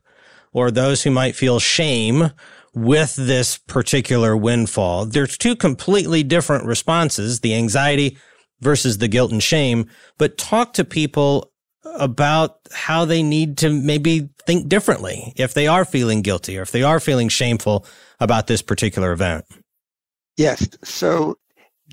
or 0.51 0.71
those 0.71 1.03
who 1.03 1.11
might 1.11 1.35
feel 1.35 1.59
shame 1.59 2.31
with 2.73 3.15
this 3.15 3.57
particular 3.57 4.35
windfall. 4.35 5.05
There's 5.05 5.37
two 5.37 5.55
completely 5.55 6.23
different 6.23 6.65
responses, 6.65 7.41
the 7.41 7.53
anxiety 7.55 8.17
versus 8.61 8.97
the 8.97 9.07
guilt 9.07 9.31
and 9.31 9.43
shame, 9.43 9.87
but 10.17 10.37
talk 10.37 10.73
to 10.73 10.85
people 10.85 11.51
about 11.83 12.59
how 12.71 13.05
they 13.05 13.21
need 13.21 13.57
to 13.57 13.69
maybe 13.69 14.29
think 14.45 14.67
differently 14.69 15.33
if 15.35 15.53
they 15.53 15.67
are 15.67 15.85
feeling 15.85 16.21
guilty 16.21 16.57
or 16.57 16.61
if 16.61 16.71
they 16.71 16.81
are 16.81 16.99
feeling 16.99 17.29
shameful 17.29 17.85
about 18.19 18.47
this 18.47 18.61
particular 18.61 19.11
event. 19.11 19.45
Yes. 20.37 20.67
So 20.83 21.37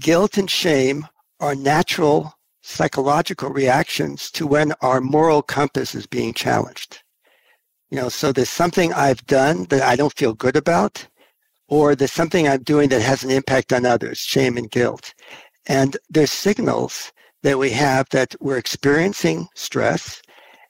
guilt 0.01 0.38
and 0.38 0.51
shame 0.51 1.07
are 1.41 1.55
natural 1.55 2.34
psychological 2.71 3.51
reactions 3.51 4.31
to 4.33 4.47
when 4.47 4.73
our 4.81 5.01
moral 5.01 5.43
compass 5.43 5.95
is 5.95 6.07
being 6.07 6.33
challenged. 6.33 7.03
You 7.91 7.97
know, 7.97 8.09
so 8.09 8.33
there's 8.33 8.51
something 8.51 8.93
I've 8.93 9.27
done 9.27 9.64
that 9.71 9.83
I 9.83 9.97
don't 9.97 10.16
feel 10.16 10.35
good 10.35 10.57
about, 10.57 11.07
or 11.68 11.95
there's 11.95 12.12
something 12.12 12.47
I'm 12.47 12.62
doing 12.62 12.89
that 12.91 13.03
has 13.03 13.25
an 13.25 13.31
impact 13.31 13.73
on 13.73 13.85
others, 13.85 14.18
shame 14.18 14.57
and 14.57 14.71
guilt. 14.71 15.12
And 15.66 15.97
there's 16.09 16.33
signals 16.33 17.12
that 17.43 17.59
we 17.59 17.71
have 17.71 18.09
that 18.11 18.35
we're 18.41 18.59
experiencing 18.59 19.49
stress 19.55 20.23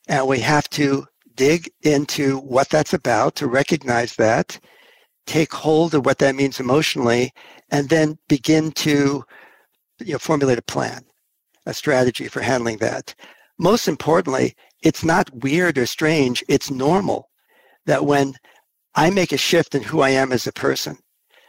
and 0.09 0.27
we 0.27 0.41
have 0.41 0.69
to 0.71 1.07
dig 1.35 1.71
into 1.83 2.39
what 2.39 2.69
that's 2.71 2.93
about 2.93 3.35
to 3.37 3.47
recognize 3.47 4.15
that, 4.17 4.59
take 5.27 5.53
hold 5.53 5.95
of 5.95 6.05
what 6.05 6.19
that 6.19 6.35
means 6.35 6.59
emotionally, 6.61 7.33
and 7.71 7.89
then 7.89 8.19
begin 8.29 8.73
to 8.73 9.23
you 10.01 10.13
know, 10.13 10.19
formulate 10.19 10.59
a 10.59 10.63
plan, 10.63 11.03
a 11.71 11.75
strategy 11.75 12.29
for 12.29 12.41
handling 12.41 12.79
that. 12.79 13.15
Most 13.59 13.89
importantly, 13.89 14.55
it's 14.83 15.05
not 15.05 15.35
weird 15.35 15.79
or 15.79 15.87
strange. 15.87 16.45
It's 16.49 16.71
normal 16.71 17.31
that 17.87 18.05
when 18.05 18.35
I 18.95 19.11
make 19.11 19.33
a 19.33 19.37
shift 19.39 19.75
in 19.75 19.83
who 19.83 20.01
I 20.01 20.11
am 20.11 20.33
as 20.33 20.47
a 20.47 20.53
person, 20.53 20.99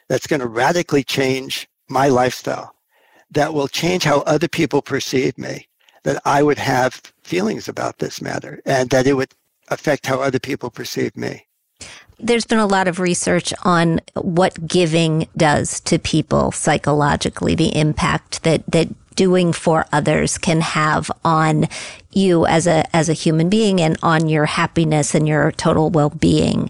that's 0.08 0.28
going 0.28 0.42
to 0.42 0.48
radically 0.48 1.04
change 1.04 1.68
my 1.90 2.08
lifestyle 2.08 2.76
that 3.32 3.54
will 3.54 3.68
change 3.68 4.04
how 4.04 4.20
other 4.22 4.48
people 4.48 4.82
perceive 4.82 5.38
me, 5.38 5.68
that 6.04 6.22
I 6.26 6.44
would 6.44 6.58
have 6.58 7.02
feelings 7.24 7.68
about 7.68 8.00
this 8.00 8.22
matter 8.22 8.62
and 8.66 8.90
that 8.90 9.08
it 9.08 9.14
would 9.14 9.34
affect 9.70 10.06
how 10.06 10.22
other 10.22 10.40
people 10.40 10.70
perceive 10.70 11.16
me. 11.16 11.48
There's 12.20 12.46
been 12.46 12.60
a 12.60 12.68
lot 12.68 12.88
of 12.88 13.00
research 13.00 13.54
on 13.64 14.00
what 14.14 14.68
giving 14.68 15.28
does 15.36 15.80
to 15.82 15.98
people 15.98 16.52
psychologically, 16.52 17.56
the 17.56 17.76
impact 17.76 18.44
that, 18.44 18.64
that 18.68 18.90
doing 19.16 19.54
for 19.54 19.86
others 19.92 20.38
can 20.38 20.62
have 20.62 21.12
on 21.24 21.68
you 22.12 22.46
as 22.46 22.68
a, 22.68 22.84
as 22.96 23.10
a 23.10 23.14
human 23.14 23.50
being 23.50 23.82
and 23.82 23.98
on 24.02 24.28
your 24.28 24.46
happiness 24.46 25.16
and 25.16 25.28
your 25.28 25.52
total 25.52 25.90
well-being. 25.90 26.70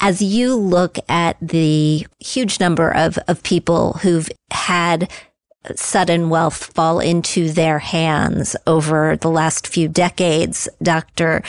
As 0.00 0.22
you 0.22 0.54
look 0.54 0.98
at 1.08 1.36
the 1.40 2.06
huge 2.20 2.60
number 2.60 2.90
of, 2.90 3.18
of 3.26 3.42
people 3.42 3.94
who've 3.94 4.28
had 4.50 5.10
sudden 5.74 6.30
wealth 6.30 6.72
fall 6.74 7.00
into 7.00 7.50
their 7.50 7.78
hands 7.78 8.56
over 8.66 9.16
the 9.16 9.30
last 9.30 9.66
few 9.66 9.88
decades. 9.88 10.68
Dr. 10.82 11.42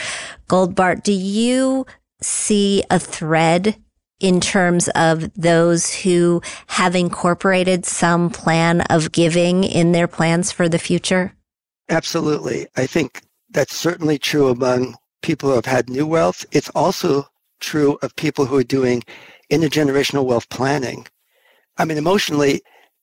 Goldbart, 0.48 1.02
do 1.02 1.12
you 1.12 1.86
see 2.20 2.82
a 2.90 2.98
thread 2.98 3.76
in 4.20 4.40
terms 4.40 4.88
of 4.94 5.32
those 5.34 5.94
who 5.94 6.40
have 6.68 6.94
incorporated 6.94 7.84
some 7.86 8.30
plan 8.30 8.82
of 8.82 9.12
giving 9.12 9.64
in 9.64 9.92
their 9.92 10.08
plans 10.08 10.52
for 10.52 10.68
the 10.68 10.78
future? 10.78 11.34
Absolutely. 11.88 12.66
I 12.76 12.86
think 12.86 13.22
That's 13.52 13.74
certainly 13.74 14.16
true 14.16 14.48
among 14.48 14.94
people 15.22 15.48
who 15.48 15.56
have 15.56 15.66
had 15.66 15.90
new 15.90 16.06
wealth. 16.06 16.46
It's 16.52 16.68
also 16.70 17.26
true 17.58 17.98
of 18.00 18.14
people 18.14 18.46
who 18.46 18.56
are 18.56 18.62
doing 18.62 19.02
intergenerational 19.50 20.24
wealth 20.24 20.48
planning. 20.50 21.06
I 21.76 21.84
mean, 21.84 21.98
emotionally, 21.98 22.62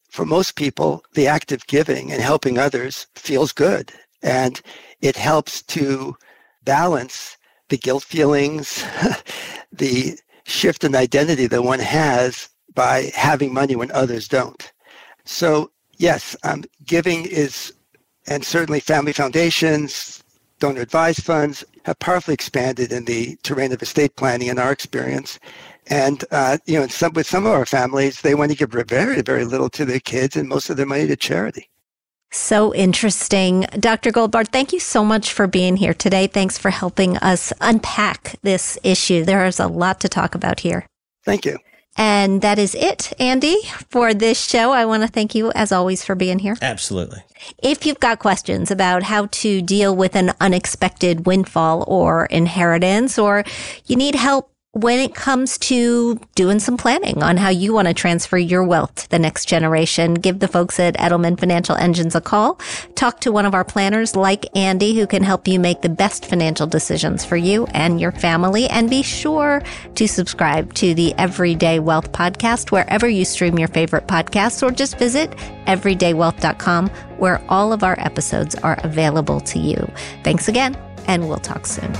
for 0.09 0.25
most 0.25 0.55
people, 0.55 1.03
the 1.13 1.27
act 1.27 1.51
of 1.51 1.67
giving 1.67 2.11
and 2.11 2.21
helping 2.21 2.57
others 2.57 3.07
feels 3.15 3.51
good. 3.51 3.91
And 4.23 4.61
it 5.01 5.17
helps 5.17 5.61
to 5.63 6.15
balance 6.63 7.37
the 7.69 7.77
guilt 7.77 8.03
feelings, 8.03 8.83
the 9.71 10.17
shift 10.47 10.83
in 10.83 10.95
identity 10.95 11.45
that 11.47 11.63
one 11.63 11.79
has 11.79 12.49
by 12.73 13.11
having 13.15 13.53
money 13.53 13.75
when 13.75 13.91
others 13.91 14.27
don't. 14.27 14.71
So, 15.25 15.71
yes, 15.97 16.35
um, 16.43 16.63
giving 16.85 17.25
is, 17.25 17.73
and 18.27 18.43
certainly 18.45 18.79
family 18.79 19.13
foundations, 19.13 20.23
donor 20.59 20.81
advised 20.81 21.23
funds 21.23 21.63
have 21.83 21.99
powerfully 21.99 22.33
expanded 22.33 22.91
in 22.91 23.05
the 23.05 23.35
terrain 23.43 23.71
of 23.71 23.81
estate 23.81 24.15
planning 24.15 24.47
in 24.47 24.57
our 24.57 24.71
experience. 24.71 25.39
And 25.87 26.23
uh, 26.31 26.57
you 26.65 26.79
know, 26.79 26.87
some, 26.87 27.13
with 27.13 27.27
some 27.27 27.45
of 27.45 27.51
our 27.51 27.65
families, 27.65 28.21
they 28.21 28.35
want 28.35 28.51
to 28.51 28.57
give 28.57 28.71
very, 28.87 29.21
very 29.21 29.45
little 29.45 29.69
to 29.71 29.85
their 29.85 29.99
kids, 29.99 30.35
and 30.35 30.49
most 30.49 30.69
of 30.69 30.77
their 30.77 30.85
money 30.85 31.07
to 31.07 31.15
charity. 31.15 31.69
So 32.31 32.73
interesting. 32.73 33.61
Dr. 33.79 34.11
Goldbart, 34.11 34.49
thank 34.49 34.73
you 34.73 34.79
so 34.79 35.03
much 35.03 35.33
for 35.33 35.47
being 35.47 35.77
here 35.77 35.93
today. 35.93 36.27
Thanks 36.27 36.57
for 36.57 36.69
helping 36.69 37.17
us 37.17 37.53
unpack 37.61 38.35
this 38.41 38.77
issue. 38.83 39.23
There 39.23 39.45
is 39.45 39.59
a 39.59 39.67
lot 39.67 39.99
to 40.01 40.09
talk 40.09 40.35
about 40.35 40.59
here. 40.59 40.85
Thank 41.23 41.45
you. 41.45 41.57
And 41.99 42.41
that 42.43 42.59
is 42.59 42.75
it, 42.75 43.11
Andy, 43.19 43.57
for 43.89 44.13
this 44.13 44.39
show. 44.39 44.71
I 44.71 44.85
want 44.85 45.01
to 45.01 45.07
thank 45.07 45.33
you, 45.33 45.51
as 45.53 45.71
always, 45.71 46.05
for 46.05 46.13
being 46.13 46.37
here. 46.37 46.55
Absolutely. 46.61 47.23
If 47.63 47.87
you've 47.87 47.99
got 47.99 48.19
questions 48.19 48.69
about 48.69 49.01
how 49.03 49.25
to 49.25 49.61
deal 49.63 49.95
with 49.95 50.15
an 50.15 50.33
unexpected 50.39 51.25
windfall 51.25 51.83
or 51.87 52.27
inheritance, 52.27 53.17
or 53.17 53.43
you 53.87 53.95
need 53.95 54.13
help 54.13 54.51
when 54.77 54.99
it 54.99 55.15
comes 55.15 55.57
to 55.57 56.19
doing 56.35 56.59
some 56.59 56.77
planning 56.77 57.23
on 57.23 57.35
how 57.35 57.49
you 57.49 57.73
want 57.73 57.87
to 57.87 57.95
transfer 57.95 58.37
your 58.37 58.63
wealth 58.63 58.93
to 58.93 59.09
the 59.09 59.17
next 59.17 59.45
generation, 59.45 60.13
give 60.13 60.37
the 60.37 60.47
folks 60.47 60.79
at 60.79 60.95
Edelman 60.97 61.39
Financial 61.39 61.75
Engines 61.75 62.13
a 62.13 62.21
call. 62.21 62.59
Talk 62.93 63.19
to 63.21 63.31
one 63.31 63.47
of 63.47 63.55
our 63.55 63.63
planners 63.63 64.15
like 64.15 64.45
Andy 64.55 64.93
who 64.93 65.07
can 65.07 65.23
help 65.23 65.47
you 65.47 65.59
make 65.59 65.81
the 65.81 65.89
best 65.89 66.25
financial 66.25 66.67
decisions 66.67 67.25
for 67.25 67.37
you 67.37 67.65
and 67.73 67.99
your 67.99 68.11
family. 68.11 68.67
And 68.67 68.87
be 68.87 69.01
sure 69.01 69.63
to 69.95 70.07
subscribe 70.07 70.75
to 70.75 70.93
the 70.93 71.15
Everyday 71.15 71.79
Wealth 71.79 72.11
podcast 72.11 72.69
wherever 72.69 73.09
you 73.09 73.25
stream 73.25 73.57
your 73.57 73.69
favorite 73.69 74.07
podcasts 74.07 74.61
or 74.61 74.71
just 74.71 74.99
visit 74.99 75.31
everydaywealth.com 75.65 76.89
where 77.17 77.43
all 77.49 77.73
of 77.73 77.83
our 77.83 77.99
episodes 77.99 78.53
are 78.55 78.77
available 78.83 79.39
to 79.41 79.57
you. 79.57 79.91
Thanks 80.23 80.47
again 80.47 80.75
and 81.07 81.27
we'll 81.27 81.37
talk 81.39 81.65
soon. 81.65 81.93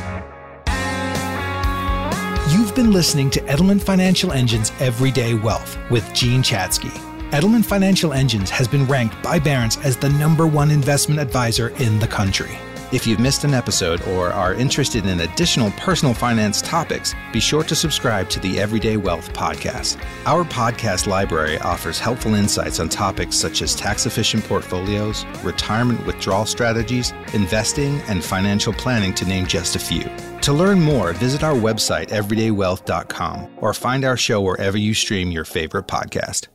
You've 2.49 2.73
been 2.73 2.91
listening 2.91 3.29
to 3.31 3.41
Edelman 3.41 3.81
Financial 3.81 4.31
Engine's 4.31 4.71
Everyday 4.79 5.33
Wealth 5.33 5.77
with 5.91 6.13
Jean 6.13 6.41
Chatzky. 6.41 6.91
Edelman 7.31 7.65
Financial 7.65 8.13
Engines 8.13 8.49
has 8.49 8.69
been 8.69 8.85
ranked 8.85 9.21
by 9.21 9.37
Barron's 9.37 9.75
as 9.79 9.97
the 9.97 10.07
number 10.11 10.47
one 10.47 10.71
investment 10.71 11.19
advisor 11.19 11.69
in 11.79 11.99
the 11.99 12.07
country. 12.07 12.57
If 12.93 13.05
you've 13.05 13.19
missed 13.19 13.43
an 13.43 13.53
episode 13.53 14.01
or 14.03 14.31
are 14.31 14.53
interested 14.53 15.05
in 15.05 15.19
additional 15.19 15.71
personal 15.71 16.13
finance 16.13 16.61
topics, 16.61 17.13
be 17.33 17.41
sure 17.41 17.63
to 17.63 17.75
subscribe 17.75 18.29
to 18.29 18.39
the 18.39 18.61
Everyday 18.61 18.95
Wealth 18.95 19.33
podcast. 19.33 20.01
Our 20.25 20.45
podcast 20.45 21.05
library 21.05 21.57
offers 21.59 21.99
helpful 21.99 22.33
insights 22.35 22.79
on 22.79 22.87
topics 22.87 23.35
such 23.35 23.61
as 23.61 23.75
tax 23.75 24.05
efficient 24.05 24.45
portfolios, 24.45 25.25
retirement 25.43 26.05
withdrawal 26.05 26.45
strategies, 26.45 27.11
investing, 27.33 27.99
and 28.07 28.23
financial 28.23 28.71
planning, 28.71 29.13
to 29.15 29.25
name 29.25 29.47
just 29.47 29.75
a 29.75 29.79
few. 29.79 30.09
To 30.43 30.53
learn 30.53 30.79
more, 30.79 31.11
visit 31.11 31.43
our 31.43 31.55
website, 31.55 32.07
everydaywealth.com, 32.07 33.49
or 33.57 33.73
find 33.73 34.05
our 34.05 34.15
show 34.15 34.39
wherever 34.39 34.77
you 34.77 34.93
stream 34.93 35.29
your 35.29 35.43
favorite 35.43 35.87
podcast. 35.87 36.47